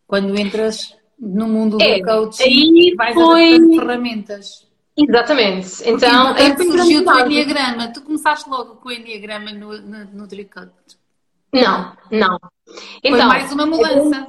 quando 0.07 0.35
entras 0.35 0.97
no 1.19 1.47
mundo 1.47 1.77
é, 1.79 1.99
do 1.99 2.07
coaching 2.07 2.95
vais 2.97 3.15
foi... 3.15 3.55
a 3.57 3.81
ferramentas. 3.81 4.67
Exatamente. 4.97 5.69
Então, 5.85 6.29
aí 6.29 6.57
surgiu 6.57 7.05
o 7.05 7.21
Enneagrama. 7.21 7.93
Tu 7.93 8.01
começaste 8.01 8.49
logo 8.49 8.77
com 8.77 8.89
o 8.89 8.93
Enneagrama 8.93 9.53
no, 9.53 9.79
no, 9.79 10.05
no 10.07 10.27
Tricot? 10.27 10.71
Não, 11.55 11.97
não. 12.11 12.39
Então, 13.03 13.19
foi 13.19 13.29
mais 13.29 13.53
uma 13.53 13.67
mudança. 13.67 14.27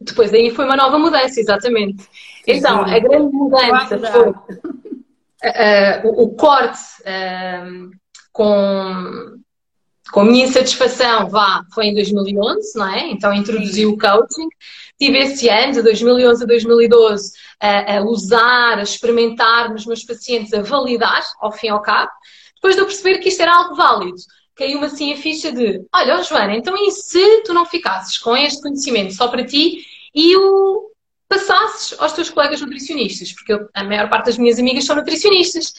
Depois 0.00 0.32
aí 0.32 0.50
foi 0.50 0.64
uma 0.64 0.76
nova 0.76 0.98
mudança, 0.98 1.40
exatamente. 1.40 2.08
Então, 2.46 2.82
a 2.82 2.98
grande 2.98 3.32
mudança 3.34 3.98
foi 3.98 4.30
uh, 4.30 6.08
o, 6.08 6.24
o, 6.24 6.34
corte 6.36 6.80
uh, 7.02 7.90
com, 8.32 9.36
com 10.10 10.20
a 10.20 10.24
minha 10.24 10.46
insatisfação, 10.46 11.28
vá, 11.28 11.62
foi 11.74 11.86
em 11.86 11.94
2011, 11.94 12.78
não 12.78 12.88
é? 12.88 13.10
Então 13.10 13.34
introduzi 13.34 13.84
o 13.84 13.98
coaching 13.98 14.48
tive 15.00 15.18
esse 15.18 15.48
ano, 15.48 15.72
de 15.72 15.82
2011 15.82 16.44
a 16.44 16.46
2012, 16.46 17.32
a, 17.58 17.96
a 17.96 18.02
usar, 18.02 18.78
a 18.78 18.82
experimentar 18.82 19.70
nos 19.70 19.86
meus 19.86 20.04
pacientes, 20.04 20.52
a 20.52 20.60
validar, 20.60 21.22
ao 21.40 21.50
fim 21.50 21.68
e 21.68 21.70
ao 21.70 21.80
cabo, 21.80 22.10
depois 22.54 22.74
de 22.74 22.82
eu 22.82 22.86
perceber 22.86 23.18
que 23.18 23.30
isto 23.30 23.40
era 23.40 23.56
algo 23.56 23.74
válido. 23.74 24.18
Caiu-me 24.60 24.84
assim 24.84 25.10
a 25.10 25.16
ficha 25.16 25.50
de, 25.50 25.82
olha, 25.90 26.22
Joana, 26.22 26.54
então 26.54 26.76
e 26.76 26.90
se 26.90 27.42
tu 27.44 27.54
não 27.54 27.64
ficasses 27.64 28.18
com 28.18 28.36
este 28.36 28.60
conhecimento 28.60 29.14
só 29.14 29.26
para 29.28 29.42
ti 29.42 29.86
e 30.14 30.36
o 30.36 30.90
passasses 31.26 31.98
aos 31.98 32.12
teus 32.12 32.28
colegas 32.28 32.60
nutricionistas? 32.60 33.32
Porque 33.32 33.54
eu, 33.54 33.70
a 33.72 33.82
maior 33.82 34.10
parte 34.10 34.26
das 34.26 34.36
minhas 34.36 34.58
amigas 34.58 34.84
são 34.84 34.94
nutricionistas. 34.94 35.72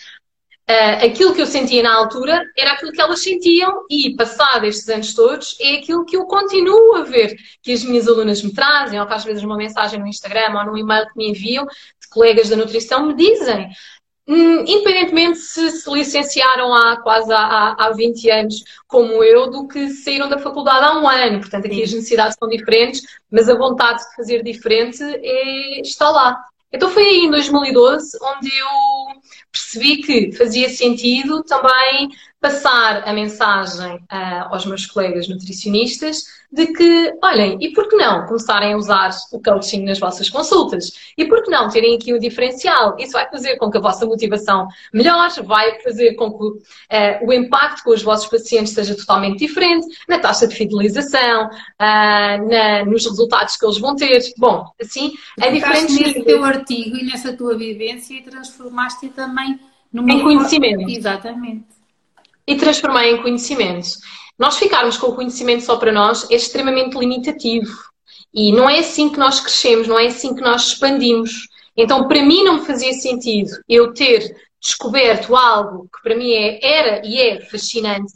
Uh, 0.67 1.05
aquilo 1.05 1.35
que 1.35 1.41
eu 1.43 1.45
sentia 1.45 1.83
na 1.83 1.93
altura 1.93 2.43
era 2.57 2.71
aquilo 2.71 2.91
que 2.91 2.99
elas 2.99 3.21
sentiam 3.21 3.85
e, 3.87 4.15
passado 4.15 4.65
estes 4.65 4.89
anos 4.89 5.13
todos, 5.13 5.55
é 5.59 5.75
aquilo 5.75 6.03
que 6.03 6.17
eu 6.17 6.25
continuo 6.25 6.95
a 6.95 7.03
ver 7.03 7.35
que 7.61 7.71
as 7.71 7.83
minhas 7.83 8.07
alunas 8.07 8.41
me 8.41 8.51
trazem, 8.51 8.99
ou 8.99 9.05
que 9.05 9.13
às 9.13 9.23
vezes 9.23 9.43
numa 9.43 9.57
mensagem 9.57 9.99
no 9.99 10.07
Instagram 10.07 10.57
ou 10.57 10.65
no 10.65 10.77
e-mail 10.77 11.05
que 11.05 11.17
me 11.17 11.29
enviam, 11.29 11.67
de 11.67 12.09
colegas 12.09 12.49
da 12.49 12.55
nutrição, 12.55 13.05
me 13.05 13.13
dizem. 13.13 13.69
Hum, 14.27 14.63
independentemente 14.67 15.39
se 15.39 15.71
se 15.71 15.91
licenciaram 15.91 16.73
há 16.73 17.01
quase 17.01 17.33
há, 17.33 17.75
há 17.77 17.91
20 17.91 18.29
anos, 18.29 18.63
como 18.87 19.23
eu, 19.23 19.49
do 19.49 19.67
que 19.67 19.89
saíram 19.89 20.29
da 20.29 20.37
faculdade 20.37 20.85
há 20.85 20.99
um 20.99 21.07
ano. 21.07 21.39
Portanto, 21.39 21.65
aqui 21.65 21.75
Sim. 21.75 21.83
as 21.83 21.93
necessidades 21.93 22.37
são 22.39 22.47
diferentes, 22.47 23.01
mas 23.31 23.49
a 23.49 23.57
vontade 23.57 23.99
de 23.99 24.15
fazer 24.15 24.43
diferente 24.43 25.03
é, 25.03 25.81
está 25.81 26.09
lá. 26.09 26.37
Então 26.71 26.89
foi 26.89 27.03
aí 27.03 27.25
em 27.25 27.31
2012 27.31 28.17
onde 28.21 28.49
eu 28.57 29.21
percebi 29.51 29.97
que 29.97 30.31
fazia 30.33 30.69
sentido 30.69 31.43
também 31.43 32.09
passar 32.41 33.07
a 33.07 33.13
mensagem 33.13 33.97
uh, 33.97 34.49
aos 34.49 34.65
meus 34.65 34.87
colegas 34.87 35.27
nutricionistas 35.29 36.23
de 36.51 36.67
que, 36.73 37.13
olhem, 37.23 37.55
e 37.61 37.69
por 37.69 37.87
que 37.87 37.95
não 37.95 38.25
começarem 38.25 38.73
a 38.73 38.77
usar 38.77 39.11
o 39.31 39.39
coaching 39.39 39.85
nas 39.85 39.99
vossas 39.99 40.27
consultas? 40.27 41.13
E 41.15 41.23
por 41.25 41.43
que 41.43 41.51
não 41.51 41.69
terem 41.69 41.95
aqui 41.95 42.11
um 42.11 42.17
diferencial? 42.17 42.97
Isso 42.97 43.11
vai 43.11 43.29
fazer 43.29 43.57
com 43.57 43.69
que 43.69 43.77
a 43.77 43.79
vossa 43.79 44.07
motivação 44.07 44.67
melhore, 44.91 45.43
vai 45.43 45.79
fazer 45.81 46.15
com 46.15 46.31
que 46.31 46.43
uh, 46.43 47.27
o 47.27 47.31
impacto 47.31 47.83
com 47.83 47.91
os 47.91 48.01
vossos 48.01 48.27
pacientes 48.27 48.73
seja 48.73 48.95
totalmente 48.95 49.37
diferente, 49.37 49.85
na 50.09 50.17
taxa 50.17 50.47
de 50.47 50.55
fidelização, 50.55 51.45
uh, 51.45 52.49
na, 52.49 52.83
nos 52.85 53.05
resultados 53.05 53.55
que 53.55 53.65
eles 53.65 53.77
vão 53.77 53.95
ter. 53.95 54.19
Bom, 54.35 54.65
assim, 54.81 55.13
é 55.39 55.51
diferente. 55.51 55.93
nesse 55.93 56.23
teu 56.23 56.43
artigo 56.43 56.97
e 56.97 57.03
nessa 57.05 57.33
tua 57.33 57.55
vivência 57.55 58.15
e 58.15 58.23
transformaste 58.23 59.09
também 59.09 59.59
numa... 59.93 60.11
Em 60.11 60.23
conhecimento. 60.23 60.89
Exatamente 60.89 61.80
e 62.47 62.55
transformar 62.55 63.07
em 63.07 63.21
conhecimento. 63.21 63.89
Nós 64.37 64.57
ficarmos 64.57 64.97
com 64.97 65.07
o 65.07 65.15
conhecimento 65.15 65.63
só 65.63 65.77
para 65.77 65.91
nós 65.91 66.29
é 66.29 66.35
extremamente 66.35 66.97
limitativo. 66.97 67.71
E 68.33 68.51
não 68.51 68.69
é 68.69 68.79
assim 68.79 69.09
que 69.09 69.19
nós 69.19 69.39
crescemos, 69.39 69.87
não 69.87 69.99
é 69.99 70.07
assim 70.07 70.33
que 70.33 70.41
nós 70.41 70.67
expandimos. 70.67 71.47
Então, 71.75 72.07
para 72.07 72.23
mim, 72.23 72.43
não 72.43 72.65
fazia 72.65 72.93
sentido 72.93 73.51
eu 73.67 73.93
ter 73.93 74.35
descoberto 74.59 75.35
algo 75.35 75.89
que 75.93 76.01
para 76.03 76.15
mim 76.15 76.31
é, 76.31 76.59
era 76.63 77.05
e 77.05 77.19
é 77.19 77.41
fascinante 77.41 78.13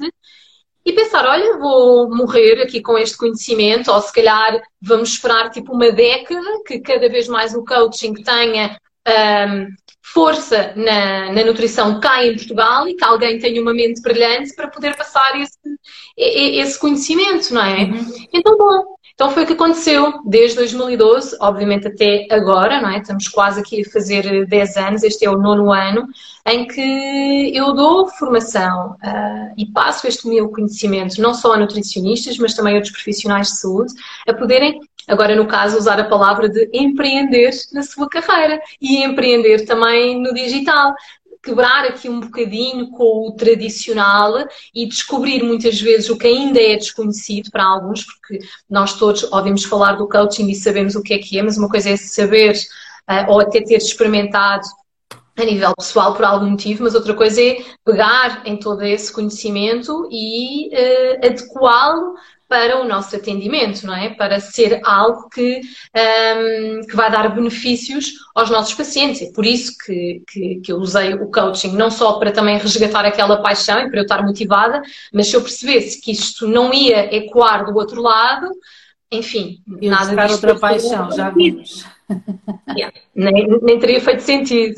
e 0.86 0.94
pensar: 0.94 1.26
olha, 1.26 1.58
vou 1.58 2.10
morrer 2.16 2.62
aqui 2.62 2.82
com 2.82 2.98
este 2.98 3.18
conhecimento, 3.18 3.92
ou 3.92 4.00
se 4.02 4.14
calhar 4.14 4.62
vamos 4.82 5.10
esperar 5.10 5.50
tipo 5.50 5.74
uma 5.74 5.92
década 5.92 6.62
que 6.66 6.80
cada 6.80 7.10
vez 7.10 7.28
mais 7.28 7.56
o 7.56 7.66
coaching 7.66 8.14
tenha 8.14 8.80
um, 9.08 9.68
força 10.02 10.74
na, 10.76 11.34
na, 11.34 11.44
nutrição 11.44 12.00
cá 12.00 12.26
em 12.26 12.36
Portugal 12.36 12.88
e 12.88 12.96
que 12.96 13.04
alguém 13.04 13.40
tenha 13.40 13.62
uma 13.62 13.74
mente 13.74 14.02
brilhante 14.02 14.56
para 14.56 14.68
poder 14.68 14.96
passar 14.96 15.40
esse, 15.40 15.60
esse 16.18 16.80
conhecimento, 16.80 17.54
não 17.54 17.62
é? 17.62 17.84
Uhum. 17.84 18.28
Então, 18.32 18.58
bom, 18.58 18.96
então 19.16 19.32
foi 19.32 19.44
o 19.44 19.48
que 19.48 19.54
aconteceu 19.54 20.22
desde 20.26 20.58
2012, 20.58 21.38
obviamente 21.40 21.88
até 21.88 22.28
agora, 22.30 22.82
não 22.82 22.90
é? 22.90 23.00
Estamos 23.00 23.30
quase 23.30 23.62
aqui 23.62 23.82
a 23.82 23.90
fazer 23.90 24.46
10 24.46 24.78
anos, 24.78 25.04
este 25.04 25.26
é 25.26 25.30
o 25.30 25.38
nono 25.38 25.72
ano, 25.72 26.06
em 26.46 26.68
que 26.68 27.52
eu 27.56 27.74
dou 27.74 28.08
formação 28.08 28.92
uh, 28.92 29.54
e 29.58 29.66
passo 29.68 30.06
este 30.06 30.28
meu 30.28 30.50
conhecimento 30.50 31.22
não 31.22 31.34
só 31.34 31.54
a 31.54 31.58
nutricionistas, 31.58 32.38
mas 32.38 32.54
também 32.54 32.74
a 32.74 32.76
outros 32.76 32.94
profissionais 32.94 33.48
de 33.48 33.58
saúde, 33.58 33.94
a 34.28 34.34
poderem 34.34 34.82
Agora, 35.08 35.36
no 35.36 35.46
caso, 35.46 35.78
usar 35.78 36.00
a 36.00 36.06
palavra 36.06 36.50
de 36.50 36.70
empreender 36.74 37.52
na 37.72 37.84
sua 37.84 38.10
carreira 38.10 38.60
e 38.82 39.04
empreender 39.04 39.66
também 39.66 40.20
no 40.20 40.34
digital. 40.34 40.94
Quebrar 41.44 41.86
aqui 41.86 42.10
um 42.10 42.20
bocadinho 42.20 42.90
com 42.90 43.28
o 43.28 43.32
tradicional 43.34 44.34
e 44.74 44.88
descobrir 44.88 45.44
muitas 45.44 45.80
vezes 45.80 46.10
o 46.10 46.18
que 46.18 46.26
ainda 46.26 46.60
é 46.60 46.76
desconhecido 46.76 47.52
para 47.52 47.64
alguns, 47.64 48.04
porque 48.04 48.40
nós 48.68 48.98
todos 48.98 49.32
ouvimos 49.32 49.64
falar 49.64 49.94
do 49.94 50.10
coaching 50.10 50.50
e 50.50 50.56
sabemos 50.56 50.96
o 50.96 51.04
que 51.04 51.14
é 51.14 51.20
que 51.20 51.38
é, 51.38 51.44
mas 51.44 51.56
uma 51.56 51.70
coisa 51.70 51.92
é 51.92 51.98
saber 51.98 52.56
uh, 53.08 53.32
ou 53.32 53.40
até 53.40 53.62
ter 53.62 53.76
experimentado 53.76 54.66
a 55.38 55.44
nível 55.44 55.74
pessoal 55.76 56.14
por 56.16 56.24
algum 56.24 56.52
motivo, 56.52 56.84
mas 56.84 56.96
outra 56.96 57.14
coisa 57.14 57.42
é 57.42 57.64
pegar 57.84 58.42
em 58.46 58.58
todo 58.58 58.82
esse 58.84 59.12
conhecimento 59.12 60.08
e 60.10 60.70
uh, 60.70 61.26
adequá-lo 61.26 62.16
para 62.48 62.80
o 62.80 62.88
nosso 62.88 63.16
atendimento, 63.16 63.86
não 63.86 63.96
é? 63.96 64.10
Para 64.10 64.40
ser 64.40 64.80
algo 64.84 65.30
que, 65.30 65.62
um, 65.96 66.86
que 66.86 66.96
vai 66.96 67.12
dar 67.12 67.34
benefícios 67.34 68.14
aos 68.36 68.50
nossos 68.50 68.74
pacientes. 68.74 69.22
É 69.22 69.32
por 69.32 69.46
isso 69.46 69.76
que, 69.84 70.22
que, 70.28 70.56
que, 70.58 70.72
eu 70.72 70.78
usei 70.78 71.14
o 71.16 71.32
coaching, 71.32 71.76
não 71.76 71.90
só 71.90 72.14
para 72.14 72.32
também 72.32 72.58
resgatar 72.58 73.06
aquela 73.06 73.42
paixão 73.42 73.80
e 73.80 73.90
para 73.90 74.00
eu 74.00 74.04
estar 74.04 74.24
motivada, 74.24 74.82
mas 75.12 75.28
se 75.28 75.36
eu 75.36 75.42
percebesse 75.42 76.00
que 76.00 76.12
isto 76.12 76.48
não 76.48 76.74
ia 76.74 77.16
ecoar 77.16 77.66
do 77.66 77.76
outro 77.76 78.02
lado, 78.02 78.50
enfim, 79.12 79.60
e 79.82 79.90
nada 79.90 80.16
disso. 80.16 80.36
outra 80.36 80.60
paixão, 80.60 81.12
já 81.12 81.30
vimos. 81.30 81.86
Yeah, 82.78 82.96
nem, 83.16 83.48
nem 83.62 83.80
teria 83.80 84.02
feito 84.02 84.22
sentido. 84.22 84.76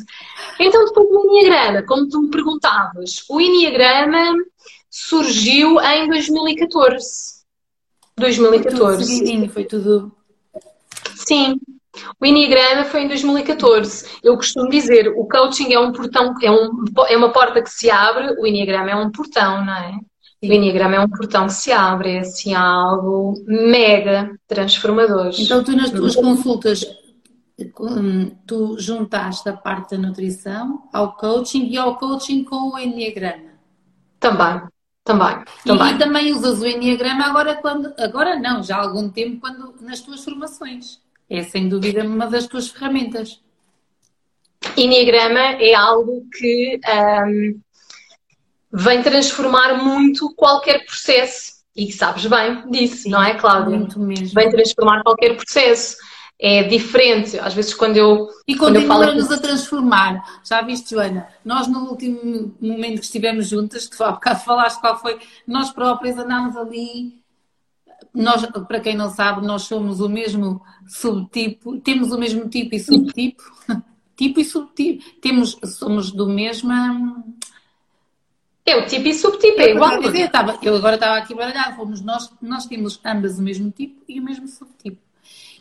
Então, 0.59 0.85
depois 0.85 1.09
do 1.09 1.25
Enneagrama, 1.25 1.83
como 1.83 2.07
tu 2.07 2.21
me 2.21 2.29
perguntavas, 2.29 3.23
o 3.29 3.41
Enneagrama 3.41 4.35
surgiu 4.89 5.79
em 5.81 6.07
2014. 6.07 7.36
2014. 8.17 9.05
Foi 9.05 9.35
tudo 9.35 9.49
foi 9.49 9.63
tudo. 9.65 10.11
Sim. 11.15 11.59
O 12.19 12.25
Enneagrama 12.25 12.85
foi 12.85 13.03
em 13.03 13.07
2014. 13.07 14.19
Eu 14.23 14.35
costumo 14.35 14.69
dizer, 14.69 15.07
o 15.09 15.27
coaching 15.27 15.73
é 15.73 15.79
um 15.79 15.91
portão, 15.91 16.33
é, 16.41 16.51
um, 16.51 16.69
é 17.07 17.17
uma 17.17 17.31
porta 17.31 17.61
que 17.61 17.69
se 17.69 17.89
abre, 17.89 18.35
o 18.39 18.45
Enneagrama 18.45 18.91
é 18.91 18.95
um 18.95 19.11
portão, 19.11 19.65
não 19.65 19.73
é? 19.73 19.97
O 20.43 20.45
Enneagrama 20.45 20.95
é 20.95 20.99
um 20.99 21.09
portão 21.09 21.47
que 21.47 21.53
se 21.53 21.71
abre, 21.71 22.17
é 22.17 22.19
assim 22.19 22.53
algo 22.53 23.33
mega 23.47 24.31
transformador. 24.47 25.31
Então 25.39 25.63
tu 25.63 25.75
nas 25.75 25.89
tuas 25.89 26.15
consultas, 26.15 26.85
tu 28.45 28.77
juntaste 28.77 29.49
a 29.49 29.53
parte 29.53 29.97
da 29.97 30.07
nutrição 30.07 30.83
ao 30.93 31.13
coaching 31.13 31.67
e 31.69 31.77
ao 31.77 31.97
coaching 31.97 32.43
com 32.43 32.73
o 32.73 32.77
Enneagrama? 32.77 33.53
Também. 34.19 34.61
Também, 35.07 35.43
também. 35.65 35.95
E, 35.95 35.97
também 35.97 36.33
usas 36.33 36.61
o 36.61 36.67
Enneagrama 36.67 37.25
agora 37.25 37.55
quando. 37.55 37.93
Agora 37.97 38.37
não, 38.37 38.61
já 38.61 38.75
há 38.75 38.81
algum 38.81 39.09
tempo 39.09 39.39
quando, 39.39 39.73
nas 39.81 40.01
tuas 40.01 40.23
formações. 40.23 40.99
É 41.29 41.43
sem 41.43 41.69
dúvida 41.69 42.03
uma 42.03 42.27
das 42.27 42.45
tuas 42.45 42.67
ferramentas. 42.67 43.41
Enneagrama 44.75 45.39
é 45.39 45.73
algo 45.73 46.27
que 46.37 46.79
um, 47.25 47.59
vem 48.71 49.01
transformar 49.01 49.81
muito 49.81 50.33
qualquer 50.35 50.85
processo. 50.85 51.57
E 51.75 51.91
sabes 51.91 52.25
bem 52.25 52.69
disso, 52.69 53.09
não 53.09 53.23
é, 53.23 53.35
Cláudia? 53.35 53.77
Muito 53.77 53.99
mesmo. 53.99 54.33
Vem 54.33 54.49
transformar 54.49 55.03
qualquer 55.03 55.35
processo 55.37 55.95
é 56.39 56.63
diferente. 56.63 57.39
Às 57.39 57.53
vezes, 57.53 57.73
quando 57.73 57.97
eu. 57.97 58.29
E 58.47 58.55
continuamos 58.55 59.31
a 59.31 59.39
transformar. 59.39 60.39
Já 60.43 60.61
viste, 60.61 60.91
Joana? 60.91 61.27
Nós, 61.43 61.67
no 61.67 61.89
último 61.89 62.55
momento 62.61 62.99
que 62.99 63.05
estivemos 63.05 63.47
juntas, 63.47 63.87
que 63.87 64.01
há 64.03 64.11
bocado 64.11 64.41
falaste 64.41 64.79
qual 64.79 64.99
foi, 64.99 65.19
nós 65.47 65.71
próprias 65.71 66.17
andámos 66.17 66.55
ali. 66.55 67.17
Nós, 68.13 68.45
para 68.67 68.79
quem 68.79 68.95
não 68.95 69.09
sabe, 69.09 69.45
nós 69.45 69.63
somos 69.63 69.99
o 69.99 70.09
mesmo 70.09 70.61
subtipo, 70.87 71.79
temos 71.79 72.11
o 72.11 72.17
mesmo 72.17 72.47
tipo 72.47 72.75
e 72.75 72.79
subtipo. 72.79 73.43
tipo 74.15 74.39
e 74.39 74.45
subtipo. 74.45 75.03
Temos, 75.19 75.57
somos 75.65 76.11
do 76.11 76.27
mesmo. 76.27 77.35
É 78.65 78.75
o 78.75 78.85
tipo 78.85 79.07
e 79.07 79.13
subtipo, 79.13 79.61
é 79.61 79.71
igual. 79.71 80.01
Eu, 80.01 80.13
estava, 80.13 80.59
eu 80.61 80.75
agora 80.75 80.95
estava 80.95 81.17
aqui 81.17 81.33
baralhada, 81.33 81.75
fomos 81.75 82.01
nós, 82.01 82.31
nós 82.41 82.65
temos 82.65 82.99
ambas 83.03 83.39
o 83.39 83.41
mesmo 83.41 83.71
tipo 83.71 84.03
e 84.07 84.19
o 84.19 84.23
mesmo 84.23 84.47
subtipo. 84.47 85.06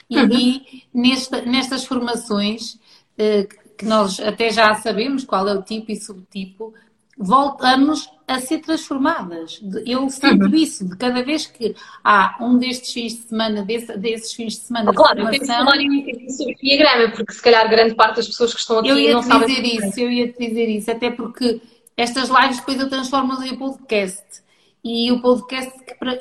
E, 0.08 0.16
uhum. 0.18 0.32
e 0.32 0.82
nesta, 0.94 1.42
nestas 1.42 1.84
formações, 1.84 2.78
eh, 3.18 3.46
que 3.76 3.84
nós 3.84 4.20
até 4.20 4.50
já 4.50 4.74
sabemos 4.74 5.24
qual 5.24 5.48
é 5.48 5.54
o 5.54 5.62
tipo 5.62 5.90
e 5.90 5.96
subtipo, 5.96 6.72
voltamos 7.18 8.08
a 8.28 8.40
ser 8.40 8.58
transformadas. 8.58 9.60
Eu 9.86 10.08
sinto 10.10 10.44
uhum. 10.44 10.54
isso, 10.54 10.88
de 10.88 10.96
cada 10.96 11.22
vez 11.22 11.46
que 11.46 11.74
há 12.02 12.36
um 12.40 12.58
destes 12.58 12.92
fins 12.92 13.14
de 13.14 13.22
semana, 13.22 13.62
desse, 13.62 13.96
desses 13.96 14.32
fins 14.32 14.54
de 14.54 14.60
semana 14.60 14.92
claro, 14.92 15.16
de 15.16 15.22
formação... 15.22 15.64
Claro, 15.64 15.82
eu 15.82 16.04
tenho 16.04 16.30
sobre 16.30 16.54
diagrama, 16.56 17.12
porque 17.12 17.32
se 17.32 17.42
calhar 17.42 17.68
grande 17.70 17.94
parte 17.94 18.16
das 18.16 18.26
pessoas 18.26 18.52
que 18.52 18.60
estão 18.60 18.78
aqui 18.78 18.88
eu 18.88 18.98
ia 18.98 19.20
-te. 19.20 19.46
Dizer 19.46 19.64
isso, 19.64 20.00
eu 20.00 20.10
ia 20.10 20.32
te 20.32 20.48
dizer 20.48 20.68
isso, 20.68 20.90
até 20.90 21.10
porque 21.10 21.60
estas 21.96 22.28
lives 22.28 22.58
depois 22.58 22.80
eu 22.80 22.88
transformo 22.88 23.42
em 23.42 23.56
podcast. 23.56 24.45
E 24.88 25.10
o 25.10 25.20
podcast, 25.20 25.72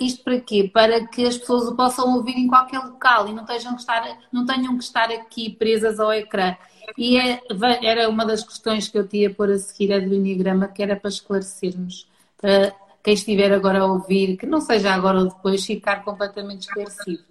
isto 0.02 0.24
para 0.24 0.42
quê? 0.42 0.68
Para 0.74 1.08
que 1.08 1.24
as 1.24 1.38
pessoas 1.38 1.70
o 1.70 1.76
possam 1.76 2.16
ouvir 2.16 2.36
em 2.36 2.48
qualquer 2.48 2.80
local 2.80 3.28
e 3.28 3.32
não, 3.32 3.46
que 3.46 3.54
estar, 3.54 4.18
não 4.32 4.44
tenham 4.44 4.76
que 4.76 4.84
estar 4.84 5.12
aqui 5.12 5.52
presas 5.52 6.00
ao 6.00 6.12
ecrã. 6.12 6.56
E 6.98 7.16
é, 7.16 7.40
era 7.84 8.10
uma 8.10 8.26
das 8.26 8.44
questões 8.44 8.88
que 8.88 8.98
eu 8.98 9.08
tinha 9.08 9.30
por 9.30 9.52
a 9.52 9.60
seguir 9.60 9.94
a 9.94 10.00
do 10.00 10.16
Enneagrama, 10.16 10.68
que 10.68 10.82
era 10.82 10.96
para 10.96 11.12
esclarecermos, 11.12 12.08
para 12.42 12.74
quem 13.04 13.14
estiver 13.14 13.54
agora 13.54 13.82
a 13.82 13.86
ouvir, 13.86 14.36
que 14.36 14.48
não 14.48 14.60
seja 14.60 14.96
agora 14.96 15.20
ou 15.20 15.26
depois, 15.26 15.64
ficar 15.64 16.04
completamente 16.04 16.62
esclarecido. 16.62 17.24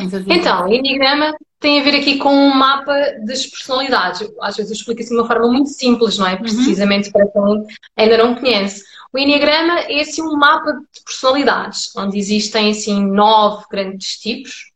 Então, 0.00 0.66
Enneagrama 0.66 1.32
tem 1.60 1.80
a 1.80 1.84
ver 1.84 1.96
aqui 1.96 2.18
com 2.18 2.32
um 2.32 2.54
mapa 2.54 2.94
das 3.24 3.46
personalidades. 3.46 4.28
Às 4.40 4.56
vezes 4.56 4.70
eu 4.70 4.76
explico 4.76 5.00
assim 5.00 5.14
de 5.14 5.20
uma 5.20 5.26
forma 5.26 5.48
muito 5.48 5.70
simples, 5.70 6.16
não 6.18 6.26
é? 6.26 6.32
Uhum. 6.34 6.38
Precisamente 6.38 7.06
uhum. 7.06 7.12
para 7.12 7.26
quem 7.26 7.66
ainda 7.96 8.18
não 8.18 8.34
conhece. 8.34 8.84
O 9.12 9.18
Enneagrama 9.18 9.80
é 9.80 10.00
assim 10.00 10.22
um 10.22 10.36
mapa 10.36 10.72
de 10.72 11.02
personalidades, 11.04 11.90
onde 11.96 12.18
existem 12.18 12.70
assim 12.70 13.04
nove 13.04 13.64
grandes 13.70 14.18
tipos 14.18 14.68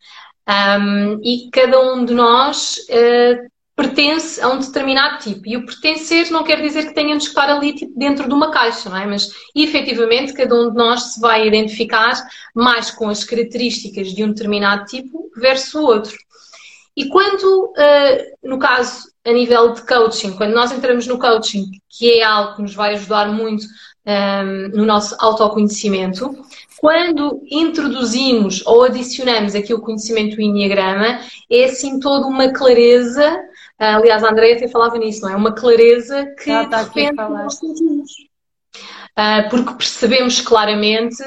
um, 0.48 1.20
e 1.22 1.48
cada 1.52 1.80
um 1.80 2.04
de 2.04 2.14
nós 2.14 2.78
uh, 2.88 3.52
pertence 3.76 4.40
a 4.40 4.48
um 4.48 4.58
determinado 4.58 5.18
tipo. 5.18 5.46
E 5.46 5.56
o 5.56 5.64
pertencer 5.64 6.30
não 6.30 6.42
quer 6.44 6.60
dizer 6.60 6.86
que 6.86 6.94
tenhamos 6.94 7.24
que 7.24 7.30
estar 7.30 7.48
ali 7.48 7.74
tipo, 7.74 7.96
dentro 7.96 8.26
de 8.26 8.34
uma 8.34 8.50
caixa, 8.50 8.90
não 8.90 8.96
é? 8.96 9.06
Mas 9.06 9.28
efetivamente 9.54 10.32
cada 10.32 10.54
um 10.54 10.70
de 10.70 10.76
nós 10.76 11.14
se 11.14 11.20
vai 11.20 11.46
identificar 11.46 12.12
mais 12.54 12.90
com 12.90 13.08
as 13.08 13.24
características 13.24 14.12
de 14.12 14.24
um 14.24 14.28
determinado 14.28 14.84
tipo 14.86 15.30
versus 15.36 15.74
o 15.74 15.82
outro. 15.82 16.16
E 16.96 17.08
quando, 17.08 17.72
uh, 17.72 18.48
no 18.48 18.58
caso, 18.58 19.10
a 19.24 19.32
nível 19.32 19.72
de 19.72 19.86
coaching, 19.86 20.32
quando 20.32 20.52
nós 20.52 20.72
entramos 20.72 21.06
no 21.06 21.18
coaching, 21.18 21.70
que 21.88 22.20
é 22.20 22.22
algo 22.22 22.56
que 22.56 22.62
nos 22.62 22.74
vai 22.74 22.94
ajudar 22.94 23.28
muito 23.28 23.64
um, 24.06 24.68
no 24.76 24.84
nosso 24.84 25.16
autoconhecimento. 25.18 26.36
Quando 26.78 27.40
introduzimos 27.50 28.66
ou 28.66 28.82
adicionamos 28.82 29.54
aqui 29.54 29.72
o 29.72 29.80
conhecimento 29.80 30.36
do 30.36 30.42
Enneagrama, 30.42 31.20
é 31.48 31.64
assim 31.64 32.00
toda 32.00 32.26
uma 32.26 32.52
clareza. 32.52 33.40
Aliás, 33.78 34.22
a 34.24 34.30
Andrea 34.30 34.56
até 34.56 34.68
falava 34.68 34.98
nisso, 34.98 35.22
não 35.22 35.30
é? 35.30 35.36
Uma 35.36 35.52
clareza 35.52 36.26
que 36.42 36.50
tá 36.50 36.82
de 36.82 36.88
repente 36.88 37.14
nós 37.14 37.54
sentimos. 37.54 38.10
Uh, 39.12 39.48
porque 39.50 39.74
percebemos 39.74 40.40
claramente 40.40 41.22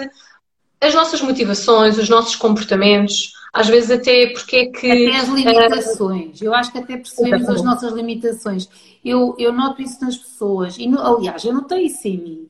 as 0.82 0.93
nossas 0.93 1.22
motivações, 1.22 1.97
os 1.97 2.09
nossos 2.09 2.36
comportamentos, 2.36 3.35
às 3.56 3.68
vezes 3.68 3.89
até 3.89 4.28
porque 4.34 4.56
é 4.58 4.66
que. 4.66 4.91
Até 4.91 5.18
as 5.18 5.30
limitações. 5.30 6.41
Eu 6.41 6.53
acho 6.53 6.74
que 6.74 6.78
até 6.78 6.97
percebemos 6.97 7.47
as 7.47 7.64
nossas 7.64 7.93
limitações. 7.93 8.68
Eu, 9.03 9.34
eu 9.39 9.53
noto 9.53 9.82
isso 9.82 10.03
nas 10.03 10.18
pessoas. 10.18 10.78
E, 10.78 10.86
aliás, 10.97 11.45
eu 11.45 11.53
notei 11.53 11.86
isso 11.86 12.06
em 12.06 12.18
mim. 12.18 12.49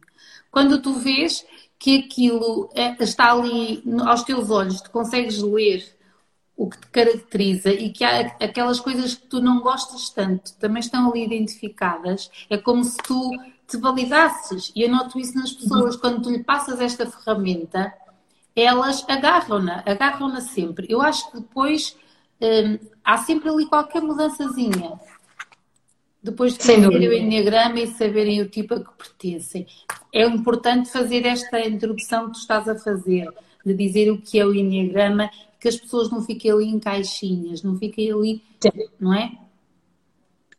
Quando 0.50 0.82
tu 0.82 0.94
vês 0.94 1.46
que 1.78 2.00
aquilo 2.00 2.72
é, 2.74 2.96
está 3.04 3.34
ali 3.34 3.84
aos 4.04 4.24
teus 4.24 4.50
olhos, 4.50 4.82
tu 4.82 4.90
consegues 4.90 5.44
ler 5.44 5.86
o 6.58 6.68
que 6.68 6.80
te 6.80 6.88
caracteriza 6.88 7.70
e 7.70 7.92
que 7.92 8.04
há 8.04 8.22
aquelas 8.40 8.80
coisas 8.80 9.14
que 9.14 9.28
tu 9.28 9.40
não 9.42 9.60
gostas 9.60 10.10
tanto 10.10 10.56
também 10.56 10.80
estão 10.80 11.12
ali 11.12 11.24
identificadas, 11.24 12.32
é 12.50 12.58
como 12.58 12.84
se 12.84 12.98
tu 12.98 13.30
te 13.68 13.78
validasses. 13.78 14.72
E 14.76 14.82
eu 14.82 14.90
noto 14.90 15.20
isso 15.20 15.36
nas 15.36 15.52
pessoas. 15.52 15.96
Uhum. 15.96 16.02
Quando 16.02 16.22
tu 16.24 16.32
lhe 16.32 16.44
passas 16.44 16.80
esta 16.80 17.06
ferramenta, 17.06 17.94
elas 18.56 19.04
agarram-na, 19.08 19.84
agarram-na 19.86 20.42
sempre. 20.42 20.88
Eu 20.90 21.02
acho 21.02 21.30
que 21.30 21.40
depois 21.40 21.98
hum, 22.42 22.80
há 23.04 23.18
sempre 23.18 23.50
ali 23.50 23.66
qualquer 23.66 24.02
mudançazinha. 24.02 25.00
Depois 26.24 26.54
de 26.54 26.60
conhecerem 26.60 27.10
o 27.10 27.14
Enneagrama 27.14 27.80
e 27.80 27.88
saberem 27.88 28.42
o 28.42 28.50
tipo 28.50 28.74
a 28.74 28.80
que 28.80 28.92
pertencem. 28.98 29.68
É 30.12 30.26
importante 30.26 30.90
fazer 30.90 31.26
esta 31.26 31.60
introdução 31.60 32.28
que 32.28 32.34
tu 32.34 32.40
estás 32.40 32.68
a 32.68 32.76
fazer, 32.76 33.32
de 33.64 33.74
dizer 33.74 34.10
o 34.10 34.20
que 34.20 34.40
é 34.40 34.46
o 34.46 34.56
Enneagrama, 34.56 35.30
que 35.60 35.68
as 35.68 35.76
pessoas 35.76 36.10
não 36.10 36.22
fiquem 36.22 36.52
ali 36.52 36.66
em 36.66 36.80
caixinhas, 36.80 37.62
não 37.62 37.78
fiquem 37.78 38.12
ali, 38.12 38.42
Sim. 38.60 38.72
não 39.00 39.14
é? 39.14 39.32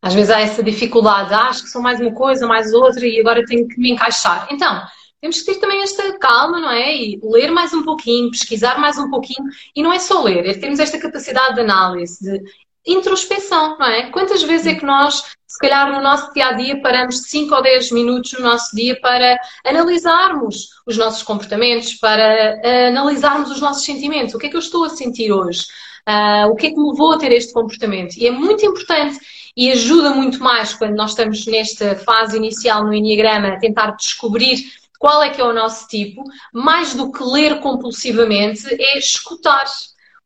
Às 0.00 0.14
vezes 0.14 0.30
há 0.30 0.40
essa 0.40 0.62
dificuldade, 0.62 1.34
ah, 1.34 1.48
acho 1.48 1.64
que 1.64 1.70
são 1.70 1.82
mais 1.82 2.00
uma 2.00 2.12
coisa, 2.12 2.46
mais 2.46 2.72
outra 2.72 3.04
e 3.04 3.18
agora 3.18 3.44
tenho 3.44 3.66
que 3.66 3.78
me 3.80 3.90
encaixar. 3.90 4.46
Então, 4.52 4.86
temos 5.26 5.40
que 5.40 5.46
ter 5.46 5.60
também 5.60 5.82
esta 5.82 6.18
calma, 6.18 6.60
não 6.60 6.70
é? 6.70 6.94
E 6.94 7.20
ler 7.22 7.50
mais 7.50 7.72
um 7.72 7.82
pouquinho, 7.82 8.30
pesquisar 8.30 8.78
mais 8.78 8.96
um 8.96 9.10
pouquinho. 9.10 9.48
E 9.74 9.82
não 9.82 9.92
é 9.92 9.98
só 9.98 10.22
ler, 10.22 10.46
é 10.46 10.54
termos 10.54 10.78
esta 10.78 10.98
capacidade 10.98 11.56
de 11.56 11.60
análise, 11.60 12.22
de 12.22 12.44
introspeção, 12.86 13.76
não 13.78 13.86
é? 13.86 14.10
Quantas 14.10 14.42
vezes 14.42 14.68
é 14.68 14.74
que 14.74 14.84
nós, 14.84 15.24
se 15.46 15.58
calhar 15.58 15.92
no 15.92 16.00
nosso 16.00 16.32
dia 16.32 16.46
a 16.46 16.52
dia, 16.52 16.80
paramos 16.80 17.22
5 17.22 17.52
ou 17.52 17.62
10 17.62 17.90
minutos 17.90 18.32
no 18.34 18.40
nosso 18.40 18.74
dia 18.76 18.98
para 19.00 19.36
analisarmos 19.64 20.68
os 20.86 20.96
nossos 20.96 21.24
comportamentos, 21.24 21.94
para 21.94 22.60
uh, 22.64 22.88
analisarmos 22.88 23.50
os 23.50 23.60
nossos 23.60 23.84
sentimentos? 23.84 24.34
O 24.34 24.38
que 24.38 24.46
é 24.46 24.48
que 24.48 24.56
eu 24.56 24.60
estou 24.60 24.84
a 24.84 24.90
sentir 24.90 25.32
hoje? 25.32 25.66
Uh, 26.08 26.52
o 26.52 26.54
que 26.54 26.68
é 26.68 26.70
que 26.70 26.76
me 26.76 26.88
levou 26.88 27.14
a 27.14 27.18
ter 27.18 27.32
este 27.32 27.52
comportamento? 27.52 28.16
E 28.16 28.28
é 28.28 28.30
muito 28.30 28.64
importante 28.64 29.18
e 29.56 29.72
ajuda 29.72 30.10
muito 30.10 30.38
mais 30.38 30.74
quando 30.74 30.94
nós 30.94 31.10
estamos 31.10 31.44
nesta 31.46 31.96
fase 31.96 32.36
inicial 32.36 32.84
no 32.84 32.94
Enneagrama 32.94 33.48
a 33.48 33.58
tentar 33.58 33.92
descobrir 33.92 34.70
qual 34.98 35.22
é 35.22 35.30
que 35.30 35.40
é 35.40 35.44
o 35.44 35.52
nosso 35.52 35.86
tipo, 35.88 36.22
mais 36.52 36.94
do 36.94 37.10
que 37.12 37.22
ler 37.22 37.60
compulsivamente, 37.60 38.66
é 38.68 38.98
escutar 38.98 39.64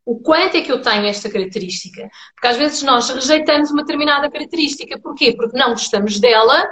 o 0.04 0.18
quanto 0.18 0.56
é 0.56 0.60
que 0.60 0.72
eu 0.72 0.80
tenho 0.80 1.06
esta 1.06 1.30
característica. 1.30 2.08
Porque 2.34 2.48
às 2.48 2.56
vezes 2.56 2.82
nós 2.82 3.08
rejeitamos 3.10 3.70
uma 3.70 3.82
determinada 3.82 4.30
característica. 4.30 4.98
Porquê? 4.98 5.32
Porque 5.36 5.56
não 5.56 5.70
gostamos 5.70 6.18
dela 6.18 6.68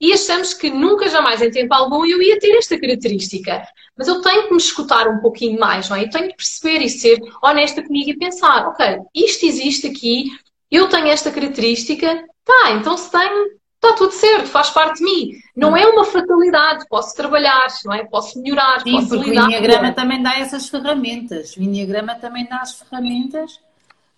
e 0.00 0.12
achamos 0.12 0.52
que 0.52 0.68
nunca 0.68 1.08
jamais 1.08 1.40
em 1.40 1.50
tempo 1.50 1.72
algum 1.72 2.04
eu 2.04 2.20
ia 2.20 2.38
ter 2.38 2.56
esta 2.56 2.78
característica. 2.78 3.62
Mas 3.96 4.08
eu 4.08 4.20
tenho 4.20 4.44
que 4.44 4.50
me 4.50 4.56
escutar 4.56 5.06
um 5.08 5.20
pouquinho 5.20 5.60
mais, 5.60 5.88
não 5.88 5.96
é? 5.96 6.02
Eu 6.02 6.10
tenho 6.10 6.28
que 6.28 6.36
perceber 6.36 6.84
e 6.84 6.88
ser 6.88 7.20
honesta 7.42 7.82
comigo 7.82 8.10
e 8.10 8.18
pensar, 8.18 8.66
ok, 8.66 8.98
isto 9.14 9.46
existe 9.46 9.86
aqui, 9.86 10.24
eu 10.70 10.88
tenho 10.88 11.06
esta 11.06 11.30
característica, 11.30 12.24
tá, 12.44 12.72
então 12.72 12.96
se 12.96 13.12
tenho, 13.12 13.50
está 13.82 13.96
tudo 13.96 14.12
certo, 14.12 14.46
faz 14.46 14.70
parte 14.70 14.98
de 14.98 15.04
mim. 15.04 15.32
Não 15.56 15.76
é 15.76 15.84
uma 15.84 16.04
fatalidade, 16.04 16.86
posso 16.88 17.16
trabalhar, 17.16 17.66
não 17.84 17.92
é? 17.92 18.04
Posso 18.04 18.40
melhorar, 18.40 18.80
Sim, 18.80 18.92
posso 18.92 19.08
porque 19.08 19.30
lidar. 19.30 19.46
O 19.46 19.48
Enneagrama 19.48 19.92
também 19.92 20.22
dá 20.22 20.38
essas 20.38 20.68
ferramentas. 20.68 21.56
O 21.56 21.62
Enneagrama 21.62 22.14
também 22.14 22.46
dá 22.48 22.58
as 22.58 22.78
ferramentas 22.78 23.60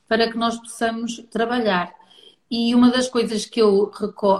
para 0.06 0.30
que 0.30 0.36
nós 0.36 0.58
possamos 0.58 1.16
trabalhar. 1.30 1.92
E 2.50 2.74
uma 2.74 2.90
das 2.90 3.08
coisas 3.08 3.46
que 3.46 3.60
eu 3.60 3.90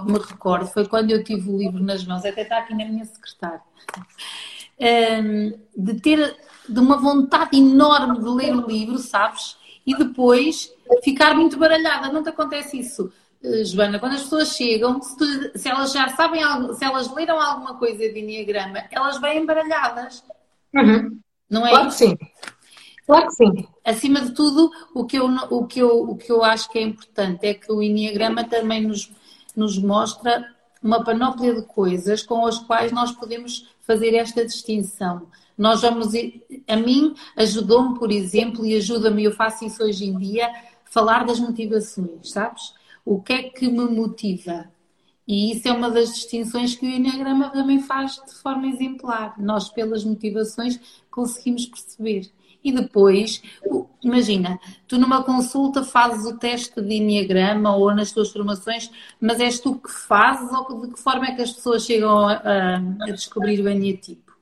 me 0.05 0.19
recordo 0.19 0.67
foi 0.67 0.87
quando 0.87 1.09
eu 1.09 1.23
tive 1.23 1.49
o 1.49 1.57
livro 1.57 1.83
nas 1.83 2.05
mãos, 2.05 2.23
até 2.23 2.43
está 2.43 2.59
aqui 2.59 2.75
na 2.75 2.85
minha 2.85 3.03
secretária, 3.03 3.61
de 5.75 5.99
ter 6.01 6.37
de 6.69 6.79
uma 6.79 6.97
vontade 6.97 7.57
enorme 7.57 8.19
de 8.19 8.29
ler 8.29 8.55
o 8.55 8.67
livro, 8.67 8.97
sabes? 8.99 9.57
E 9.85 9.95
depois 9.95 10.71
ficar 11.03 11.35
muito 11.35 11.57
baralhada. 11.57 12.11
Não 12.11 12.23
te 12.23 12.29
acontece 12.29 12.79
isso? 12.79 13.11
Joana, 13.63 13.99
quando 13.99 14.13
as 14.13 14.23
pessoas 14.23 14.55
chegam, 14.55 15.01
se, 15.01 15.17
tu, 15.17 15.25
se, 15.57 15.69
elas 15.69 15.91
já 15.91 16.09
sabem, 16.09 16.43
algo, 16.43 16.73
se 16.73 16.83
elas 16.83 17.13
leram 17.13 17.39
alguma 17.39 17.75
coisa 17.75 17.97
de 17.97 18.19
Enneagrama, 18.19 18.83
elas 18.91 19.19
vêm 19.19 19.43
embaralhadas. 19.43 20.23
Uhum. 20.73 21.19
Não 21.49 21.65
é 21.65 21.69
claro 21.69 21.87
isso? 21.89 21.97
que 21.97 22.05
sim. 22.05 22.17
Claro 23.05 23.27
que 23.27 23.33
sim. 23.33 23.67
Acima 23.83 24.21
de 24.21 24.31
tudo, 24.31 24.71
o 24.93 25.05
que 25.05 25.17
eu, 25.17 25.27
o 25.27 25.67
que 25.67 25.79
eu, 25.79 26.01
o 26.09 26.15
que 26.15 26.31
eu 26.31 26.43
acho 26.43 26.69
que 26.69 26.79
é 26.79 26.81
importante 26.81 27.45
é 27.45 27.53
que 27.53 27.71
o 27.71 27.81
Enneagrama 27.81 28.43
também 28.43 28.81
nos, 28.81 29.11
nos 29.55 29.77
mostra 29.77 30.43
uma 30.81 31.03
panóplia 31.03 31.53
de 31.53 31.61
coisas 31.63 32.23
com 32.23 32.45
as 32.45 32.59
quais 32.59 32.91
nós 32.91 33.11
podemos 33.11 33.67
fazer 33.81 34.15
esta 34.15 34.45
distinção. 34.45 35.27
Nós 35.57 35.81
vamos, 35.81 36.13
a 36.67 36.75
mim 36.75 37.15
ajudou-me, 37.37 37.97
por 37.97 38.11
exemplo, 38.11 38.65
e 38.65 38.75
ajuda-me, 38.75 39.23
eu 39.23 39.31
faço 39.31 39.65
isso 39.65 39.83
hoje 39.83 40.05
em 40.05 40.17
dia, 40.17 40.51
falar 40.85 41.25
das 41.25 41.39
motivações, 41.39 42.31
sabes? 42.31 42.73
O 43.05 43.21
que 43.21 43.33
é 43.33 43.43
que 43.43 43.67
me 43.67 43.85
motiva? 43.85 44.67
E 45.27 45.51
isso 45.51 45.67
é 45.67 45.71
uma 45.71 45.89
das 45.89 46.13
distinções 46.13 46.75
que 46.75 46.85
o 46.85 46.89
Enneagrama 46.89 47.49
também 47.49 47.79
faz 47.79 48.15
de 48.15 48.33
forma 48.35 48.67
exemplar. 48.67 49.39
Nós, 49.39 49.69
pelas 49.69 50.03
motivações, 50.03 50.79
conseguimos 51.09 51.65
perceber. 51.67 52.31
E 52.63 52.71
depois, 52.71 53.43
imagina, 54.01 54.59
tu 54.87 54.97
numa 54.97 55.23
consulta 55.23 55.83
fazes 55.83 56.25
o 56.25 56.37
teste 56.37 56.81
de 56.81 56.95
Enneagrama 56.95 57.75
ou 57.75 57.93
nas 57.93 58.11
tuas 58.11 58.31
formações, 58.31 58.89
mas 59.21 59.39
és 59.39 59.59
tu 59.59 59.75
que 59.75 59.91
fazes 59.91 60.51
ou 60.51 60.81
de 60.81 60.93
que 60.93 60.99
forma 60.99 61.27
é 61.27 61.35
que 61.35 61.43
as 61.43 61.51
pessoas 61.51 61.85
chegam 61.85 62.27
a, 62.27 62.77
a 63.01 63.11
descobrir 63.11 63.61
o 63.61 63.69
Enneatipo? 63.69 64.33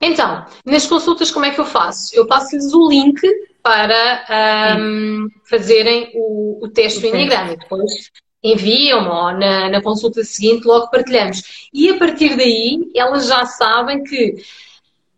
Então, 0.00 0.46
nas 0.64 0.86
consultas, 0.86 1.32
como 1.32 1.44
é 1.44 1.50
que 1.50 1.60
eu 1.60 1.66
faço? 1.66 2.14
Eu 2.14 2.26
passo-lhes 2.26 2.72
o 2.72 2.88
link 2.88 3.20
para 3.64 4.76
um, 4.78 5.26
fazerem 5.48 6.12
o, 6.14 6.62
o 6.62 6.68
teste 6.68 7.00
do 7.00 7.06
Enneagrama. 7.06 7.54
E 7.54 7.56
depois 7.56 8.10
enviam-me 8.42 9.08
ou 9.08 9.32
na, 9.32 9.70
na 9.70 9.82
consulta 9.82 10.22
seguinte 10.22 10.66
logo 10.66 10.90
partilhamos. 10.90 11.68
E 11.72 11.88
a 11.88 11.98
partir 11.98 12.36
daí, 12.36 12.78
elas 12.94 13.26
já 13.26 13.46
sabem 13.46 14.04
que 14.04 14.36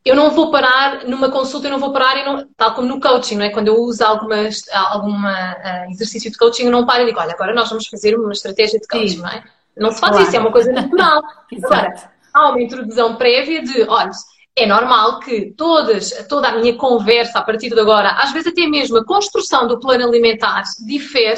eu 0.04 0.14
não 0.14 0.30
vou 0.30 0.52
parar 0.52 1.04
numa 1.08 1.28
consulta, 1.28 1.66
eu 1.66 1.72
não 1.72 1.80
vou 1.80 1.92
parar, 1.92 2.24
não, 2.24 2.48
tal 2.56 2.72
como 2.76 2.86
no 2.86 3.00
coaching, 3.00 3.34
não 3.34 3.44
é? 3.44 3.50
Quando 3.50 3.66
eu 3.66 3.80
uso 3.80 4.04
algumas, 4.04 4.62
alguma 4.72 5.54
uh, 5.54 5.90
exercício 5.90 6.30
de 6.30 6.38
coaching, 6.38 6.66
eu 6.66 6.70
não 6.70 6.86
paro 6.86 7.02
e 7.02 7.06
digo, 7.06 7.18
olha, 7.18 7.32
agora 7.32 7.52
nós 7.52 7.68
vamos 7.68 7.88
fazer 7.88 8.16
uma 8.16 8.30
estratégia 8.30 8.78
de 8.78 8.86
coaching, 8.86 9.08
Sim. 9.08 9.22
não 9.22 9.28
é? 9.28 9.42
Não 9.76 9.90
se 9.90 9.98
faz 9.98 10.12
claro. 10.12 10.28
isso, 10.28 10.36
é 10.36 10.38
uma 10.38 10.52
coisa 10.52 10.70
natural. 10.72 11.20
agora, 11.64 12.10
há 12.32 12.50
uma 12.50 12.62
introdução 12.62 13.16
prévia 13.16 13.60
de, 13.60 13.82
olha, 13.88 14.12
é 14.56 14.66
normal 14.66 15.20
que 15.20 15.52
todas, 15.52 16.10
toda 16.28 16.48
a 16.48 16.58
minha 16.58 16.74
conversa 16.76 17.38
a 17.38 17.42
partir 17.42 17.68
de 17.68 17.78
agora, 17.78 18.10
às 18.12 18.32
vezes 18.32 18.48
até 18.48 18.66
mesmo 18.66 18.96
a 18.96 19.04
construção 19.04 19.68
do 19.68 19.78
plano 19.78 20.06
alimentar, 20.06 20.62
difere 20.84 21.36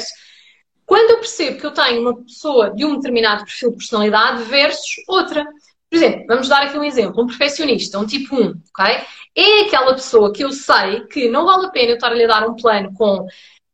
quando 0.85 1.11
eu 1.11 1.17
percebo 1.17 1.59
que 1.59 1.65
eu 1.67 1.71
tenho 1.71 2.01
uma 2.01 2.23
pessoa 2.23 2.71
de 2.71 2.83
um 2.83 2.95
determinado 2.95 3.43
perfil 3.43 3.69
de 3.69 3.77
personalidade 3.77 4.43
versus 4.43 5.03
outra. 5.07 5.45
Por 5.87 5.95
exemplo, 5.95 6.25
vamos 6.27 6.47
dar 6.47 6.63
aqui 6.63 6.77
um 6.79 6.83
exemplo: 6.83 7.21
um 7.21 7.27
perfeccionista, 7.27 7.99
um 7.99 8.07
tipo 8.07 8.35
1, 8.35 8.53
ok? 8.75 9.03
É 9.35 9.61
aquela 9.61 9.93
pessoa 9.93 10.33
que 10.33 10.43
eu 10.43 10.51
sei 10.51 11.01
que 11.05 11.29
não 11.29 11.45
vale 11.45 11.67
a 11.67 11.69
pena 11.69 11.91
eu 11.91 11.95
estar-lhe 11.95 12.23
a 12.23 12.27
dar 12.27 12.47
um 12.47 12.55
plano 12.55 12.91
com 12.95 13.27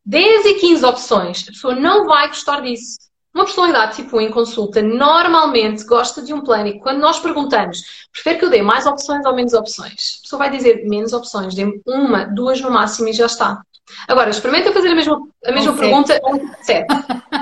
10 0.06 0.46
e 0.46 0.54
15 0.56 0.86
opções. 0.86 1.44
A 1.44 1.52
pessoa 1.52 1.74
não 1.74 2.06
vai 2.06 2.28
gostar 2.28 2.60
disso. 2.60 2.98
Uma 3.36 3.44
personalidade 3.44 3.98
tipo 3.98 4.22
em 4.22 4.32
consulta 4.32 4.82
normalmente 4.82 5.84
gosta 5.84 6.22
de 6.22 6.34
um 6.34 6.40
plano 6.40 6.68
e 6.68 6.80
quando 6.80 7.00
nós 7.00 7.20
perguntamos, 7.20 8.08
prefere 8.10 8.40
que 8.40 8.46
eu 8.46 8.50
dê 8.50 8.62
mais 8.62 8.86
opções 8.86 9.26
ou 9.26 9.36
menos 9.36 9.54
opções? 9.54 10.20
A 10.20 10.22
pessoa 10.22 10.40
vai 10.40 10.50
dizer 10.50 10.86
menos 10.88 11.12
opções, 11.12 11.54
dê 11.54 11.82
uma, 11.86 12.24
duas 12.24 12.62
no 12.62 12.72
máximo 12.72 13.10
e 13.10 13.14
já 13.14 13.26
está. 13.26 13.62
Agora, 14.08 14.30
experimenta 14.30 14.72
fazer 14.72 14.88
a 14.88 14.96
mesma, 14.96 15.22
a 15.46 15.52
mesma 15.52 15.74
um 15.74 15.78
pergunta 15.78 16.18
a 16.24 16.30
um 16.32 16.40
tipo 16.40 16.64
7. 16.64 16.86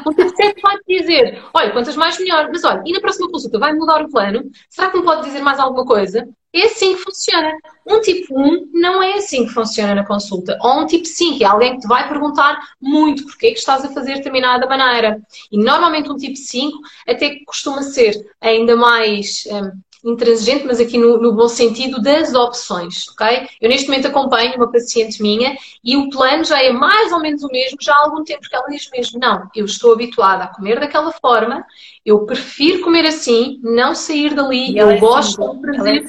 Um 0.06 0.14
tipo 0.14 0.36
7 0.36 0.62
vai 0.62 0.78
dizer, 0.88 1.44
olha, 1.54 1.72
quantas 1.72 1.96
mais 1.96 2.18
melhor, 2.18 2.50
mas 2.52 2.64
olha, 2.64 2.82
e 2.86 2.92
na 2.92 3.00
próxima 3.00 3.30
consulta 3.30 3.60
vai 3.60 3.74
mudar 3.74 4.02
o 4.02 4.10
plano? 4.10 4.50
Será 4.70 4.90
que 4.90 4.98
me 4.98 5.04
pode 5.04 5.24
dizer 5.26 5.42
mais 5.42 5.60
alguma 5.60 5.86
coisa? 5.86 6.28
É 6.54 6.66
assim 6.66 6.96
que 6.96 7.02
funciona. 7.02 7.58
Um 7.86 8.00
tipo 8.00 8.40
1 8.40 8.70
não 8.74 9.02
é 9.02 9.14
assim 9.16 9.46
que 9.46 9.54
funciona 9.54 9.96
na 9.96 10.06
consulta. 10.06 10.58
Ou 10.62 10.82
um 10.82 10.86
tipo 10.86 11.06
5 11.06 11.44
é 11.44 11.46
alguém 11.48 11.74
que 11.74 11.80
te 11.82 11.88
vai 11.88 12.08
perguntar 12.08 12.60
muito 12.80 13.26
porque 13.26 13.48
é 13.48 13.52
que 13.52 13.60
estás 13.60 13.84
a 13.84 13.90
fazer 13.90 14.14
de 14.14 14.18
determinada 14.20 14.68
maneira. 14.68 15.22
E 15.52 15.58
normalmente 15.58 16.12
um 16.12 16.16
tipo 16.16 16.36
5 16.36 16.78
até 17.08 17.40
costuma 17.46 17.82
ser 17.82 18.14
ainda 18.40 18.76
mais 18.76 19.46
um, 19.48 19.72
intransigente, 20.04 20.66
mas 20.66 20.80
aqui 20.80 20.98
no, 20.98 21.18
no, 21.18 21.34
bom 21.34 21.48
sentido 21.48 22.02
das 22.02 22.34
opções, 22.34 23.08
ok? 23.10 23.48
Eu 23.62 23.70
neste 23.70 23.88
momento 23.88 24.08
acompanho 24.08 24.56
uma 24.56 24.72
paciente 24.72 25.22
minha 25.22 25.56
e 25.84 25.96
o 25.96 26.10
plano 26.10 26.44
já 26.44 26.62
é 26.62 26.72
mais 26.72 27.12
ou 27.12 27.20
menos 27.20 27.44
o 27.44 27.48
mesmo 27.48 27.78
já 27.82 27.94
há 27.94 28.04
algum 28.04 28.24
tempo, 28.24 28.42
porque 28.42 28.56
ela 28.56 28.68
diz 28.68 28.90
mesmo, 28.92 29.20
não, 29.20 29.50
eu 29.56 29.66
estou 29.66 29.94
habituada 29.94 30.44
a 30.44 30.48
comer 30.48 30.80
daquela 30.80 31.12
forma, 31.12 31.66
eu 32.06 32.26
prefiro 32.26 32.84
comer 32.84 33.06
assim, 33.06 33.60
não 33.64 33.96
sair 33.96 34.34
dali, 34.34 34.78
eu 34.78 34.90
é 34.90 34.98
gosto 34.98 35.42
cinco. 35.42 35.56
de 35.56 35.62
prazer, 35.62 36.06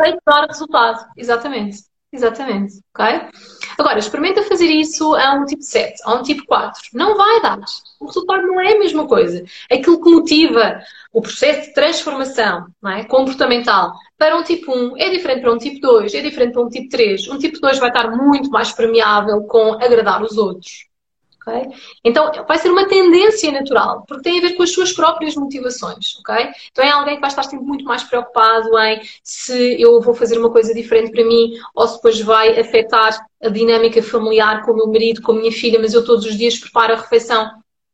é 0.00 0.18
dar 0.26 0.46
resultado. 0.46 1.06
Exatamente. 1.16 1.78
Exatamente, 2.10 2.80
ok? 2.94 3.28
Agora, 3.78 4.00
experimenta 4.00 4.42
fazer 4.42 4.66
isso 4.66 5.14
a 5.14 5.34
um 5.34 5.44
tipo 5.44 5.62
7, 5.62 6.02
a 6.04 6.14
um 6.14 6.22
tipo 6.22 6.44
4. 6.46 6.82
Não 6.94 7.16
vai 7.16 7.40
dar. 7.40 7.60
O 8.00 8.06
resultado 8.06 8.42
não 8.42 8.60
é 8.60 8.74
a 8.74 8.78
mesma 8.78 9.06
coisa. 9.06 9.44
Aquilo 9.70 10.02
que 10.02 10.10
motiva 10.10 10.80
o 11.12 11.22
processo 11.22 11.68
de 11.68 11.74
transformação 11.74 12.66
é? 12.86 13.04
comportamental 13.04 13.92
para 14.18 14.36
um 14.36 14.42
tipo 14.42 14.72
1 14.72 14.96
é 14.96 15.10
diferente 15.10 15.42
para 15.42 15.52
um 15.52 15.58
tipo 15.58 15.80
2, 15.80 16.12
é 16.12 16.20
diferente 16.20 16.54
para 16.54 16.62
um 16.62 16.68
tipo 16.68 16.88
3. 16.88 17.28
Um 17.28 17.38
tipo 17.38 17.60
2 17.60 17.78
vai 17.78 17.88
estar 17.88 18.10
muito 18.10 18.50
mais 18.50 18.72
permeável 18.72 19.42
com 19.44 19.74
agradar 19.74 20.24
os 20.24 20.36
outros. 20.36 20.87
Okay? 21.48 21.68
Então, 22.04 22.30
vai 22.46 22.58
ser 22.58 22.70
uma 22.70 22.86
tendência 22.86 23.50
natural, 23.50 24.04
porque 24.06 24.22
tem 24.22 24.38
a 24.38 24.42
ver 24.42 24.54
com 24.54 24.62
as 24.62 24.72
suas 24.72 24.92
próprias 24.92 25.34
motivações. 25.34 26.16
Okay? 26.20 26.50
Então, 26.70 26.84
é 26.84 26.90
alguém 26.90 27.14
que 27.14 27.20
vai 27.20 27.30
estar 27.30 27.42
sempre 27.42 27.64
muito 27.64 27.84
mais 27.84 28.02
preocupado 28.04 28.78
em 28.78 29.00
se 29.22 29.80
eu 29.80 30.00
vou 30.00 30.14
fazer 30.14 30.38
uma 30.38 30.50
coisa 30.50 30.74
diferente 30.74 31.10
para 31.10 31.24
mim 31.24 31.54
ou 31.74 31.88
se 31.88 31.96
depois 31.96 32.20
vai 32.20 32.58
afetar 32.58 33.26
a 33.42 33.48
dinâmica 33.48 34.02
familiar 34.02 34.64
com 34.64 34.72
o 34.72 34.76
meu 34.76 34.86
marido, 34.88 35.22
com 35.22 35.32
a 35.32 35.36
minha 35.36 35.52
filha, 35.52 35.78
mas 35.78 35.94
eu 35.94 36.04
todos 36.04 36.26
os 36.26 36.36
dias 36.36 36.58
preparo 36.58 36.92
a 36.92 36.96
refeição. 36.96 37.50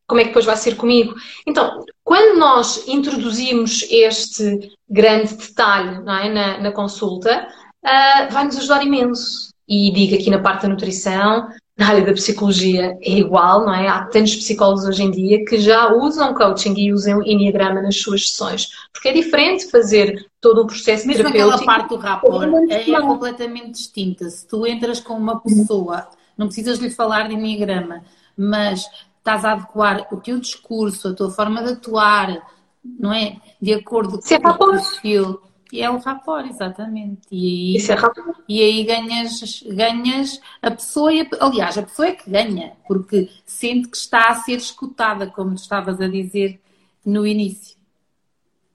Como 0.06 0.20
é 0.20 0.24
que 0.24 0.30
depois 0.30 0.44
vai 0.44 0.56
ser 0.56 0.76
comigo? 0.76 1.14
Então, 1.46 1.82
quando 2.02 2.38
nós 2.38 2.86
introduzimos 2.86 3.86
este 3.90 4.70
grande 4.88 5.34
detalhe 5.34 5.96
é? 5.96 6.28
na, 6.28 6.58
na, 6.58 6.72
consulta, 6.72 7.48
uh, 7.82 8.32
vai 8.32 8.44
nos 8.44 8.58
ajudar 8.58 8.84
imenso. 8.84 9.54
E 9.66 9.90
digo 9.92 10.14
aqui 10.14 10.28
na 10.28 10.40
parte 10.40 10.62
da 10.62 10.68
nutrição, 10.68 11.48
na 11.76 11.88
área 11.88 12.06
da 12.06 12.12
psicologia 12.12 12.96
é 13.02 13.10
igual, 13.10 13.64
não 13.64 13.74
é? 13.74 13.88
Há 13.88 14.04
tantos 14.04 14.36
psicólogos 14.36 14.84
hoje 14.84 15.02
em 15.02 15.10
dia 15.10 15.44
que 15.44 15.58
já 15.58 15.92
usam 15.92 16.32
coaching 16.32 16.74
e 16.78 16.92
usam 16.92 17.20
Enneagrama 17.24 17.82
nas 17.82 17.96
suas 17.96 18.30
sessões, 18.30 18.68
porque 18.92 19.08
é 19.08 19.12
diferente 19.12 19.70
fazer 19.70 20.30
todo 20.40 20.62
um 20.62 20.66
processo 20.66 21.06
Mesmo 21.06 21.24
terapêutico. 21.24 21.50
Mesmo 21.50 21.62
aquela 21.62 21.76
parte 21.76 21.88
do 21.88 21.96
rapport 21.96 22.70
é, 22.70 22.90
é, 22.90 23.00
completamente 23.00 23.72
distinta. 23.72 24.30
Se 24.30 24.46
tu 24.46 24.64
entras 24.66 25.00
com 25.00 25.14
uma 25.14 25.40
pessoa, 25.40 26.08
não 26.38 26.46
precisas 26.46 26.78
lhe 26.78 26.90
falar 26.90 27.28
de 27.28 27.34
Enneagrama, 27.34 28.04
mas 28.36 28.86
estás 29.18 29.44
a 29.44 29.52
adequar 29.52 30.06
o 30.12 30.18
teu 30.18 30.38
discurso, 30.38 31.08
a 31.08 31.12
tua 31.14 31.30
forma 31.30 31.60
de 31.62 31.72
atuar, 31.72 32.40
não 32.84 33.12
é? 33.12 33.36
De 33.60 33.74
acordo 33.74 34.20
com 34.20 34.34
é 34.34 34.38
o 34.38 34.70
perfil 34.70 35.40
e 35.72 35.82
é 35.82 35.90
o 35.90 35.98
rapor, 35.98 36.46
exatamente. 36.46 37.22
E 37.30 37.46
aí, 37.46 37.76
Isso 37.76 37.92
é 37.92 37.94
rapor. 37.94 38.34
E 38.48 38.62
aí 38.62 38.84
ganhas, 38.84 39.62
ganhas 39.66 40.40
a 40.62 40.70
pessoa, 40.70 41.12
e 41.12 41.22
a, 41.22 41.26
aliás, 41.40 41.76
a 41.78 41.82
pessoa 41.82 42.08
é 42.08 42.12
que 42.12 42.30
ganha, 42.30 42.72
porque 42.86 43.28
sente 43.44 43.88
que 43.88 43.96
está 43.96 44.28
a 44.28 44.34
ser 44.36 44.56
escutada, 44.56 45.26
como 45.26 45.54
tu 45.54 45.62
estavas 45.62 46.00
a 46.00 46.08
dizer 46.08 46.60
no 47.04 47.26
início. 47.26 47.76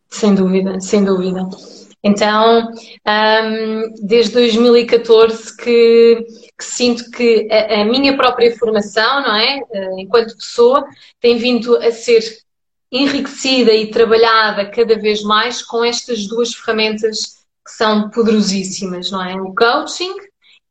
Sem 0.10 0.34
dúvida, 0.36 0.80
sem 0.80 1.06
dúvida. 1.06 1.48
Então, 2.04 2.72
um, 3.06 3.94
desde 4.06 4.34
2014 4.34 5.56
que, 5.58 6.26
que 6.58 6.64
sinto 6.64 7.12
que 7.12 7.48
a, 7.52 7.82
a, 7.82 7.86
minha 7.86 8.16
própria 8.16 8.56
formação, 8.58 9.22
não 9.22 9.36
é? 9.36 9.60
Eh, 9.72 9.96
enquanto 10.00 10.36
pessoa, 10.38 10.86
tem 11.20 11.38
vindo 11.38 11.76
a 11.76 11.92
ser 11.92 12.24
enriquecida 12.92 13.74
e 13.74 13.92
trabalhada 13.92 14.70
cada 14.70 14.98
vez 14.98 15.22
mais 15.24 15.62
com 15.62 15.84
estas 15.84 16.28
duas 16.28 16.54
ferramentas 16.54 17.40
que 17.66 17.72
são 17.72 18.10
poderosíssimas, 18.10 19.12
não 19.12 19.24
é? 19.24 19.40
O 19.40 19.54
coaching 19.54 20.14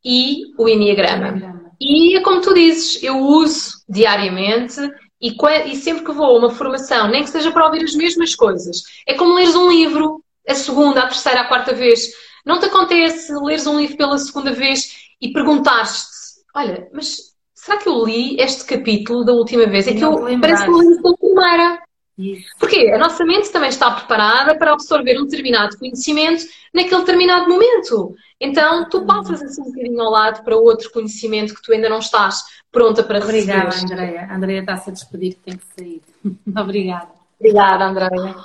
e 0.04 0.42
o 0.58 0.68
Enneagrama. 0.68 1.72
E 1.80 2.16
é 2.16 2.20
como 2.22 2.40
tu 2.40 2.52
dizes, 2.54 3.02
eu 3.02 3.18
uso 3.18 3.82
diariamente 3.88 4.80
e, 5.20 5.34
e, 5.66 5.76
sempre 5.76 6.04
que 6.04 6.12
vou 6.12 6.26
a 6.26 6.38
uma 6.38 6.50
formação, 6.50 7.08
nem 7.08 7.22
que 7.22 7.30
seja 7.30 7.50
para 7.50 7.66
ouvir 7.66 7.84
as 7.84 7.94
mesmas 7.94 8.34
coisas, 8.34 8.82
é 9.06 9.14
como 9.14 9.34
leres 9.34 9.54
um 9.54 9.70
livro 9.70 10.22
a 10.48 10.54
segunda, 10.54 11.02
a 11.02 11.08
terceira, 11.08 11.42
a 11.42 11.48
quarta 11.48 11.72
vez. 11.72 12.10
Não 12.44 12.58
te 12.58 12.66
acontece 12.66 13.32
leres 13.34 13.66
um 13.66 13.78
livro 13.78 13.96
pela 13.96 14.18
segunda 14.18 14.52
vez 14.52 15.08
e 15.20 15.32
perguntares-te: 15.32 16.40
olha, 16.54 16.88
mas 16.92 17.34
será 17.54 17.78
que 17.78 17.88
eu 17.88 18.04
li 18.04 18.36
este 18.40 18.64
capítulo 18.64 19.24
da 19.24 19.32
última 19.32 19.66
vez? 19.66 19.86
É 19.86 19.92
que 19.92 20.04
eu 20.04 20.40
parece 20.40 20.64
que 20.64 20.70
eu 20.70 20.80
li 20.80 21.02
pela 21.02 21.16
primeira. 21.16 21.87
Isso. 22.18 22.50
Porque 22.58 22.90
a 22.90 22.98
nossa 22.98 23.24
mente 23.24 23.50
também 23.50 23.68
está 23.68 23.90
preparada 23.92 24.58
para 24.58 24.72
absorver 24.72 25.20
um 25.20 25.24
determinado 25.24 25.78
conhecimento 25.78 26.44
naquele 26.74 27.00
determinado 27.00 27.48
momento. 27.48 28.16
Então, 28.40 28.88
tu 28.88 29.06
passas 29.06 29.40
assim 29.40 29.62
um 29.62 29.66
bocadinho 29.66 30.00
ao 30.02 30.10
lado 30.10 30.42
para 30.42 30.56
outro 30.56 30.90
conhecimento 30.90 31.54
que 31.54 31.62
tu 31.62 31.72
ainda 31.72 31.88
não 31.88 32.00
estás 32.00 32.42
pronta 32.72 33.04
para 33.04 33.20
receber. 33.20 33.66
Obrigada, 33.66 33.76
Andréia. 33.76 34.26
A 34.28 34.34
Andréia 34.34 34.60
está-se 34.60 34.90
a 34.90 34.92
despedir, 34.92 35.38
tem 35.44 35.56
que 35.56 35.64
sair. 35.76 36.02
Obrigada. 36.60 37.08
Obrigada, 37.38 37.84
Andréia. 37.84 38.36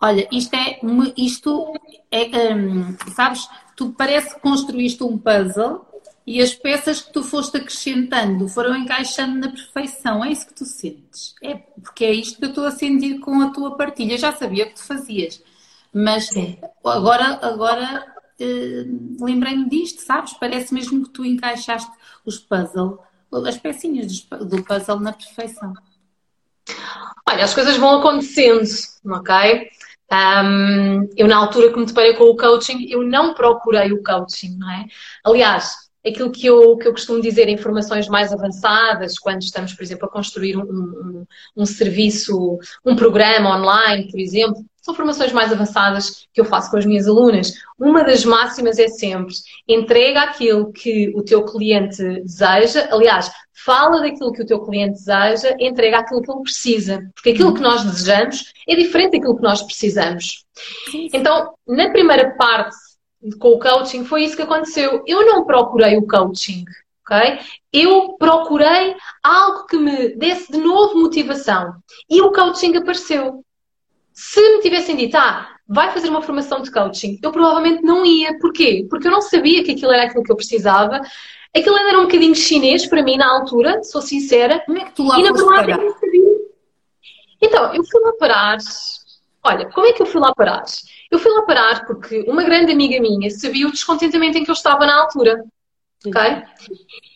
Olha, 0.00 0.26
isto 0.32 0.54
é, 0.54 0.80
isto 1.16 1.74
é, 2.10 2.54
um, 2.54 2.96
sabes, 3.14 3.46
tu 3.76 3.92
parece 3.92 4.34
que 4.34 4.40
construíste 4.40 5.04
um 5.04 5.16
puzzle 5.18 5.86
e 6.26 6.40
as 6.40 6.54
peças 6.54 7.00
que 7.00 7.12
tu 7.12 7.22
foste 7.22 7.56
acrescentando 7.56 8.48
foram 8.48 8.76
encaixando 8.76 9.38
na 9.38 9.50
perfeição. 9.50 10.24
É 10.24 10.30
isso 10.30 10.46
que 10.46 10.54
tu 10.54 10.64
sentes. 10.64 11.34
É 11.42 11.54
porque 11.54 12.04
é 12.04 12.12
isto 12.12 12.38
que 12.38 12.44
eu 12.44 12.50
estou 12.50 12.64
a 12.64 12.70
sentir 12.70 13.18
com 13.18 13.40
a 13.40 13.50
tua 13.50 13.76
partilha. 13.76 14.16
já 14.16 14.32
sabia 14.32 14.66
que 14.66 14.74
tu 14.74 14.84
fazias, 14.84 15.42
mas 15.92 16.28
Sim. 16.28 16.58
agora, 16.84 17.38
agora 17.42 18.06
eh, 18.38 18.84
lembrei-me 19.20 19.68
disto, 19.68 20.00
sabes? 20.00 20.32
Parece 20.34 20.72
mesmo 20.72 21.04
que 21.04 21.10
tu 21.10 21.24
encaixaste 21.24 21.90
os 22.24 22.38
puzzles, 22.38 22.98
as 23.46 23.56
pecinhas 23.56 24.20
do 24.20 24.62
puzzle 24.62 25.00
na 25.00 25.12
perfeição. 25.12 25.72
Olha, 27.28 27.44
as 27.44 27.54
coisas 27.54 27.76
vão 27.76 27.98
acontecendo, 27.98 28.62
ok? 29.06 29.70
Um, 30.12 31.08
eu, 31.16 31.26
na 31.26 31.36
altura 31.36 31.72
que 31.72 31.78
me 31.78 31.86
deparei 31.86 32.14
com 32.14 32.24
o 32.24 32.36
coaching, 32.36 32.86
eu 32.90 33.02
não 33.02 33.32
procurei 33.32 33.92
o 33.92 34.02
coaching, 34.02 34.58
não 34.58 34.70
é? 34.70 34.86
Aliás, 35.24 35.81
aquilo 36.06 36.30
que 36.30 36.46
eu, 36.46 36.76
que 36.76 36.86
eu 36.86 36.92
costumo 36.92 37.20
dizer 37.20 37.48
em 37.48 37.56
formações 37.56 38.08
mais 38.08 38.32
avançadas, 38.32 39.18
quando 39.18 39.42
estamos, 39.42 39.72
por 39.72 39.82
exemplo, 39.82 40.06
a 40.06 40.10
construir 40.10 40.56
um, 40.56 40.62
um, 40.62 41.26
um, 41.56 41.66
serviço, 41.66 42.58
um 42.84 42.96
programa 42.96 43.56
online, 43.56 44.10
por 44.10 44.18
exemplo, 44.18 44.64
são 44.82 44.94
formações 44.94 45.32
mais 45.32 45.52
avançadas 45.52 46.26
que 46.34 46.40
eu 46.40 46.44
faço 46.44 46.70
com 46.70 46.76
as 46.76 46.84
minhas 46.84 47.06
alunas. 47.06 47.52
Uma 47.78 48.02
das 48.02 48.24
máximas 48.24 48.80
é 48.80 48.88
sempre 48.88 49.32
entrega 49.68 50.22
aquilo 50.22 50.72
que 50.72 51.12
o 51.14 51.22
teu 51.22 51.44
cliente 51.44 52.02
deseja, 52.22 52.88
aliás, 52.90 53.30
fala 53.64 54.00
daquilo 54.00 54.32
que 54.32 54.42
o 54.42 54.46
teu 54.46 54.60
cliente 54.60 54.94
deseja, 54.94 55.54
entrega 55.60 55.98
aquilo 55.98 56.20
que 56.20 56.32
ele 56.32 56.42
precisa, 56.42 57.00
porque 57.14 57.30
aquilo 57.30 57.54
que 57.54 57.60
nós 57.60 57.84
desejamos 57.84 58.52
é 58.68 58.74
diferente 58.74 59.12
daquilo 59.12 59.36
que 59.36 59.42
nós 59.42 59.62
precisamos. 59.62 60.44
Então, 61.12 61.54
na 61.66 61.90
primeira 61.90 62.34
parte 62.34 62.74
com 63.38 63.50
o 63.50 63.58
coaching, 63.58 64.04
foi 64.04 64.24
isso 64.24 64.36
que 64.36 64.42
aconteceu. 64.42 65.02
Eu 65.06 65.24
não 65.26 65.44
procurei 65.44 65.96
o 65.96 66.06
coaching, 66.06 66.64
ok? 67.04 67.38
Eu 67.72 68.16
procurei 68.18 68.96
algo 69.22 69.66
que 69.66 69.76
me 69.76 70.16
desse 70.16 70.50
de 70.50 70.58
novo 70.58 70.98
motivação. 70.98 71.74
E 72.08 72.20
o 72.20 72.32
coaching 72.32 72.76
apareceu. 72.76 73.44
Se 74.12 74.40
me 74.56 74.60
tivessem 74.60 74.96
dito, 74.96 75.16
ah, 75.16 75.48
vai 75.66 75.90
fazer 75.90 76.08
uma 76.08 76.22
formação 76.22 76.60
de 76.60 76.70
coaching, 76.70 77.18
eu 77.22 77.32
provavelmente 77.32 77.82
não 77.82 78.04
ia. 78.04 78.38
Porquê? 78.38 78.86
Porque 78.90 79.06
eu 79.06 79.12
não 79.12 79.22
sabia 79.22 79.64
que 79.64 79.72
aquilo 79.72 79.92
era 79.92 80.04
aquilo 80.04 80.22
que 80.22 80.32
eu 80.32 80.36
precisava. 80.36 81.00
Aquilo 81.54 81.76
ainda 81.76 81.90
era 81.90 81.98
um 82.00 82.04
bocadinho 82.04 82.34
chinês 82.34 82.86
para 82.86 83.02
mim 83.02 83.16
na 83.16 83.30
altura, 83.30 83.82
sou 83.84 84.00
sincera. 84.00 84.60
Como 84.60 84.78
é 84.78 84.84
que 84.84 84.92
tu 84.92 85.04
lá 85.04 85.18
e 85.18 85.22
na 85.22 85.32
verdade 85.32 85.70
eu 85.72 85.78
não 85.78 85.98
sabia. 85.98 86.22
Então, 87.42 87.74
eu 87.74 87.84
fui 87.84 88.00
lá 88.00 88.12
parar. 88.18 88.58
Olha, 89.44 89.68
como 89.70 89.86
é 89.86 89.92
que 89.92 90.02
eu 90.02 90.06
fui 90.06 90.20
lá 90.20 90.32
parar? 90.34 90.64
Eu 91.10 91.18
fui 91.18 91.32
lá 91.32 91.42
parar 91.42 91.84
porque 91.86 92.24
uma 92.28 92.44
grande 92.44 92.72
amiga 92.72 93.00
minha 93.00 93.30
sabia 93.30 93.66
o 93.66 93.72
descontentamento 93.72 94.38
em 94.38 94.44
que 94.44 94.50
eu 94.50 94.54
estava 94.54 94.86
na 94.86 95.02
altura. 95.02 95.44
Ok? 96.06 96.20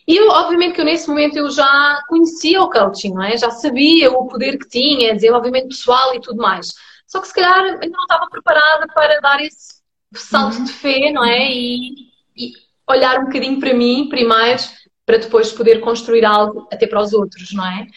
E 0.07 0.15
eu, 0.15 0.29
obviamente 0.29 0.75
que 0.75 0.81
eu 0.81 0.85
nesse 0.85 1.07
momento 1.09 1.37
eu 1.37 1.49
já 1.49 2.01
conhecia 2.07 2.61
o 2.61 2.69
coaching, 2.69 3.13
não 3.13 3.23
é? 3.23 3.37
Já 3.37 3.49
sabia 3.49 4.11
o 4.11 4.27
poder 4.27 4.57
que 4.57 4.67
tinha, 4.67 5.13
desenvolvimento 5.13 5.69
pessoal 5.69 6.15
e 6.15 6.21
tudo 6.21 6.41
mais. 6.41 6.73
Só 7.05 7.21
que 7.21 7.27
se 7.27 7.33
calhar 7.33 7.63
ainda 7.63 7.87
não 7.87 8.03
estava 8.03 8.29
preparada 8.29 8.87
para 8.93 9.19
dar 9.19 9.41
esse 9.41 9.81
salto 10.15 10.57
uhum. 10.57 10.63
de 10.65 10.71
fé, 10.71 11.11
não 11.11 11.23
é? 11.23 11.49
E, 11.51 11.89
e, 12.35 12.53
olhar 12.89 13.19
um 13.19 13.25
bocadinho 13.25 13.59
para 13.59 13.73
mim 13.73 14.07
primeiro, 14.09 14.63
para 15.05 15.17
depois 15.17 15.51
poder 15.51 15.79
construir 15.81 16.25
algo 16.25 16.67
até 16.71 16.87
para 16.87 17.01
os 17.01 17.13
outros, 17.13 17.51
não 17.53 17.65
é? 17.65 17.87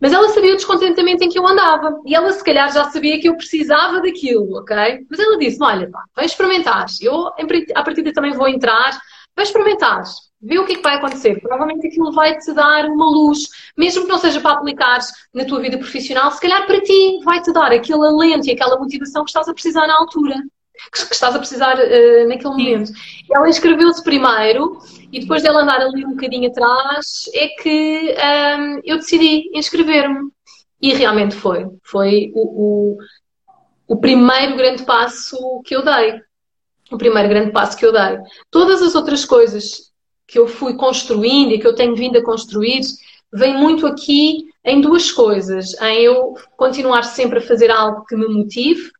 Mas 0.00 0.12
ela 0.12 0.28
sabia 0.30 0.54
o 0.54 0.56
descontentamento 0.56 1.22
em 1.22 1.28
que 1.28 1.38
eu 1.38 1.46
andava. 1.46 2.00
E 2.06 2.14
ela, 2.14 2.32
se 2.32 2.42
calhar, 2.42 2.72
já 2.72 2.84
sabia 2.90 3.20
que 3.20 3.28
eu 3.28 3.36
precisava 3.36 4.00
daquilo, 4.00 4.58
ok? 4.58 5.06
Mas 5.10 5.20
ela 5.20 5.36
disse 5.36 5.62
olha, 5.62 5.90
pá, 5.90 6.04
vai 6.16 6.24
experimentar. 6.24 6.86
Eu, 7.00 7.28
à 7.74 7.82
partida, 7.82 8.12
também 8.12 8.32
vou 8.32 8.48
entrar. 8.48 8.98
Vai 9.36 9.44
experimentar. 9.44 10.02
Vê 10.42 10.58
o 10.58 10.64
que 10.64 10.72
é 10.72 10.76
que 10.76 10.82
vai 10.82 10.96
acontecer. 10.96 11.38
Provavelmente 11.40 11.86
aquilo 11.86 12.12
vai-te 12.12 12.52
dar 12.54 12.86
uma 12.86 13.06
luz. 13.10 13.40
Mesmo 13.76 14.04
que 14.04 14.08
não 14.08 14.18
seja 14.18 14.40
para 14.40 14.52
aplicar 14.52 14.98
na 15.34 15.44
tua 15.44 15.60
vida 15.60 15.76
profissional, 15.76 16.30
se 16.32 16.40
calhar 16.40 16.66
para 16.66 16.80
ti 16.80 17.20
vai-te 17.22 17.52
dar 17.52 17.70
aquele 17.70 18.06
alento 18.06 18.48
e 18.48 18.52
aquela 18.52 18.78
motivação 18.78 19.22
que 19.22 19.30
estás 19.30 19.48
a 19.48 19.52
precisar 19.52 19.86
na 19.86 19.96
altura. 19.98 20.36
Que 20.92 20.98
estás 20.98 21.34
a 21.34 21.38
precisar 21.38 21.76
uh, 21.76 22.28
naquele 22.28 22.50
momento. 22.50 22.92
Ela 23.32 23.48
inscreveu-se 23.48 24.02
primeiro 24.02 24.78
e 25.12 25.20
depois 25.20 25.42
dela 25.42 25.62
andar 25.62 25.80
ali 25.80 26.04
um 26.04 26.10
bocadinho 26.10 26.48
atrás, 26.48 27.28
é 27.34 27.48
que 27.48 28.14
um, 28.14 28.80
eu 28.84 28.96
decidi 28.96 29.50
inscrever-me. 29.54 30.30
E 30.80 30.94
realmente 30.94 31.34
foi. 31.34 31.66
Foi 31.82 32.30
o, 32.34 32.96
o, 32.96 33.94
o 33.94 33.96
primeiro 34.00 34.56
grande 34.56 34.84
passo 34.84 35.36
que 35.64 35.74
eu 35.74 35.84
dei. 35.84 36.20
O 36.90 36.96
primeiro 36.96 37.28
grande 37.28 37.52
passo 37.52 37.76
que 37.76 37.84
eu 37.84 37.92
dei. 37.92 38.18
Todas 38.50 38.80
as 38.82 38.94
outras 38.94 39.24
coisas 39.24 39.90
que 40.26 40.38
eu 40.38 40.46
fui 40.46 40.74
construindo 40.74 41.52
e 41.52 41.58
que 41.58 41.66
eu 41.66 41.74
tenho 41.74 41.96
vindo 41.96 42.16
a 42.16 42.24
construir, 42.24 42.80
vem 43.32 43.58
muito 43.58 43.86
aqui 43.86 44.44
em 44.64 44.80
duas 44.80 45.10
coisas. 45.10 45.74
Em 45.82 46.02
eu 46.02 46.34
continuar 46.56 47.02
sempre 47.02 47.40
a 47.40 47.42
fazer 47.42 47.70
algo 47.70 48.04
que 48.06 48.16
me 48.16 48.28
motive 48.28 48.90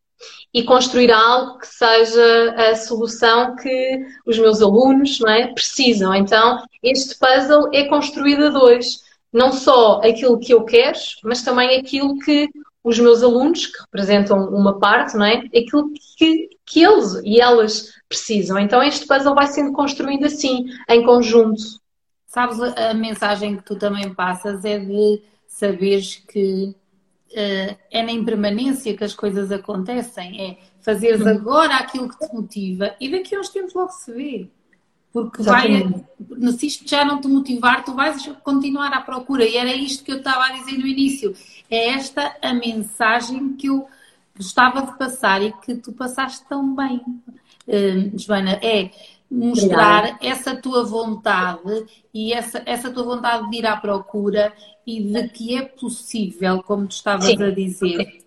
e 0.53 0.65
construir 0.65 1.13
algo 1.13 1.59
que 1.59 1.67
seja 1.67 2.55
a 2.57 2.75
solução 2.75 3.55
que 3.57 4.07
os 4.27 4.39
meus 4.39 4.61
alunos 4.61 5.21
é, 5.23 5.47
precisam. 5.49 6.15
Então, 6.15 6.63
este 6.83 7.17
puzzle 7.19 7.71
é 7.73 7.85
construído 7.85 8.47
a 8.47 8.51
dois. 8.51 9.03
Não 9.33 9.53
só 9.53 10.01
aquilo 10.03 10.41
que 10.41 10.53
eu 10.53 10.65
quero, 10.65 10.99
mas 11.23 11.43
também 11.43 11.79
aquilo 11.79 12.19
que 12.19 12.49
os 12.83 12.99
meus 12.99 13.23
alunos, 13.23 13.67
que 13.67 13.81
representam 13.81 14.49
uma 14.49 14.79
parte, 14.79 15.17
não 15.17 15.25
é? 15.25 15.45
Aquilo 15.55 15.93
que, 16.17 16.49
que 16.65 16.83
eles 16.83 17.21
e 17.25 17.41
elas 17.41 17.93
precisam. 18.09 18.59
Então, 18.59 18.83
este 18.83 19.07
puzzle 19.07 19.35
vai 19.35 19.47
sendo 19.47 19.73
construído 19.73 20.25
assim, 20.25 20.67
em 20.89 21.05
conjunto. 21.05 21.63
Sabes, 22.27 22.61
a 22.61 22.95
mensagem 22.95 23.57
que 23.57 23.65
tu 23.65 23.77
também 23.77 24.15
passas 24.15 24.65
é 24.65 24.79
de 24.79 25.23
saberes 25.47 26.17
que 26.29 26.75
é 27.33 28.03
na 28.03 28.13
impermanência 28.13 28.97
que 28.97 29.05
as 29.05 29.15
coisas 29.15 29.53
acontecem, 29.53 30.41
é 30.41 30.59
fazeres 30.81 31.21
uhum. 31.21 31.29
agora 31.29 31.77
aquilo 31.77 32.09
que 32.09 32.19
te 32.19 32.35
motiva 32.35 32.95
e 33.01 33.11
daqui 33.11 33.35
a 33.35 33.41
uns 33.41 33.49
tempos 33.51 33.75
logo 33.75 33.93
se 33.93 34.13
vê. 34.13 34.49
Porque 35.13 35.43
vai, 35.43 35.69
se 36.57 36.67
isto 36.67 36.89
já 36.89 37.05
não 37.05 37.21
te 37.21 37.27
motivar, 37.27 37.85
tu 37.85 37.95
vais 37.95 38.25
continuar 38.45 38.93
à 38.93 39.01
procura. 39.01 39.45
E 39.45 39.57
era 39.57 39.75
isto 39.75 40.05
que 40.05 40.13
eu 40.13 40.19
estava 40.19 40.45
a 40.45 40.53
dizer 40.53 40.79
no 40.79 40.87
início. 40.87 41.35
É 41.69 41.89
esta 41.89 42.37
a 42.41 42.55
mensagem 42.55 43.55
que 43.55 43.67
eu 43.67 43.89
gostava 44.37 44.83
de 44.83 44.97
passar 44.97 45.43
e 45.43 45.53
que 45.53 45.75
tu 45.75 45.93
passaste 45.93 46.47
tão 46.49 46.77
bem, 46.77 47.01
uh, 47.67 48.19
Joana. 48.19 48.53
É 48.63 48.91
mostrar 49.31 50.01
Obrigada. 50.01 50.27
essa 50.27 50.57
tua 50.57 50.85
vontade 50.85 51.87
e 52.13 52.33
essa, 52.33 52.63
essa 52.67 52.91
tua 52.91 53.05
vontade 53.05 53.49
de 53.49 53.59
ir 53.59 53.67
à 53.67 53.77
procura 53.77 54.53
e 54.85 55.01
de 55.01 55.29
que 55.29 55.57
é 55.57 55.63
possível, 55.63 56.63
como 56.65 56.87
tu 56.89 56.93
estavas 56.93 57.27
Sim. 57.27 57.43
a 57.43 57.51
dizer, 57.51 58.25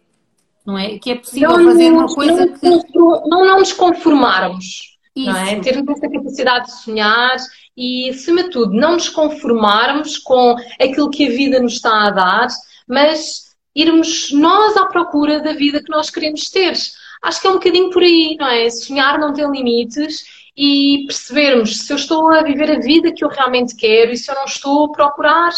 não 0.65 0.77
é? 0.77 0.97
Que 0.97 1.11
é 1.11 1.15
possível 1.15 1.57
não, 1.57 1.65
fazer 1.65 1.91
uma 1.91 2.07
coisa 2.07 2.45
não, 2.45 2.81
que. 2.81 2.97
Não, 2.97 3.45
não 3.45 3.59
nos 3.59 3.73
conformarmos, 3.73 4.97
Isso. 5.13 5.29
não 5.29 5.37
é? 5.37 5.59
Termos 5.59 5.89
essa 5.89 6.09
capacidade 6.09 6.65
de 6.67 6.81
sonhar 6.83 7.35
e, 7.75 8.09
acima 8.09 8.43
de 8.43 8.49
tudo, 8.49 8.73
não 8.73 8.93
nos 8.93 9.09
conformarmos 9.09 10.17
com 10.17 10.55
aquilo 10.79 11.09
que 11.09 11.27
a 11.27 11.31
vida 11.31 11.59
nos 11.59 11.73
está 11.73 12.07
a 12.07 12.11
dar, 12.11 12.47
mas 12.87 13.53
irmos 13.75 14.31
nós 14.31 14.77
à 14.77 14.85
procura 14.85 15.41
da 15.41 15.51
vida 15.51 15.83
que 15.83 15.89
nós 15.89 16.09
queremos 16.09 16.49
ter. 16.49 16.73
Acho 17.21 17.41
que 17.41 17.47
é 17.47 17.49
um 17.49 17.55
bocadinho 17.55 17.89
por 17.89 18.03
aí, 18.03 18.37
não 18.39 18.47
é? 18.47 18.69
Sonhar 18.69 19.19
não 19.19 19.33
tem 19.33 19.49
limites 19.49 20.42
e 20.55 21.05
percebermos 21.07 21.79
se 21.79 21.91
eu 21.91 21.97
estou 21.97 22.31
a 22.31 22.43
viver 22.43 22.69
a 22.71 22.79
vida 22.79 23.11
que 23.11 23.23
eu 23.23 23.29
realmente 23.29 23.75
quero 23.75 24.11
e 24.11 24.17
se 24.17 24.29
eu 24.29 24.35
não 24.35 24.45
estou 24.45 24.85
a 24.85 24.91
procurar 24.91 25.51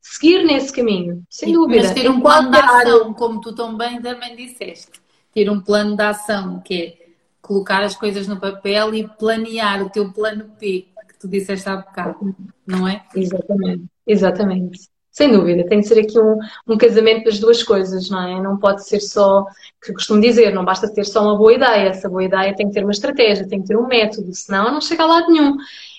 seguir 0.00 0.44
nesse 0.44 0.72
caminho, 0.72 1.24
sem 1.30 1.52
dúvida. 1.52 1.82
Mas 1.82 1.92
ter 1.94 2.10
um 2.10 2.20
plano 2.20 2.50
de 2.50 2.58
ação, 2.58 3.14
como 3.14 3.40
tu 3.40 3.54
também 3.54 4.00
também 4.00 4.36
disseste, 4.36 5.00
ter 5.32 5.50
um 5.50 5.60
plano 5.60 5.96
de 5.96 6.02
ação, 6.02 6.60
que 6.60 6.74
é 6.82 7.04
colocar 7.40 7.82
as 7.82 7.96
coisas 7.96 8.28
no 8.28 8.38
papel 8.38 8.94
e 8.94 9.08
planear 9.08 9.82
o 9.82 9.90
teu 9.90 10.12
plano 10.12 10.50
P, 10.58 10.88
que 11.08 11.18
tu 11.18 11.28
disseste 11.28 11.68
há 11.68 11.76
bocado, 11.76 12.34
não 12.66 12.86
é? 12.86 13.04
Exatamente, 13.14 13.84
exatamente. 14.06 14.93
Sem 15.14 15.30
dúvida, 15.30 15.64
tem 15.68 15.78
de 15.78 15.86
ser 15.86 16.00
aqui 16.00 16.18
um, 16.18 16.36
um 16.66 16.76
casamento 16.76 17.26
das 17.26 17.38
duas 17.38 17.62
coisas, 17.62 18.10
não 18.10 18.20
é? 18.20 18.42
Não 18.42 18.58
pode 18.58 18.84
ser 18.84 18.98
só, 18.98 19.44
que 19.80 19.92
eu 19.92 19.94
costumo 19.94 20.20
dizer, 20.20 20.52
não 20.52 20.64
basta 20.64 20.92
ter 20.92 21.04
só 21.04 21.22
uma 21.22 21.38
boa 21.38 21.54
ideia. 21.54 21.90
Essa 21.90 22.08
boa 22.08 22.24
ideia 22.24 22.52
tem 22.52 22.66
que 22.66 22.74
ter 22.74 22.82
uma 22.82 22.90
estratégia, 22.90 23.46
tem 23.46 23.62
que 23.62 23.68
ter 23.68 23.76
um 23.76 23.86
método, 23.86 24.34
senão 24.34 24.72
não 24.72 24.80
chega 24.80 25.04
a 25.04 25.06
lado 25.06 25.30
nenhum. 25.30 25.56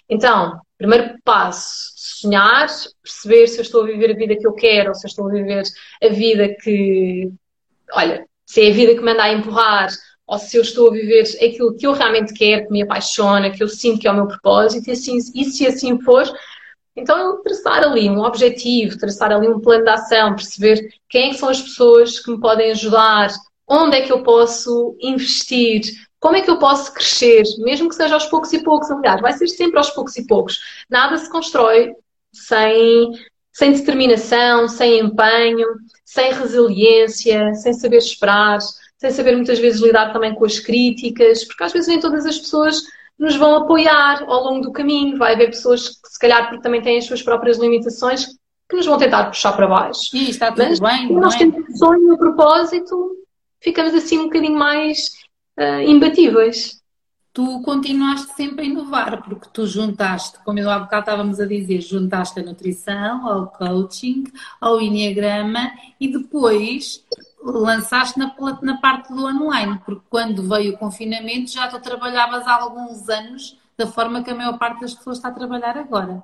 Então, 0.10 0.60
primeiro 0.78 1.16
passo, 1.24 1.94
sonhar, 1.96 2.68
perceber 3.02 3.48
se 3.48 3.58
eu 3.58 3.62
estou 3.62 3.84
a 3.84 3.86
viver 3.86 4.12
a 4.12 4.16
vida 4.16 4.36
que 4.36 4.46
eu 4.46 4.52
quero 4.52 4.90
ou 4.90 4.96
se 4.96 5.08
eu 5.08 5.10
estou 5.10 5.30
a 5.30 5.32
viver 5.32 5.64
a 6.04 6.10
vida 6.10 6.54
que, 6.62 7.32
olha, 7.94 8.26
se 8.46 8.64
é 8.64 8.70
a 8.70 8.74
vida 8.74 8.96
que 8.96 9.02
me 9.02 9.12
anda 9.12 9.24
a 9.24 9.32
empurrar 9.32 9.88
ou 10.28 10.38
se 10.38 10.58
eu 10.58 10.62
estou 10.62 10.90
a 10.90 10.92
viver 10.92 11.24
aquilo 11.36 11.74
que 11.78 11.88
eu 11.88 11.94
realmente 11.94 12.34
quero, 12.34 12.66
que 12.66 12.72
me 12.72 12.84
apaixona, 12.84 13.50
que 13.50 13.64
eu 13.64 13.70
sinto 13.70 14.02
que 14.02 14.10
é 14.10 14.12
o 14.12 14.16
meu 14.16 14.28
propósito, 14.28 14.90
e, 14.90 14.92
assim, 14.92 15.18
e 15.34 15.46
se 15.46 15.66
assim 15.66 16.02
for, 16.02 16.30
então, 16.96 17.42
traçar 17.44 17.84
ali 17.84 18.10
um 18.10 18.22
objetivo, 18.22 18.98
traçar 18.98 19.32
ali 19.32 19.48
um 19.48 19.60
plano 19.60 19.84
de 19.84 19.90
ação, 19.90 20.36
perceber 20.36 20.90
quem 21.10 21.32
é 21.32 21.34
são 21.34 21.50
as 21.50 21.62
pessoas 21.62 22.20
que 22.20 22.32
me 22.32 22.40
podem 22.40 22.72
ajudar, 22.72 23.30
onde 23.68 23.98
é 23.98 24.02
que 24.02 24.14
eu 24.14 24.24
posso 24.24 24.96
investir, 25.02 25.82
como 26.20 26.38
é 26.38 26.42
que 26.42 26.50
eu 26.50 26.58
posso 26.58 26.94
crescer, 26.94 27.44
mesmo 27.60 27.90
que 27.90 27.96
seja 27.96 28.14
aos 28.14 28.28
poucos 28.28 28.54
e 28.54 28.64
poucos, 28.64 28.90
aliás, 28.90 29.22
vai 29.22 29.34
ser 29.34 29.48
sempre 29.48 29.78
aos 29.78 29.90
poucos 29.90 30.16
e 30.16 30.26
poucos. 30.26 30.60
Nada 30.90 31.18
se 31.18 31.30
constrói 31.30 31.94
sem, 32.32 33.12
sem 33.52 33.74
determinação, 33.74 34.68
sem 34.68 35.00
empenho, 35.00 35.68
sem 36.06 36.34
resiliência, 36.34 37.54
sem 37.56 37.74
saber 37.74 37.98
esperar, 37.98 38.60
sem 38.98 39.12
saber 39.12 39.36
muitas 39.36 39.60
vezes 39.60 39.82
lidar 39.82 40.14
também 40.14 40.34
com 40.34 40.46
as 40.46 40.60
críticas, 40.60 41.44
porque 41.44 41.64
às 41.64 41.74
vezes 41.74 41.90
nem 41.90 42.00
todas 42.00 42.26
as 42.26 42.40
pessoas 42.40 42.82
nos 43.18 43.36
vão 43.36 43.56
apoiar 43.56 44.24
ao 44.24 44.44
longo 44.44 44.62
do 44.62 44.72
caminho. 44.72 45.18
Vai 45.18 45.34
haver 45.34 45.48
pessoas 45.48 45.90
que, 45.90 46.10
se 46.10 46.20
calhar, 46.20 46.50
porque 46.50 46.62
também 46.62 46.82
têm 46.82 46.98
as 46.98 47.06
suas 47.06 47.22
próprias 47.22 47.58
limitações, 47.58 48.28
que 48.70 48.76
nos 48.76 48.86
vão 48.86 48.98
tentar 48.98 49.26
puxar 49.26 49.54
para 49.54 49.68
baixo. 49.68 50.16
E 50.16 50.30
está 50.30 50.52
tudo 50.52 50.68
Mas, 50.68 50.80
bem. 50.80 51.12
nós 51.14 51.36
é? 51.36 51.40
temos 51.40 51.70
um 51.70 51.76
sonho, 51.76 52.14
um 52.14 52.18
propósito, 52.18 53.16
ficamos 53.62 53.94
assim 53.94 54.20
um 54.20 54.24
bocadinho 54.26 54.58
mais 54.58 55.12
uh, 55.60 55.82
imbatíveis. 55.82 56.82
Tu 57.32 57.62
continuaste 57.64 58.34
sempre 58.34 58.64
a 58.64 58.68
inovar, 58.68 59.22
porque 59.24 59.50
tu 59.52 59.68
juntaste, 59.68 60.40
como 60.46 60.58
eu 60.58 60.70
há 60.70 60.80
bocado 60.80 61.02
estávamos 61.02 61.40
a 61.42 61.46
dizer, 61.46 61.82
juntaste 61.82 62.40
a 62.40 62.44
nutrição, 62.44 63.28
ao 63.28 63.48
coaching, 63.48 64.24
ao 64.62 64.80
enneagrama 64.80 65.70
e 66.00 66.08
depois 66.08 67.04
lançaste 67.52 68.18
na, 68.18 68.36
na 68.62 68.78
parte 68.78 69.14
do 69.14 69.26
online, 69.26 69.80
porque 69.86 70.02
quando 70.10 70.48
veio 70.48 70.74
o 70.74 70.78
confinamento 70.78 71.52
já 71.52 71.68
tu 71.68 71.80
trabalhavas 71.80 72.48
há 72.48 72.56
alguns 72.56 73.08
anos 73.08 73.60
da 73.78 73.86
forma 73.86 74.24
que 74.24 74.32
a 74.32 74.36
maior 74.36 74.58
parte 74.58 74.82
das 74.82 74.94
pessoas 74.94 75.18
está 75.18 75.30
a 75.30 75.34
trabalhar 75.34 75.78
agora. 75.78 76.24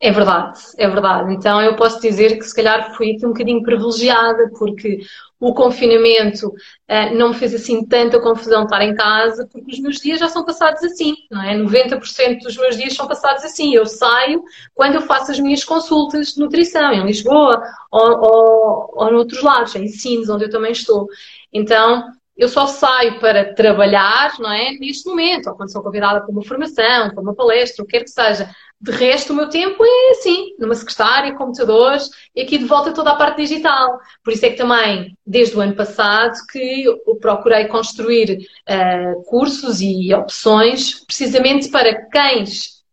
É 0.00 0.12
verdade, 0.12 0.60
é 0.76 0.86
verdade. 0.88 1.34
Então 1.34 1.60
eu 1.60 1.74
posso 1.74 2.00
dizer 2.00 2.38
que 2.38 2.44
se 2.44 2.54
calhar 2.54 2.94
fui 2.94 3.12
aqui 3.12 3.26
um 3.26 3.30
bocadinho 3.30 3.62
privilegiada, 3.64 4.48
porque 4.56 5.00
o 5.40 5.52
confinamento 5.52 6.48
uh, 6.48 7.14
não 7.16 7.30
me 7.30 7.34
fez 7.34 7.52
assim 7.52 7.84
tanta 7.84 8.20
confusão 8.20 8.62
estar 8.62 8.80
em 8.82 8.94
casa, 8.94 9.48
porque 9.50 9.72
os 9.72 9.80
meus 9.80 9.96
dias 9.96 10.20
já 10.20 10.28
são 10.28 10.44
passados 10.44 10.84
assim, 10.84 11.14
não 11.28 11.42
é? 11.42 11.56
90% 11.56 12.42
dos 12.42 12.56
meus 12.56 12.76
dias 12.76 12.94
são 12.94 13.08
passados 13.08 13.42
assim. 13.44 13.74
Eu 13.74 13.86
saio 13.86 14.44
quando 14.72 14.94
eu 14.96 15.02
faço 15.02 15.32
as 15.32 15.40
minhas 15.40 15.64
consultas 15.64 16.34
de 16.34 16.40
nutrição, 16.40 16.92
em 16.92 17.04
Lisboa 17.04 17.60
ou, 17.90 18.20
ou, 18.20 18.90
ou 18.94 19.12
noutros 19.12 19.42
lados, 19.42 19.74
em 19.74 19.88
Sines, 19.88 20.28
onde 20.28 20.44
eu 20.44 20.50
também 20.50 20.70
estou. 20.70 21.08
Então, 21.52 22.04
eu 22.36 22.48
só 22.48 22.68
saio 22.68 23.18
para 23.18 23.52
trabalhar, 23.52 24.38
não 24.38 24.52
é? 24.52 24.70
Neste 24.78 25.08
momento, 25.08 25.48
ou 25.50 25.56
quando 25.56 25.72
sou 25.72 25.82
convidada 25.82 26.20
para 26.20 26.30
uma 26.30 26.44
formação, 26.44 27.10
para 27.10 27.20
uma 27.20 27.34
palestra, 27.34 27.82
o 27.82 27.86
que 27.86 27.98
quer 27.98 28.04
que 28.04 28.10
seja. 28.10 28.48
De 28.80 28.92
resto, 28.92 29.32
o 29.32 29.36
meu 29.36 29.48
tempo 29.48 29.84
é 29.84 30.10
assim, 30.12 30.54
numa 30.58 30.74
secretária, 30.74 31.34
computadores 31.34 32.10
e 32.34 32.42
aqui 32.42 32.58
de 32.58 32.64
volta 32.64 32.92
toda 32.92 33.10
a 33.10 33.16
parte 33.16 33.38
digital. 33.38 33.98
Por 34.22 34.32
isso 34.32 34.46
é 34.46 34.50
que 34.50 34.56
também, 34.56 35.16
desde 35.26 35.56
o 35.56 35.60
ano 35.60 35.74
passado, 35.74 36.34
que 36.52 36.84
eu 36.84 37.16
procurei 37.16 37.66
construir 37.66 38.38
uh, 38.38 39.22
cursos 39.24 39.80
e 39.80 40.14
opções 40.14 41.04
precisamente 41.04 41.68
para 41.70 42.08
quem 42.08 42.44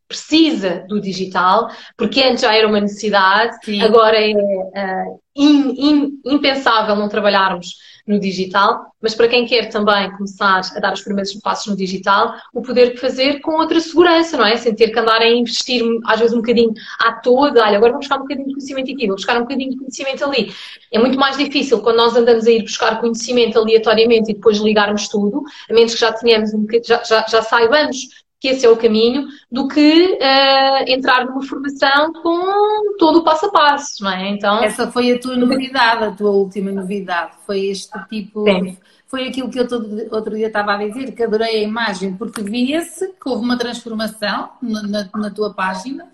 precisa 0.08 0.86
do 0.88 1.00
digital, 1.00 1.70
porque 1.98 2.22
antes 2.22 2.42
já 2.42 2.56
era 2.56 2.68
uma 2.68 2.80
necessidade, 2.80 3.58
Sim. 3.64 3.82
agora 3.82 4.18
é 4.18 4.34
uh, 4.34 5.20
in, 5.36 5.76
in, 5.78 6.22
impensável 6.26 6.96
não 6.96 7.10
trabalharmos 7.10 7.76
no 8.08 8.20
digital, 8.20 8.86
mas 9.02 9.16
para 9.16 9.28
quem 9.28 9.46
quer 9.46 9.70
também 9.70 10.12
começar 10.12 10.62
a 10.76 10.80
dar 10.80 10.94
os 10.94 11.02
primeiros 11.02 11.34
passos 11.36 11.68
no 11.68 11.76
digital, 11.76 12.36
o 12.54 12.62
poder 12.62 12.98
fazer 12.98 13.40
com 13.42 13.54
outra 13.54 13.80
segurança, 13.80 14.38
não 14.38 14.46
é? 14.46 14.56
Sem 14.58 14.76
ter 14.76 14.90
que 14.90 15.00
andar 15.00 15.22
a 15.22 15.30
investir 15.30 15.84
às 16.06 16.20
vezes 16.20 16.34
um 16.34 16.42
bocadinho 16.42 16.74
à 17.00 17.14
toda, 17.14 17.64
olha, 17.64 17.78
agora 17.78 17.94
vou 17.94 18.00
buscar 18.00 18.18
um 18.18 18.22
bocadinho 18.22 18.48
de 18.48 18.54
conhecimento 18.54 18.92
aqui, 18.92 19.08
vou 19.08 19.16
buscar 19.16 19.38
um 19.38 19.42
bocadinho 19.42 19.72
de 19.72 19.78
conhecimento 19.78 20.24
ali. 20.24 20.54
É 20.92 21.00
muito 21.00 21.18
mais 21.18 21.38
difícil 21.38 21.82
quando 21.82 21.98
nós 21.98 22.16
andamos 22.16 22.46
a 22.46 22.52
ir 22.52 22.62
buscar 22.62 23.00
conhecimento 23.00 23.58
aleatoriamente 23.58 24.32
e 24.32 24.34
depois 24.36 24.58
ligarmos 24.60 25.08
tudo, 25.08 25.44
a 25.70 25.74
menos 25.74 25.94
que 25.94 26.00
já 26.00 26.12
tenhamos 26.14 26.54
um 26.54 26.66
já, 26.84 27.04
já, 27.04 27.26
já 27.28 27.42
saibamos 27.42 28.25
que 28.40 28.50
esse 28.50 28.66
é 28.66 28.70
o 28.70 28.78
caminho, 28.78 29.28
do 29.52 29.68
que 29.68 30.14
uh, 30.14 30.92
entrar 30.92 31.26
numa 31.26 31.42
formação 31.44 32.14
com 32.14 32.96
todo 32.98 33.20
o 33.20 33.24
passo 33.24 33.48
a 33.48 33.52
passo, 33.52 34.04
não 34.04 34.12
é? 34.12 34.30
Então, 34.30 34.64
Essa 34.64 34.92
foi 34.92 35.12
a 35.12 35.20
tua 35.20 35.36
novidade, 35.36 36.04
a 36.04 36.12
tua 36.12 36.32
última 36.32 36.72
novidade, 36.72 37.32
foi 37.46 37.66
este 37.66 37.98
tipo. 38.08 38.44
Sim. 38.44 38.78
Foi 39.08 39.28
aquilo 39.28 39.50
que 39.50 39.60
eu 39.60 39.68
todo, 39.68 40.08
outro 40.12 40.36
dia 40.36 40.48
estava 40.48 40.74
a 40.74 40.78
dizer, 40.78 41.14
que 41.14 41.24
adorei 41.24 41.58
a 41.58 41.64
imagem, 41.64 42.16
porque 42.16 42.42
via-se 42.42 43.08
que 43.14 43.30
houve 43.30 43.44
uma 43.44 43.58
transformação 43.58 44.50
na, 44.62 44.84
na, 44.84 45.10
na 45.16 45.30
tua 45.32 45.54
página 45.54 46.08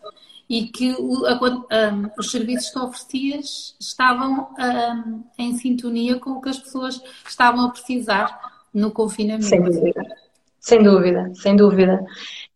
e 0.51 0.65
que 0.65 0.93
o, 0.99 1.25
a, 1.25 1.39
um, 1.93 2.09
os 2.19 2.29
serviços 2.29 2.69
que 2.69 2.77
oferecias 2.77 3.75
estavam 3.79 4.49
um, 4.59 5.23
em 5.37 5.57
sintonia 5.57 6.19
com 6.19 6.31
o 6.31 6.41
que 6.41 6.49
as 6.49 6.59
pessoas 6.59 7.01
estavam 7.25 7.67
a 7.67 7.69
precisar 7.69 8.37
no 8.73 8.91
confinamento. 8.91 9.45
Sem 9.45 9.63
dúvida. 9.63 10.03
Sem 10.61 10.83
dúvida, 10.83 11.31
sem 11.33 11.55
dúvida. 11.55 11.99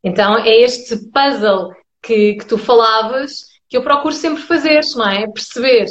Então 0.04 0.38
é 0.38 0.62
este 0.62 0.96
puzzle 1.12 1.74
que, 2.02 2.36
que 2.36 2.46
tu 2.46 2.58
falavas 2.58 3.48
que 3.68 3.76
eu 3.76 3.82
procuro 3.82 4.14
sempre 4.14 4.44
fazer, 4.44 4.82
não 4.96 5.10
é? 5.10 5.28
Perceber 5.28 5.88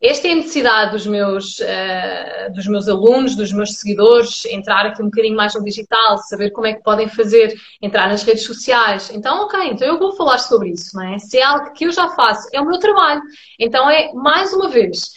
esta 0.00 0.28
é 0.28 0.32
a 0.32 0.34
necessidade 0.34 0.92
dos 0.92 1.06
meus, 1.06 1.58
uh, 1.60 2.52
dos 2.52 2.66
meus 2.66 2.88
alunos, 2.88 3.34
dos 3.34 3.52
meus 3.52 3.78
seguidores, 3.78 4.44
entrar 4.44 4.84
aqui 4.84 5.02
um 5.02 5.06
bocadinho 5.06 5.34
mais 5.34 5.54
no 5.54 5.64
digital, 5.64 6.18
saber 6.18 6.50
como 6.50 6.66
é 6.66 6.74
que 6.74 6.82
podem 6.82 7.08
fazer, 7.08 7.58
entrar 7.80 8.06
nas 8.08 8.22
redes 8.22 8.44
sociais. 8.44 9.10
Então, 9.14 9.44
ok, 9.44 9.58
então 9.70 9.88
eu 9.88 9.98
vou 9.98 10.14
falar 10.14 10.38
sobre 10.38 10.70
isso, 10.70 10.94
não 10.94 11.02
é? 11.02 11.18
Se 11.18 11.38
é 11.38 11.42
algo 11.42 11.72
que 11.72 11.86
eu 11.86 11.90
já 11.90 12.10
faço, 12.10 12.46
é 12.52 12.60
o 12.60 12.66
meu 12.66 12.78
trabalho. 12.78 13.22
Então 13.58 13.88
é, 13.88 14.12
mais 14.12 14.52
uma 14.52 14.68
vez, 14.68 15.14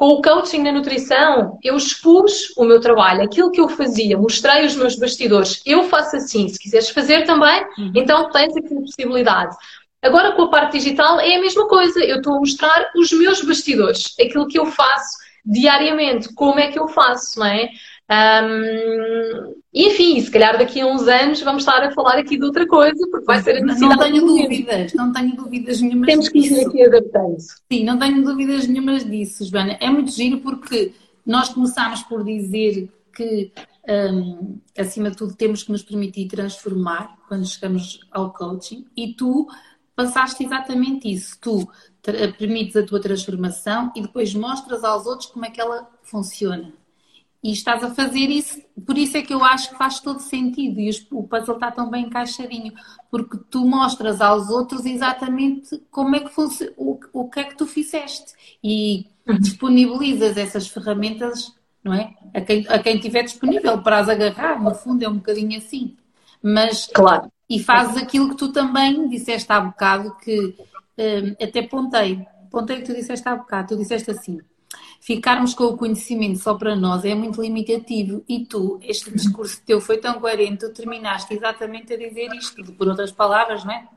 com 0.00 0.14
o 0.14 0.22
coaching 0.22 0.62
na 0.62 0.72
nutrição, 0.72 1.58
eu 1.62 1.76
expus 1.76 2.56
o 2.56 2.64
meu 2.64 2.80
trabalho, 2.80 3.22
aquilo 3.22 3.50
que 3.50 3.60
eu 3.60 3.68
fazia, 3.68 4.16
mostrei 4.16 4.64
os 4.64 4.74
meus 4.74 4.96
bastidores. 4.96 5.60
Eu 5.66 5.90
faço 5.90 6.16
assim, 6.16 6.48
se 6.48 6.58
quiseres 6.58 6.88
fazer 6.88 7.26
também, 7.26 7.62
uhum. 7.76 7.92
então 7.94 8.30
tens 8.30 8.56
aqui 8.56 8.74
a 8.74 8.80
possibilidade. 8.80 9.54
Agora 10.00 10.32
com 10.32 10.44
a 10.44 10.48
parte 10.48 10.78
digital 10.78 11.20
é 11.20 11.36
a 11.36 11.40
mesma 11.42 11.68
coisa, 11.68 12.00
eu 12.02 12.16
estou 12.16 12.36
a 12.36 12.38
mostrar 12.38 12.90
os 12.96 13.12
meus 13.12 13.44
bastidores, 13.44 14.14
aquilo 14.18 14.48
que 14.48 14.58
eu 14.58 14.64
faço 14.64 15.18
diariamente, 15.44 16.32
como 16.32 16.58
é 16.58 16.68
que 16.68 16.78
eu 16.78 16.88
faço, 16.88 17.38
não 17.38 17.46
é? 17.46 17.68
Um, 18.42 19.59
enfim, 19.72 20.20
se 20.20 20.30
calhar 20.30 20.58
daqui 20.58 20.80
a 20.80 20.86
uns 20.86 21.06
anos 21.06 21.40
vamos 21.42 21.62
estar 21.62 21.80
a 21.82 21.92
falar 21.92 22.18
aqui 22.18 22.36
de 22.36 22.44
outra 22.44 22.66
coisa, 22.66 23.06
porque 23.08 23.24
vai 23.24 23.40
ser 23.40 23.58
a 23.58 23.60
necessidade. 23.60 23.96
Não 23.96 23.98
tenho 23.98 24.26
dúvidas, 24.26 24.94
não 24.94 25.12
tenho 25.12 25.36
dúvidas 25.36 25.80
nenhumas 25.80 26.06
Temos 26.08 26.28
que 26.28 26.38
ir 26.38 26.66
aqui 26.66 26.82
adaptando. 26.82 27.36
Sim, 27.38 27.84
não 27.84 27.96
tenho 27.96 28.24
dúvidas 28.24 28.66
nenhumas 28.66 29.04
disso, 29.08 29.44
Joana. 29.44 29.78
É 29.80 29.88
muito 29.88 30.10
giro 30.10 30.40
porque 30.40 30.92
nós 31.24 31.50
começámos 31.50 32.02
por 32.02 32.24
dizer 32.24 32.90
que, 33.14 33.52
um, 33.88 34.58
acima 34.76 35.10
de 35.10 35.16
tudo, 35.16 35.36
temos 35.36 35.62
que 35.62 35.70
nos 35.70 35.84
permitir 35.84 36.26
transformar 36.26 37.16
quando 37.28 37.46
chegamos 37.46 38.00
ao 38.10 38.32
coaching 38.32 38.84
e 38.96 39.14
tu 39.14 39.46
passaste 39.94 40.44
exatamente 40.44 41.12
isso. 41.12 41.38
Tu 41.40 41.68
permites 42.36 42.74
a 42.74 42.82
tua 42.82 43.00
transformação 43.00 43.92
e 43.94 44.02
depois 44.02 44.34
mostras 44.34 44.82
aos 44.82 45.06
outros 45.06 45.28
como 45.28 45.44
é 45.44 45.50
que 45.50 45.60
ela 45.60 45.88
funciona. 46.02 46.72
E 47.42 47.52
estás 47.52 47.82
a 47.82 47.94
fazer 47.94 48.28
isso, 48.28 48.60
por 48.86 48.98
isso 48.98 49.16
é 49.16 49.22
que 49.22 49.32
eu 49.32 49.42
acho 49.42 49.70
que 49.70 49.78
faz 49.78 49.98
todo 49.98 50.20
sentido 50.20 50.78
e 50.78 50.90
o 51.10 51.22
puzzle 51.22 51.54
está 51.54 51.70
tão 51.70 51.88
bem 51.88 52.04
encaixadinho, 52.04 52.74
porque 53.10 53.38
tu 53.50 53.64
mostras 53.66 54.20
aos 54.20 54.50
outros 54.50 54.84
exatamente 54.84 55.82
como 55.90 56.16
é 56.16 56.20
que 56.20 56.28
funciona, 56.28 56.72
o, 56.76 57.00
o 57.14 57.30
que 57.30 57.40
é 57.40 57.44
que 57.44 57.56
tu 57.56 57.66
fizeste 57.66 58.34
e 58.62 59.06
uhum. 59.26 59.38
disponibilizas 59.38 60.36
essas 60.36 60.68
ferramentas, 60.68 61.54
não 61.82 61.94
é? 61.94 62.14
A 62.34 62.42
quem, 62.42 62.66
a 62.68 62.78
quem 62.78 62.98
tiver 62.98 63.22
disponível 63.22 63.80
para 63.80 64.00
as 64.00 64.10
agarrar, 64.10 64.62
no 64.62 64.74
fundo 64.74 65.02
é 65.02 65.08
um 65.08 65.16
bocadinho 65.16 65.56
assim. 65.56 65.96
Mas, 66.42 66.86
claro. 66.86 67.32
E 67.48 67.58
fazes 67.58 67.96
aquilo 67.96 68.28
que 68.28 68.36
tu 68.36 68.52
também 68.52 69.08
disseste 69.08 69.50
há 69.50 69.60
bocado, 69.60 70.14
que 70.18 70.54
um, 70.98 71.42
até 71.42 71.62
pontei, 71.62 72.24
pontei 72.50 72.76
que 72.76 72.84
tu 72.84 72.94
disseste 72.94 73.26
há 73.26 73.34
bocado, 73.34 73.68
tu 73.68 73.76
disseste 73.78 74.10
assim, 74.10 74.40
ficarmos 75.00 75.54
com 75.54 75.64
o 75.64 75.76
conhecimento 75.76 76.38
só 76.38 76.54
para 76.54 76.76
nós 76.76 77.04
é 77.04 77.14
muito 77.14 77.40
limitativo. 77.40 78.22
E 78.28 78.44
tu, 78.44 78.78
este 78.82 79.10
discurso 79.10 79.60
teu 79.64 79.80
foi 79.80 79.98
tão 79.98 80.20
coerente, 80.20 80.58
tu 80.58 80.72
terminaste 80.72 81.34
exatamente 81.34 81.94
a 81.94 81.96
dizer 81.96 82.32
isto, 82.34 82.72
por 82.74 82.86
outras 82.86 83.10
palavras, 83.10 83.64
não 83.64 83.72
é? 83.72 83.88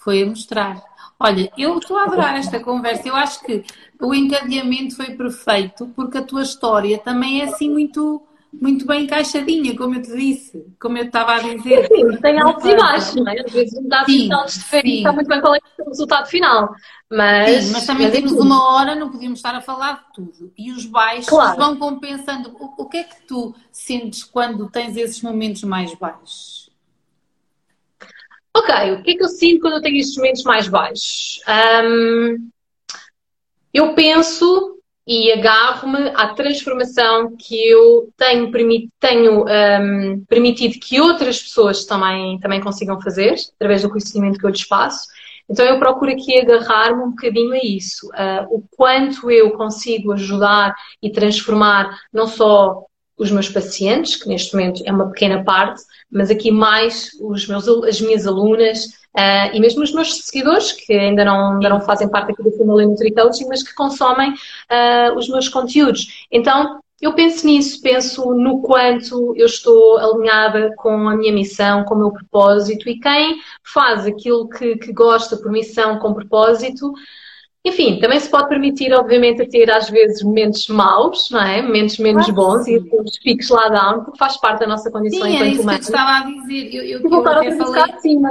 Foi 0.00 0.22
a 0.22 0.26
mostrar. 0.26 0.82
Olha, 1.20 1.50
eu 1.58 1.76
estou 1.78 1.98
a 1.98 2.04
adorar 2.04 2.36
esta 2.36 2.60
conversa. 2.60 3.08
Eu 3.08 3.16
acho 3.16 3.42
que 3.44 3.64
o 4.00 4.14
encadeamento 4.14 4.94
foi 4.94 5.16
perfeito, 5.16 5.88
porque 5.96 6.18
a 6.18 6.22
tua 6.22 6.42
história 6.42 6.96
também 6.98 7.40
é 7.40 7.44
assim 7.44 7.68
muito 7.68 8.22
muito 8.52 8.86
bem 8.86 9.04
encaixadinha, 9.04 9.76
como 9.76 9.94
eu 9.94 10.02
te 10.02 10.16
disse, 10.16 10.64
como 10.80 10.96
eu 10.96 11.04
estava 11.04 11.34
a 11.34 11.38
dizer. 11.38 11.86
Sim, 11.86 12.16
tem 12.16 12.40
altos 12.40 12.64
e 12.64 12.76
baixos, 12.76 13.14
não 13.14 13.28
é? 13.28 13.40
Às 13.40 13.52
vezes 13.52 13.74
não 13.74 13.88
dá 13.88 14.04
sinais 14.04 14.52
de 14.52 14.88
está 14.88 15.12
muito 15.12 15.28
bem 15.28 15.40
qual 15.40 15.54
é 15.54 15.60
o 15.80 15.88
resultado 15.88 16.26
final. 16.26 16.74
Mas, 17.10 17.64
sim, 17.64 17.72
mas 17.72 17.86
também 17.86 18.06
mas 18.06 18.14
é 18.14 18.16
temos 18.16 18.32
é 18.32 18.40
uma 18.40 18.72
hora, 18.72 18.94
não 18.94 19.10
podíamos 19.10 19.38
estar 19.38 19.54
a 19.54 19.60
falar 19.60 20.06
de 20.08 20.14
tudo. 20.14 20.52
E 20.56 20.72
os 20.72 20.86
baixos 20.86 21.28
claro. 21.28 21.56
vão 21.56 21.76
compensando. 21.76 22.56
O, 22.58 22.82
o 22.82 22.88
que 22.88 22.98
é 22.98 23.04
que 23.04 23.22
tu 23.26 23.54
sentes 23.70 24.24
quando 24.24 24.68
tens 24.70 24.96
esses 24.96 25.22
momentos 25.22 25.62
mais 25.64 25.94
baixos? 25.94 26.70
Ok, 28.56 28.92
o 28.92 29.02
que 29.02 29.12
é 29.12 29.14
que 29.14 29.22
eu 29.22 29.28
sinto 29.28 29.60
quando 29.60 29.74
eu 29.74 29.82
tenho 29.82 29.98
estes 29.98 30.16
momentos 30.16 30.42
mais 30.42 30.68
baixos? 30.68 31.40
Um, 31.84 32.50
eu 33.72 33.94
penso 33.94 34.77
e 35.08 35.32
agarro-me 35.32 36.10
à 36.10 36.34
transformação 36.34 37.34
que 37.34 37.66
eu 37.66 38.12
tenho, 38.14 38.52
tenho 39.00 39.46
um, 39.46 40.24
permitido 40.28 40.78
que 40.78 41.00
outras 41.00 41.42
pessoas 41.42 41.86
também, 41.86 42.38
também 42.40 42.60
consigam 42.60 43.00
fazer, 43.00 43.36
através 43.54 43.80
do 43.80 43.88
conhecimento 43.88 44.38
que 44.38 44.44
eu 44.44 44.50
lhes 44.50 44.68
passo. 44.68 45.08
Então 45.48 45.64
eu 45.64 45.78
procuro 45.78 46.12
aqui 46.12 46.38
agarrar-me 46.38 47.04
um 47.04 47.10
bocadinho 47.10 47.54
a 47.54 47.58
isso, 47.58 48.06
uh, 48.08 48.54
o 48.54 48.62
quanto 48.76 49.30
eu 49.30 49.52
consigo 49.52 50.12
ajudar 50.12 50.74
e 51.02 51.10
transformar 51.10 51.98
não 52.12 52.26
só 52.26 52.84
os 53.18 53.30
meus 53.30 53.48
pacientes, 53.48 54.16
que 54.16 54.28
neste 54.28 54.54
momento 54.54 54.82
é 54.86 54.92
uma 54.92 55.10
pequena 55.10 55.42
parte, 55.42 55.82
mas 56.10 56.30
aqui 56.30 56.50
mais 56.50 57.10
os 57.20 57.46
meus, 57.48 57.66
as 57.68 58.00
minhas 58.00 58.26
alunas 58.26 58.84
uh, 59.16 59.52
e 59.52 59.60
mesmo 59.60 59.82
os 59.82 59.92
meus 59.92 60.24
seguidores, 60.24 60.72
que 60.72 60.92
ainda 60.92 61.24
não, 61.24 61.54
ainda 61.54 61.68
não 61.68 61.80
fazem 61.80 62.08
parte 62.08 62.32
aqui 62.32 62.42
do 62.42 62.52
Family 62.52 62.86
Nutri 62.86 63.12
Coaching, 63.12 63.46
mas 63.48 63.62
que 63.62 63.74
consomem 63.74 64.30
uh, 64.30 65.16
os 65.16 65.28
meus 65.28 65.48
conteúdos. 65.48 66.26
Então, 66.30 66.80
eu 67.00 67.12
penso 67.12 67.46
nisso, 67.46 67.80
penso 67.80 68.34
no 68.34 68.60
quanto 68.60 69.32
eu 69.36 69.46
estou 69.46 69.98
alinhada 69.98 70.74
com 70.76 71.08
a 71.08 71.16
minha 71.16 71.32
missão, 71.32 71.84
com 71.84 71.94
o 71.94 71.98
meu 71.98 72.10
propósito 72.10 72.88
e 72.88 72.98
quem 72.98 73.40
faz 73.62 74.04
aquilo 74.04 74.48
que, 74.48 74.76
que 74.76 74.92
gosta 74.92 75.36
por 75.36 75.50
missão, 75.52 75.98
com 75.98 76.12
propósito, 76.12 76.92
enfim, 77.68 77.98
também 78.00 78.18
se 78.18 78.28
pode 78.28 78.48
permitir, 78.48 78.92
obviamente, 78.92 79.42
a 79.42 79.48
ter 79.48 79.70
às 79.70 79.88
vezes 79.88 80.22
momentos 80.22 80.66
maus, 80.68 81.30
não 81.30 81.40
é? 81.40 81.62
Momentos 81.62 81.98
menos 81.98 82.26
claro, 82.26 82.34
bons 82.34 82.64
sim. 82.64 82.74
e 82.74 83.00
os 83.00 83.18
picos 83.18 83.48
lá 83.48 83.68
down, 83.68 84.04
porque 84.04 84.18
faz 84.18 84.36
parte 84.36 84.60
da 84.60 84.66
nossa 84.66 84.90
condição 84.90 85.26
sim, 85.26 85.34
enquanto 85.34 85.60
humanos. 85.60 85.86
Sim, 85.86 85.92
estava 85.92 86.10
a 86.10 86.30
dizer. 86.30 86.74
Eu, 86.74 86.82
eu, 86.84 87.00
e 87.00 87.08
voltar 87.08 87.32
eu 87.32 87.38
até 87.38 87.56
falei... 87.56 87.82
acima. 87.82 88.30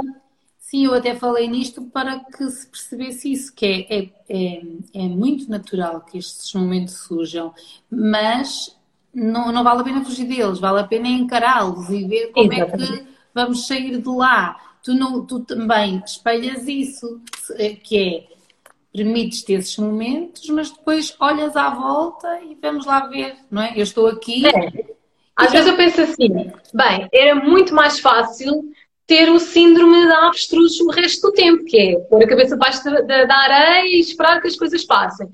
Sim, 0.58 0.84
eu 0.84 0.94
até 0.94 1.14
falei 1.14 1.48
nisto 1.48 1.82
para 1.84 2.20
que 2.20 2.44
se 2.50 2.66
percebesse 2.66 3.32
isso, 3.32 3.54
que 3.54 3.64
é, 3.64 3.98
é, 3.98 4.08
é, 4.28 4.60
é 4.94 5.08
muito 5.08 5.48
natural 5.50 6.02
que 6.02 6.18
estes 6.18 6.52
momentos 6.52 6.94
surjam, 6.94 7.54
mas 7.90 8.76
não, 9.14 9.50
não 9.50 9.64
vale 9.64 9.80
a 9.80 9.84
pena 9.84 10.04
fugir 10.04 10.26
deles, 10.26 10.58
vale 10.58 10.80
a 10.80 10.84
pena 10.84 11.08
encará-los 11.08 11.88
e 11.88 12.04
ver 12.04 12.32
como 12.32 12.52
Exatamente. 12.52 12.92
é 12.92 12.96
que 12.98 13.06
vamos 13.34 13.66
sair 13.66 13.98
de 13.98 14.08
lá. 14.08 14.56
Tu, 14.82 14.92
não, 14.92 15.24
tu 15.24 15.40
também 15.40 16.02
espelhas 16.04 16.68
isso, 16.68 17.20
que 17.82 17.98
é 17.98 18.37
permites-te 18.98 19.52
esses 19.52 19.76
momentos, 19.78 20.48
mas 20.48 20.70
depois 20.70 21.14
olhas 21.20 21.56
à 21.56 21.70
volta 21.70 22.40
e 22.42 22.56
vamos 22.60 22.84
lá 22.84 23.06
ver, 23.06 23.36
não 23.50 23.62
é? 23.62 23.72
Eu 23.76 23.82
estou 23.84 24.08
aqui. 24.08 24.44
É. 24.46 24.96
Às 25.36 25.52
vezes 25.52 25.68
eu 25.68 25.76
penso 25.76 26.00
assim, 26.00 26.28
bem, 26.74 27.08
era 27.12 27.36
muito 27.36 27.72
mais 27.72 28.00
fácil 28.00 28.64
ter 29.06 29.30
o 29.30 29.38
síndrome 29.38 30.06
da 30.06 30.26
avestruz 30.26 30.80
o 30.80 30.90
resto 30.90 31.28
do 31.28 31.32
tempo, 31.32 31.64
que 31.64 31.78
é 31.78 31.98
pôr 32.00 32.24
a 32.24 32.26
cabeça 32.26 32.56
debaixo 32.56 32.82
da, 32.84 33.24
da 33.24 33.36
areia 33.36 33.86
e 33.86 34.00
esperar 34.00 34.40
que 34.40 34.48
as 34.48 34.56
coisas 34.56 34.84
passem. 34.84 35.28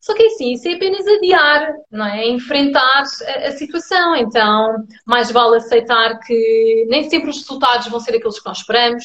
Só 0.00 0.14
que 0.14 0.24
assim, 0.24 0.52
isso 0.52 0.68
é 0.68 0.74
apenas 0.74 1.06
adiar, 1.06 1.74
não 1.90 2.06
é? 2.06 2.26
Enfrentar 2.26 3.02
a, 3.02 3.48
a, 3.48 3.52
situação. 3.52 4.16
Então, 4.16 4.84
mais 5.06 5.30
vale 5.30 5.56
aceitar 5.56 6.18
que 6.20 6.86
nem 6.88 7.08
sempre 7.08 7.30
os 7.30 7.38
resultados 7.38 7.88
vão 7.88 8.00
ser 8.00 8.16
aqueles 8.16 8.38
que 8.38 8.46
nós 8.46 8.58
esperamos, 8.58 9.04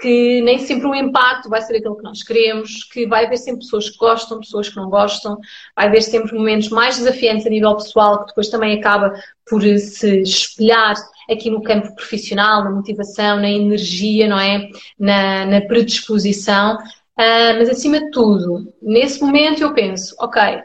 que 0.00 0.40
nem 0.42 0.58
sempre 0.58 0.86
o 0.86 0.94
impacto 0.94 1.48
vai 1.48 1.62
ser 1.62 1.76
aquele 1.76 1.94
que 1.94 2.02
nós 2.02 2.22
queremos, 2.22 2.84
que 2.84 3.06
vai 3.06 3.26
haver 3.26 3.36
sempre 3.36 3.60
pessoas 3.60 3.88
que 3.88 3.96
gostam, 3.96 4.40
pessoas 4.40 4.68
que 4.68 4.76
não 4.76 4.90
gostam, 4.90 5.38
vai 5.76 5.86
haver 5.86 6.02
sempre 6.02 6.34
momentos 6.34 6.68
mais 6.70 6.98
desafiantes 6.98 7.46
a 7.46 7.50
nível 7.50 7.76
pessoal, 7.76 8.20
que 8.20 8.26
depois 8.28 8.48
também 8.48 8.78
acaba 8.78 9.12
por 9.48 9.62
se 9.62 10.22
espelhar 10.22 10.94
aqui 11.30 11.50
no 11.50 11.62
campo 11.62 11.94
profissional, 11.94 12.64
na 12.64 12.70
motivação, 12.70 13.36
na 13.36 13.50
energia, 13.50 14.28
não 14.28 14.38
é? 14.38 14.68
Na, 14.98 15.46
na 15.46 15.60
predisposição. 15.60 16.78
Uh, 17.18 17.58
mas 17.58 17.68
acima 17.68 18.00
de 18.00 18.10
tudo, 18.10 18.72
nesse 18.80 19.20
momento 19.20 19.62
eu 19.62 19.74
penso, 19.74 20.16
ok, 20.18 20.62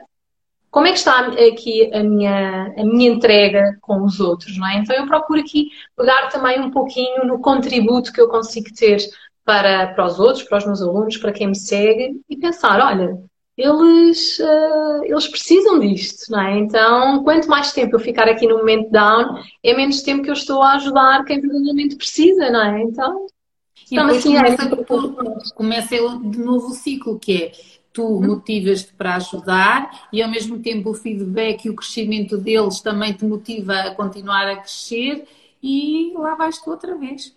como 0.78 0.86
é 0.86 0.92
que 0.92 1.00
está 1.00 1.30
aqui 1.30 1.92
a 1.92 2.04
minha, 2.04 2.72
a 2.78 2.84
minha 2.84 3.10
entrega 3.10 3.76
com 3.82 4.04
os 4.04 4.20
outros, 4.20 4.56
não 4.60 4.68
é? 4.68 4.78
Então 4.78 4.96
eu 4.96 5.08
procuro 5.08 5.40
aqui 5.40 5.70
pegar 5.96 6.28
também 6.28 6.62
um 6.62 6.70
pouquinho 6.70 7.26
no 7.26 7.42
contributo 7.42 8.14
que 8.14 8.22
eu 8.22 8.30
consigo 8.30 8.68
ter 8.72 9.00
para, 9.44 9.88
para 9.88 10.06
os 10.06 10.20
outros, 10.20 10.44
para 10.44 10.60
os 10.60 10.66
meus 10.68 10.80
alunos, 10.80 11.18
para 11.18 11.32
quem 11.32 11.48
me 11.48 11.56
segue 11.56 12.22
e 12.30 12.38
pensar, 12.38 12.80
olha, 12.80 13.18
eles, 13.58 14.38
uh, 14.38 15.04
eles 15.04 15.28
precisam 15.28 15.80
disto, 15.80 16.32
não 16.32 16.42
é? 16.42 16.60
Então, 16.60 17.24
quanto 17.24 17.50
mais 17.50 17.72
tempo 17.72 17.96
eu 17.96 18.00
ficar 18.00 18.30
aqui 18.30 18.46
no 18.46 18.60
momento 18.60 18.92
down, 18.92 19.42
é 19.64 19.76
menos 19.76 20.04
tempo 20.04 20.22
que 20.22 20.30
eu 20.30 20.36
estou 20.36 20.62
a 20.62 20.74
ajudar 20.74 21.26
quem 21.26 21.42
verdadeiramente 21.42 21.96
precisa, 21.96 22.52
não 22.52 22.64
é? 22.64 22.84
Então, 22.84 23.26
então 23.92 24.06
assim, 24.10 24.36
começa, 24.36 24.64
é, 24.64 25.56
começa 25.56 25.96
de 26.20 26.38
novo 26.38 26.68
o 26.68 26.74
ciclo, 26.76 27.18
que 27.18 27.46
é 27.46 27.52
tu 27.98 28.22
motivas-te 28.22 28.94
para 28.94 29.16
ajudar 29.16 30.08
e 30.14 30.22
ao 30.22 30.30
mesmo 30.30 30.60
tempo 30.60 30.92
o 30.92 30.94
feedback 30.94 31.66
e 31.66 31.72
o 31.72 31.76
crescimento 31.76 32.38
deles 32.38 32.80
também 32.80 33.12
te 33.12 33.26
motiva 33.26 33.74
a 33.74 33.96
continuar 33.96 34.48
a 34.48 34.58
crescer 34.58 35.28
e 35.64 36.14
lá 36.16 36.36
vais 36.36 36.60
tu 36.60 36.70
outra 36.70 36.96
vez. 36.96 37.34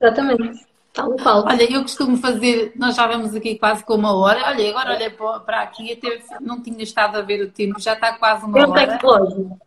Exatamente. 0.00 0.66
Tal 0.90 1.10
qual. 1.16 1.44
Olha, 1.44 1.70
eu 1.70 1.82
costumo 1.82 2.16
fazer, 2.16 2.72
nós 2.76 2.96
já 2.96 3.06
vamos 3.06 3.34
aqui 3.34 3.58
quase 3.58 3.84
com 3.84 3.94
uma 3.94 4.16
hora. 4.16 4.46
Olha, 4.46 4.70
agora 4.70 4.94
olhei 4.94 5.10
para 5.10 5.60
aqui, 5.60 5.92
até 5.92 6.22
não 6.40 6.62
tinha 6.62 6.82
estado 6.82 7.18
a 7.18 7.20
ver 7.20 7.42
o 7.42 7.50
tempo, 7.50 7.78
já 7.78 7.92
está 7.92 8.14
quase 8.14 8.46
uma 8.46 8.58
eu 8.58 8.70
hora. 8.70 8.98
Tenho 8.98 9.58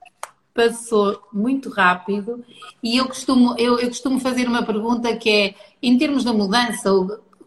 Passou 0.51 1.21
muito 1.31 1.69
rápido 1.69 2.43
e 2.81 2.97
eu 2.97 3.05
costumo, 3.05 3.53
eu, 3.59 3.77
eu 3.77 3.89
costumo 3.89 4.19
fazer 4.19 4.47
uma 4.47 4.63
pergunta 4.63 5.15
que 5.15 5.29
é, 5.29 5.55
em 5.83 5.95
termos 5.99 6.23
da 6.23 6.33
mudança, 6.33 6.89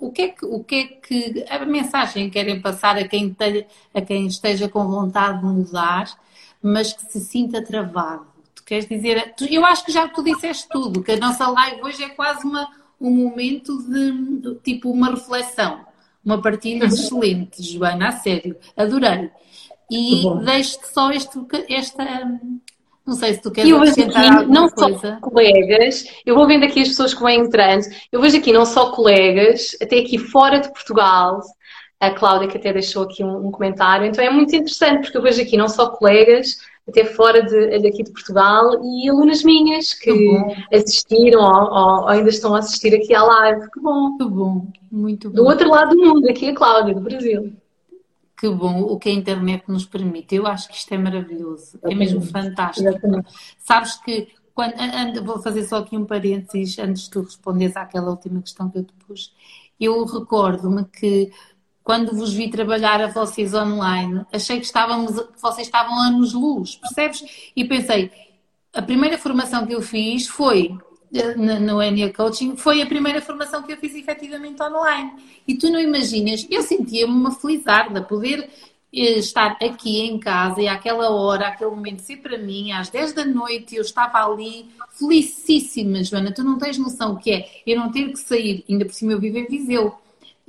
o, 0.01 0.11
que 0.11 0.23
é 0.23 0.29
que, 0.29 0.45
o 0.45 0.65
que, 0.65 0.75
é 0.75 0.85
que 0.87 1.45
a 1.49 1.65
mensagem 1.65 2.25
que 2.27 2.39
querem 2.39 2.61
passar 2.61 2.97
a 2.97 3.07
quem, 3.07 3.31
te, 3.31 3.67
a 3.95 4.01
quem 4.01 4.27
esteja 4.27 4.69
com 4.69 4.89
vontade 4.89 5.41
de 5.41 5.47
mudar, 5.47 6.11
mas 6.63 6.93
que 6.93 7.05
se 7.05 7.21
sinta 7.21 7.63
travado? 7.63 8.27
Tu 8.55 8.65
queres 8.65 8.89
dizer, 8.89 9.35
eu 9.51 9.65
acho 9.65 9.85
que 9.85 9.93
já 9.93 10.09
tu 10.09 10.23
disseste 10.23 10.69
tudo, 10.69 11.03
que 11.03 11.13
a 11.13 11.17
nossa 11.17 11.49
live 11.49 11.83
hoje 11.83 12.03
é 12.03 12.09
quase 12.09 12.47
uma 12.47 12.69
um 13.01 13.11
momento 13.11 13.83
de, 13.83 14.55
tipo 14.57 14.91
uma 14.91 15.11
reflexão, 15.11 15.87
uma 16.25 16.41
partilha 16.41 16.85
uhum. 16.85 16.93
excelente, 16.93 17.63
Joana, 17.63 18.09
a 18.09 18.13
sério, 18.13 18.57
adorei. 18.77 19.31
E 19.91 20.23
deixo-te 20.45 20.93
só 20.93 21.11
este, 21.11 21.39
esta. 21.69 22.05
Não 23.11 23.17
sei 23.17 23.35
se 23.35 23.43
tu 23.43 23.51
queres 23.51 23.69
eu 23.69 23.77
acrescentar 23.77 24.25
aqui, 24.25 24.37
alguma 24.37 24.61
não 24.61 24.71
coisa. 24.71 25.19
Só 25.21 25.21
colegas, 25.21 26.05
eu 26.25 26.37
vou 26.37 26.47
vendo 26.47 26.65
aqui 26.65 26.81
as 26.81 26.91
pessoas 26.91 27.13
que 27.13 27.21
vêm 27.21 27.41
entrando, 27.41 27.83
eu 28.13 28.21
vejo 28.21 28.37
aqui 28.37 28.53
não 28.53 28.65
só 28.65 28.93
colegas, 28.93 29.77
até 29.83 29.99
aqui 29.99 30.17
fora 30.17 30.61
de 30.61 30.69
Portugal, 30.69 31.41
a 31.99 32.13
Cláudia 32.13 32.47
que 32.47 32.57
até 32.57 32.73
deixou 32.73 33.03
aqui 33.03 33.25
um, 33.25 33.49
um, 33.49 33.51
comentário, 33.51 34.07
então 34.07 34.25
é 34.25 34.31
muito 34.31 34.55
interessante 34.55 35.03
porque 35.03 35.19
eu 35.19 35.23
vejo 35.23 35.43
aqui 35.43 35.57
não 35.57 35.69
só 35.69 35.91
colegas, 35.91 36.59
até 36.89 37.05
fora 37.05 37.43
de, 37.43 37.81
daqui 37.81 38.05
de 38.05 38.13
Portugal, 38.13 38.81
e 38.81 39.11
alunas 39.11 39.43
minhas 39.43 39.93
que 39.93 40.15
assistiram 40.73 41.41
ou, 41.41 42.03
ou, 42.03 42.09
ainda 42.09 42.29
estão 42.29 42.55
a 42.55 42.61
assistir 42.61 42.95
aqui 42.95 43.13
à 43.13 43.25
live. 43.25 43.69
Que 43.73 43.81
bom! 43.81 44.17
Que 44.17 44.25
bom, 44.25 44.67
muito 44.89 45.31
bom. 45.31 45.35
Do 45.35 45.45
outro 45.47 45.69
lado 45.69 45.97
do 45.97 46.01
mundo, 46.01 46.31
aqui 46.31 46.51
a 46.51 46.55
Cláudia, 46.55 46.95
do 46.95 47.01
Brasil. 47.01 47.53
Que 48.41 48.49
bom 48.49 48.81
o 48.81 48.99
que 48.99 49.11
a 49.11 49.13
internet 49.13 49.65
nos 49.69 49.85
permite. 49.85 50.35
Eu 50.35 50.47
acho 50.47 50.67
que 50.67 50.75
isto 50.75 50.91
é 50.95 50.97
maravilhoso, 50.97 51.79
é 51.83 51.95
mesmo 51.95 52.23
fantástico. 52.23 52.89
Exatamente. 52.89 53.29
Sabes 53.59 53.97
que 53.97 54.29
quando, 54.55 54.75
vou 55.23 55.43
fazer 55.43 55.63
só 55.65 55.77
aqui 55.77 55.95
um 55.95 56.07
parênteses 56.07 56.79
antes 56.79 57.03
de 57.03 57.11
tu 57.11 57.21
responderes 57.21 57.77
àquela 57.77 58.09
última 58.09 58.41
questão 58.41 58.71
que 58.71 58.79
eu 58.79 58.85
te 58.85 58.95
pus. 58.95 59.35
Eu 59.79 60.07
recordo-me 60.07 60.87
que 60.87 61.31
quando 61.85 62.17
vos 62.17 62.33
vi 62.33 62.49
trabalhar 62.49 63.03
a 63.03 63.09
vocês 63.09 63.53
online, 63.53 64.25
achei 64.33 64.59
que 64.59 64.65
estávamos, 64.65 65.23
vocês 65.37 65.67
estavam 65.67 65.99
anos 66.01 66.33
luz, 66.33 66.77
percebes? 66.77 67.53
E 67.55 67.63
pensei, 67.67 68.11
a 68.73 68.81
primeira 68.81 69.19
formação 69.19 69.67
que 69.67 69.75
eu 69.75 69.83
fiz 69.83 70.27
foi 70.27 70.79
no 71.37 71.83
Enia 71.83 72.13
Coaching, 72.13 72.57
foi 72.57 72.83
a 72.83 72.87
primeira 72.87 73.21
formação 73.21 73.63
que 73.63 73.73
eu 73.73 73.77
fiz 73.77 73.95
efetivamente 73.95 74.63
online. 74.63 75.13
E 75.47 75.57
tu 75.57 75.71
não 75.71 75.81
imaginas, 75.81 76.47
eu 76.51 76.63
sentia-me 76.63 77.13
uma 77.13 77.33
felizarda 77.33 78.03
poder 78.03 78.49
eh, 78.93 79.19
estar 79.19 79.57
aqui 79.61 80.01
em 80.01 80.19
casa 80.19 80.61
e 80.61 80.69
àquela 80.69 81.11
hora, 81.11 81.49
aquele 81.49 81.71
momento 81.71 82.01
ser 82.01 82.19
para 82.19 82.39
mim, 82.39 82.73
às 82.73 82.89
10 82.89 83.13
da 83.13 83.25
noite, 83.25 83.75
eu 83.75 83.83
estava 83.83 84.25
ali 84.25 84.67
felicíssima, 84.93 86.05
Joana. 86.05 86.33
Tu 86.33 86.45
não 86.45 86.59
tens 86.59 86.79
noção 86.79 87.15
o 87.15 87.19
que 87.19 87.33
é 87.33 87.63
eu 87.67 87.77
não 87.77 87.91
ter 87.91 88.09
que 88.09 88.17
sair, 88.17 88.65
ainda 88.69 88.85
por 88.85 88.95
cima 88.95 89.13
eu 89.13 89.21
vivo 89.21 89.39
em 89.39 89.47
Viseu 89.47 89.99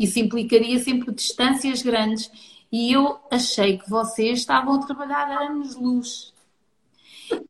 isso 0.01 0.17
implicaria 0.17 0.79
sempre 0.79 1.13
distâncias 1.13 1.83
grandes. 1.83 2.31
E 2.71 2.91
eu 2.91 3.19
achei 3.29 3.77
que 3.77 3.87
vocês 3.87 4.39
estavam 4.39 4.75
a 4.75 4.85
trabalhar 4.85 5.29
anos-luz. 5.29 6.33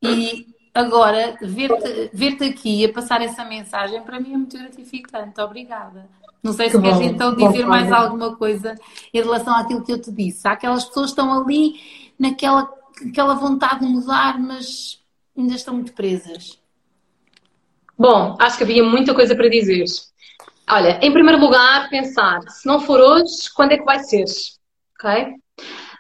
E 0.01 0.47
agora, 0.74 1.38
ver-te 1.41 2.09
ver 2.13 2.38
aqui 2.43 2.86
a 2.86 2.93
passar 2.93 3.22
essa 3.22 3.43
mensagem, 3.45 4.01
para 4.01 4.19
mim 4.19 4.34
é 4.34 4.38
muito 4.38 4.57
gratificante. 4.57 5.39
Obrigada. 5.41 6.09
Não 6.43 6.53
sei 6.53 6.69
se 6.69 6.78
que 6.78 6.82
queres 6.82 6.97
bom, 6.97 7.03
então 7.03 7.36
dizer 7.36 7.63
bom, 7.63 7.69
mais 7.69 7.88
bom. 7.88 7.95
alguma 7.95 8.36
coisa 8.36 8.76
em 9.13 9.22
relação 9.22 9.55
àquilo 9.55 9.84
que 9.84 9.91
eu 9.91 10.01
te 10.01 10.11
disse. 10.11 10.47
Há 10.47 10.53
aquelas 10.53 10.86
pessoas 10.86 11.13
que 11.13 11.22
estão 11.22 11.41
ali 11.41 11.80
naquela 12.17 12.69
aquela 13.09 13.34
vontade 13.34 13.86
de 13.86 13.91
mudar, 13.91 14.39
mas 14.39 14.99
ainda 15.38 15.55
estão 15.55 15.74
muito 15.74 15.93
presas. 15.93 16.59
Bom, 17.97 18.36
acho 18.39 18.57
que 18.57 18.63
havia 18.63 18.84
muita 18.84 19.13
coisa 19.13 19.36
para 19.36 19.49
dizer. 19.49 19.86
Olha, 20.69 20.99
em 21.01 21.11
primeiro 21.11 21.39
lugar, 21.39 21.89
pensar, 21.89 22.41
se 22.49 22.65
não 22.65 22.80
for 22.80 22.99
hoje, 22.99 23.49
quando 23.55 23.74
é 23.74 23.78
que 23.78 23.84
vai 23.84 23.99
ser? 23.99 24.26
Ok? 24.95 25.36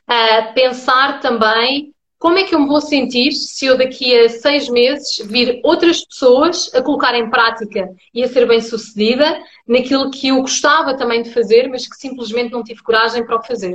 Uh, 0.09 0.53
pensar 0.53 1.19
também 1.19 1.93
como 2.21 2.37
é 2.37 2.43
que 2.43 2.53
eu 2.53 2.59
me 2.59 2.67
vou 2.67 2.79
sentir 2.79 3.31
se 3.31 3.65
eu 3.65 3.75
daqui 3.75 4.15
a 4.15 4.29
seis 4.29 4.69
meses 4.69 5.17
vir 5.25 5.59
outras 5.63 6.05
pessoas 6.05 6.71
a 6.71 6.79
colocar 6.79 7.15
em 7.15 7.31
prática 7.31 7.89
e 8.13 8.23
a 8.23 8.27
ser 8.27 8.47
bem 8.47 8.61
sucedida 8.61 9.41
naquilo 9.67 10.11
que 10.11 10.27
eu 10.27 10.39
gostava 10.39 10.95
também 10.95 11.23
de 11.23 11.33
fazer, 11.33 11.67
mas 11.67 11.87
que 11.87 11.95
simplesmente 11.95 12.51
não 12.51 12.63
tive 12.63 12.83
coragem 12.83 13.25
para 13.25 13.39
o 13.39 13.43
fazer. 13.43 13.73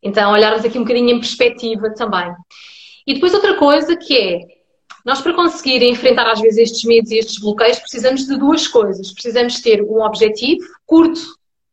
Então, 0.00 0.30
olharmos 0.30 0.64
aqui 0.64 0.78
um 0.78 0.82
bocadinho 0.82 1.10
em 1.10 1.18
perspectiva 1.18 1.92
também. 1.92 2.32
E 3.04 3.14
depois 3.14 3.34
outra 3.34 3.56
coisa 3.56 3.96
que 3.96 4.16
é 4.16 4.40
nós, 5.04 5.20
para 5.20 5.34
conseguir 5.34 5.82
enfrentar 5.82 6.30
às 6.30 6.40
vezes 6.40 6.70
estes 6.70 6.84
medos 6.84 7.10
e 7.10 7.18
estes 7.18 7.40
bloqueios, 7.40 7.80
precisamos 7.80 8.26
de 8.26 8.38
duas 8.38 8.68
coisas. 8.68 9.12
Precisamos 9.12 9.60
ter 9.60 9.82
um 9.82 10.02
objetivo 10.02 10.64
curto, 10.86 11.20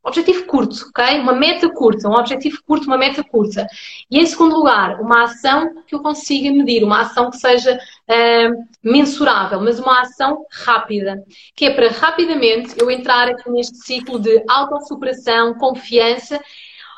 objetivo 0.04 0.46
curto, 0.46 0.90
ok? 0.90 1.20
Uma 1.20 1.34
meta 1.34 1.70
curta, 1.70 2.10
um 2.10 2.14
objetivo 2.14 2.58
curto, 2.68 2.86
uma 2.88 2.98
meta 2.98 3.24
curta. 3.24 3.66
E 4.12 4.20
em 4.20 4.26
segundo 4.26 4.56
lugar, 4.58 5.00
uma 5.00 5.24
ação 5.24 5.84
que 5.88 5.96
eu 5.96 6.02
consiga 6.02 6.52
medir, 6.52 6.84
uma 6.84 7.02
ação 7.02 7.30
que 7.30 7.38
seja 7.38 7.76
uh, 7.76 8.66
mensurável, 8.84 9.62
mas 9.62 9.80
uma 9.80 10.02
ação 10.02 10.46
rápida, 10.52 11.24
que 11.56 11.66
é 11.66 11.74
para 11.74 11.90
rapidamente 11.90 12.76
eu 12.78 12.92
entrar 12.92 13.30
aqui 13.30 13.50
neste 13.50 13.78
ciclo 13.78 14.20
de 14.20 14.44
autossuperação, 14.50 15.54
confiança, 15.54 16.36
ou 16.36 16.42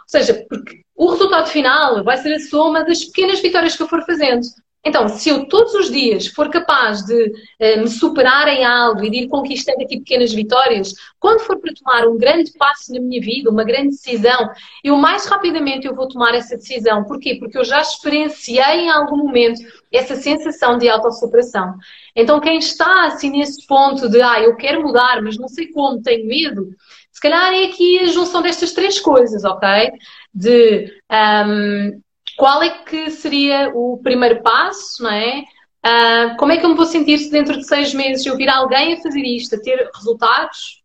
seja, 0.07 0.45
porque 0.49 0.81
o 0.95 1.11
resultado 1.11 1.47
final 1.49 2.03
vai 2.03 2.17
ser 2.17 2.33
a 2.33 2.39
soma 2.39 2.83
das 2.83 3.03
pequenas 3.05 3.39
vitórias 3.39 3.75
que 3.75 3.83
eu 3.83 3.87
for 3.87 4.03
fazendo. 4.03 4.41
Então, 4.85 5.07
se 5.09 5.29
eu 5.29 5.47
todos 5.47 5.73
os 5.73 5.91
dias 5.91 6.27
for 6.27 6.47
capaz 6.49 7.03
de 7.03 7.25
uh, 7.25 7.79
me 7.81 7.87
superar 7.87 8.47
em 8.47 8.63
algo 8.63 9.03
e 9.03 9.09
de 9.09 9.17
ir 9.23 9.27
conquistando 9.27 9.81
aqui 9.81 9.97
pequenas 9.97 10.31
vitórias, 10.31 10.93
quando 11.19 11.39
for 11.39 11.57
para 11.59 11.73
tomar 11.73 12.07
um 12.07 12.17
grande 12.17 12.53
passo 12.53 12.93
na 12.93 12.99
minha 12.99 13.19
vida, 13.19 13.49
uma 13.49 13.63
grande 13.63 13.89
decisão, 13.89 14.47
eu 14.83 14.95
mais 14.95 15.25
rapidamente 15.25 15.87
eu 15.87 15.95
vou 15.95 16.07
tomar 16.07 16.35
essa 16.35 16.55
decisão. 16.55 17.03
Porquê? 17.03 17.35
Porque 17.39 17.57
eu 17.57 17.63
já 17.63 17.81
experienciei 17.81 18.81
em 18.81 18.89
algum 18.91 19.17
momento 19.17 19.59
essa 19.91 20.15
sensação 20.15 20.77
de 20.77 20.87
autossuperação. 20.87 21.73
Então, 22.15 22.39
quem 22.39 22.59
está 22.59 23.07
assim 23.07 23.31
nesse 23.31 23.65
ponto 23.65 24.07
de, 24.07 24.21
ah, 24.21 24.39
eu 24.39 24.55
quero 24.55 24.83
mudar, 24.83 25.19
mas 25.23 25.35
não 25.35 25.47
sei 25.47 25.67
como, 25.71 26.01
tenho 26.01 26.27
medo, 26.27 26.69
se 27.11 27.21
calhar 27.21 27.53
é 27.53 27.65
aqui 27.65 27.99
a 27.99 28.05
junção 28.07 28.41
destas 28.41 28.73
três 28.73 28.99
coisas, 28.99 29.45
ok? 29.45 29.93
De 30.33 30.93
um, 31.09 32.01
qual 32.37 32.61
é 32.61 32.69
que 32.83 33.09
seria 33.11 33.71
o 33.73 33.99
primeiro 34.03 34.41
passo, 34.41 35.03
não 35.03 35.11
é? 35.11 35.43
Uh, 35.85 36.37
como 36.37 36.51
é 36.51 36.57
que 36.57 36.65
eu 36.65 36.69
me 36.69 36.75
vou 36.75 36.85
sentir 36.85 37.17
se 37.19 37.29
dentro 37.29 37.57
de 37.57 37.67
seis 37.67 37.93
meses 37.93 38.25
eu 38.25 38.35
vir 38.35 38.49
alguém 38.49 38.93
a 38.93 39.01
fazer 39.01 39.21
isto, 39.21 39.55
a 39.55 39.59
ter 39.59 39.89
resultados 39.93 40.81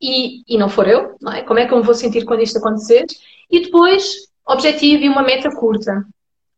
e, 0.00 0.42
e 0.48 0.58
não 0.58 0.68
for 0.68 0.88
eu, 0.88 1.16
não 1.20 1.32
é? 1.32 1.42
Como 1.42 1.60
é 1.60 1.66
que 1.66 1.72
eu 1.72 1.78
me 1.78 1.84
vou 1.84 1.94
sentir 1.94 2.24
quando 2.24 2.42
isto 2.42 2.58
acontecer? 2.58 3.06
E 3.50 3.60
depois, 3.60 4.28
objetivo 4.46 5.04
e 5.04 5.08
uma 5.08 5.22
meta 5.22 5.50
curta, 5.50 6.04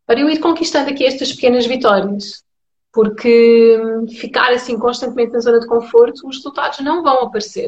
para 0.05 0.19
eu 0.19 0.29
ir 0.29 0.39
conquistando 0.39 0.89
aqui 0.89 1.05
estas 1.05 1.31
pequenas 1.33 1.65
vitórias. 1.65 2.43
Porque 2.91 3.77
ficar 4.17 4.51
assim 4.53 4.79
constantemente 4.79 5.33
na 5.33 5.39
zona 5.39 5.59
de 5.59 5.67
conforto, 5.67 6.27
os 6.27 6.37
resultados 6.37 6.79
não 6.79 7.03
vão 7.03 7.23
aparecer. 7.23 7.67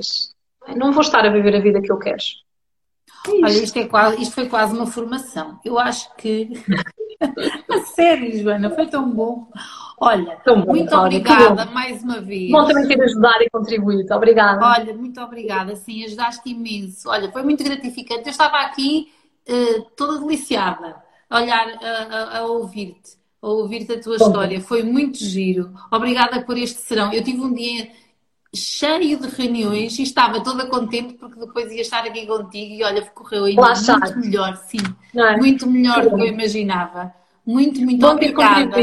Não 0.75 0.91
vou 0.91 1.01
estar 1.01 1.25
a 1.25 1.29
viver 1.29 1.55
a 1.55 1.59
vida 1.59 1.81
que 1.81 1.91
eu 1.91 1.99
quero. 1.99 2.23
É 3.29 3.45
Olha, 3.45 3.63
isto, 3.63 3.77
é 3.77 3.85
quase, 3.85 4.21
isto 4.21 4.33
foi 4.33 4.47
quase 4.47 4.73
uma 4.73 4.87
formação. 4.87 5.59
Eu 5.63 5.77
acho 5.77 6.13
que. 6.15 6.51
a 7.69 7.79
sério, 7.95 8.41
Joana, 8.41 8.69
foi 8.69 8.87
tão 8.87 9.09
bom. 9.09 9.47
Olha, 9.99 10.37
bom, 10.45 10.57
muito 10.57 10.89
Cláudia, 10.89 11.19
obrigada 11.19 11.65
mais 11.65 12.03
uma 12.03 12.21
vez. 12.21 12.51
Bom 12.51 12.65
também 12.67 12.87
ter 12.87 13.01
ajudado 13.01 13.43
e 13.43 13.49
contribuído. 13.49 14.13
Obrigada. 14.13 14.63
Olha, 14.63 14.93
muito 14.93 15.19
obrigada. 15.19 15.75
Sim, 15.75 16.03
ajudaste 16.05 16.49
imenso. 16.49 17.09
Olha, 17.09 17.31
foi 17.31 17.41
muito 17.41 17.63
gratificante. 17.63 18.25
Eu 18.25 18.31
estava 18.31 18.57
aqui 18.59 19.11
uh, 19.49 19.81
toda 19.95 20.19
deliciada 20.19 20.95
a 21.29 21.41
olhar, 21.41 21.67
a, 21.81 22.37
a, 22.37 22.37
a 22.39 22.45
ouvir-te, 22.45 23.17
a 23.41 23.47
ouvir-te 23.47 23.93
a 23.93 23.99
tua 23.99 24.17
bom, 24.17 24.25
história. 24.27 24.61
Foi 24.61 24.83
muito 24.83 25.17
giro. 25.17 25.73
Obrigada 25.91 26.43
por 26.43 26.57
este 26.57 26.79
serão. 26.79 27.11
Eu 27.11 27.23
tive 27.23 27.41
um 27.41 27.53
dia 27.53 27.89
cheio 28.55 29.19
de 29.19 29.27
reuniões 29.27 29.97
e 29.99 30.03
estava 30.03 30.41
toda 30.41 30.67
contente 30.67 31.13
porque 31.15 31.39
depois 31.39 31.71
ia 31.71 31.81
estar 31.81 31.99
aqui 31.99 32.25
contigo 32.25 32.73
e 32.73 32.83
olha, 32.83 33.01
correu 33.13 33.45
ainda 33.45 33.61
muito 33.61 34.19
melhor, 34.19 34.55
sim. 34.55 34.77
É? 35.15 35.37
Muito 35.37 35.67
melhor 35.67 36.03
do 36.03 36.15
que 36.15 36.21
eu 36.21 36.27
imaginava. 36.27 37.13
Muito, 37.45 37.81
muito 37.81 37.99
Bom 37.99 38.11
obrigada. 38.11 38.77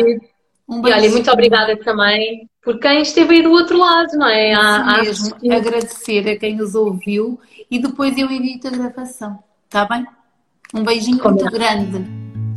Um 0.66 0.86
e 0.86 0.92
olha, 0.92 1.10
muito 1.10 1.30
obrigada 1.30 1.76
também 1.76 2.48
por 2.62 2.78
quem 2.78 3.02
esteve 3.02 3.34
aí 3.34 3.42
do 3.42 3.50
outro 3.50 3.78
lado, 3.78 4.16
não 4.16 4.26
é? 4.26 4.54
Mesmo, 5.02 5.36
agradecer 5.52 6.26
a 6.30 6.38
quem 6.38 6.56
nos 6.56 6.74
ouviu 6.74 7.38
e 7.70 7.78
depois 7.78 8.16
eu 8.16 8.30
edito 8.30 8.68
a 8.68 8.70
gravação, 8.70 9.38
está 9.66 9.84
bem? 9.84 10.06
Um 10.74 10.82
beijinho 10.82 11.18
Como 11.18 11.34
muito 11.34 11.54
é? 11.54 11.58
grande. 11.58 11.98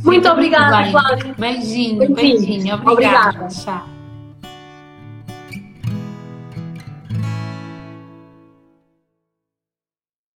Muito 0.02 0.22
Fica 0.22 0.32
obrigada, 0.32 0.90
Cláudia. 0.90 1.34
Beijinho, 1.38 1.98
beijinho, 1.98 2.14
beijinho. 2.14 2.74
Obrigada. 2.74 3.28
obrigada. 3.28 3.48
Tchau. 3.48 3.97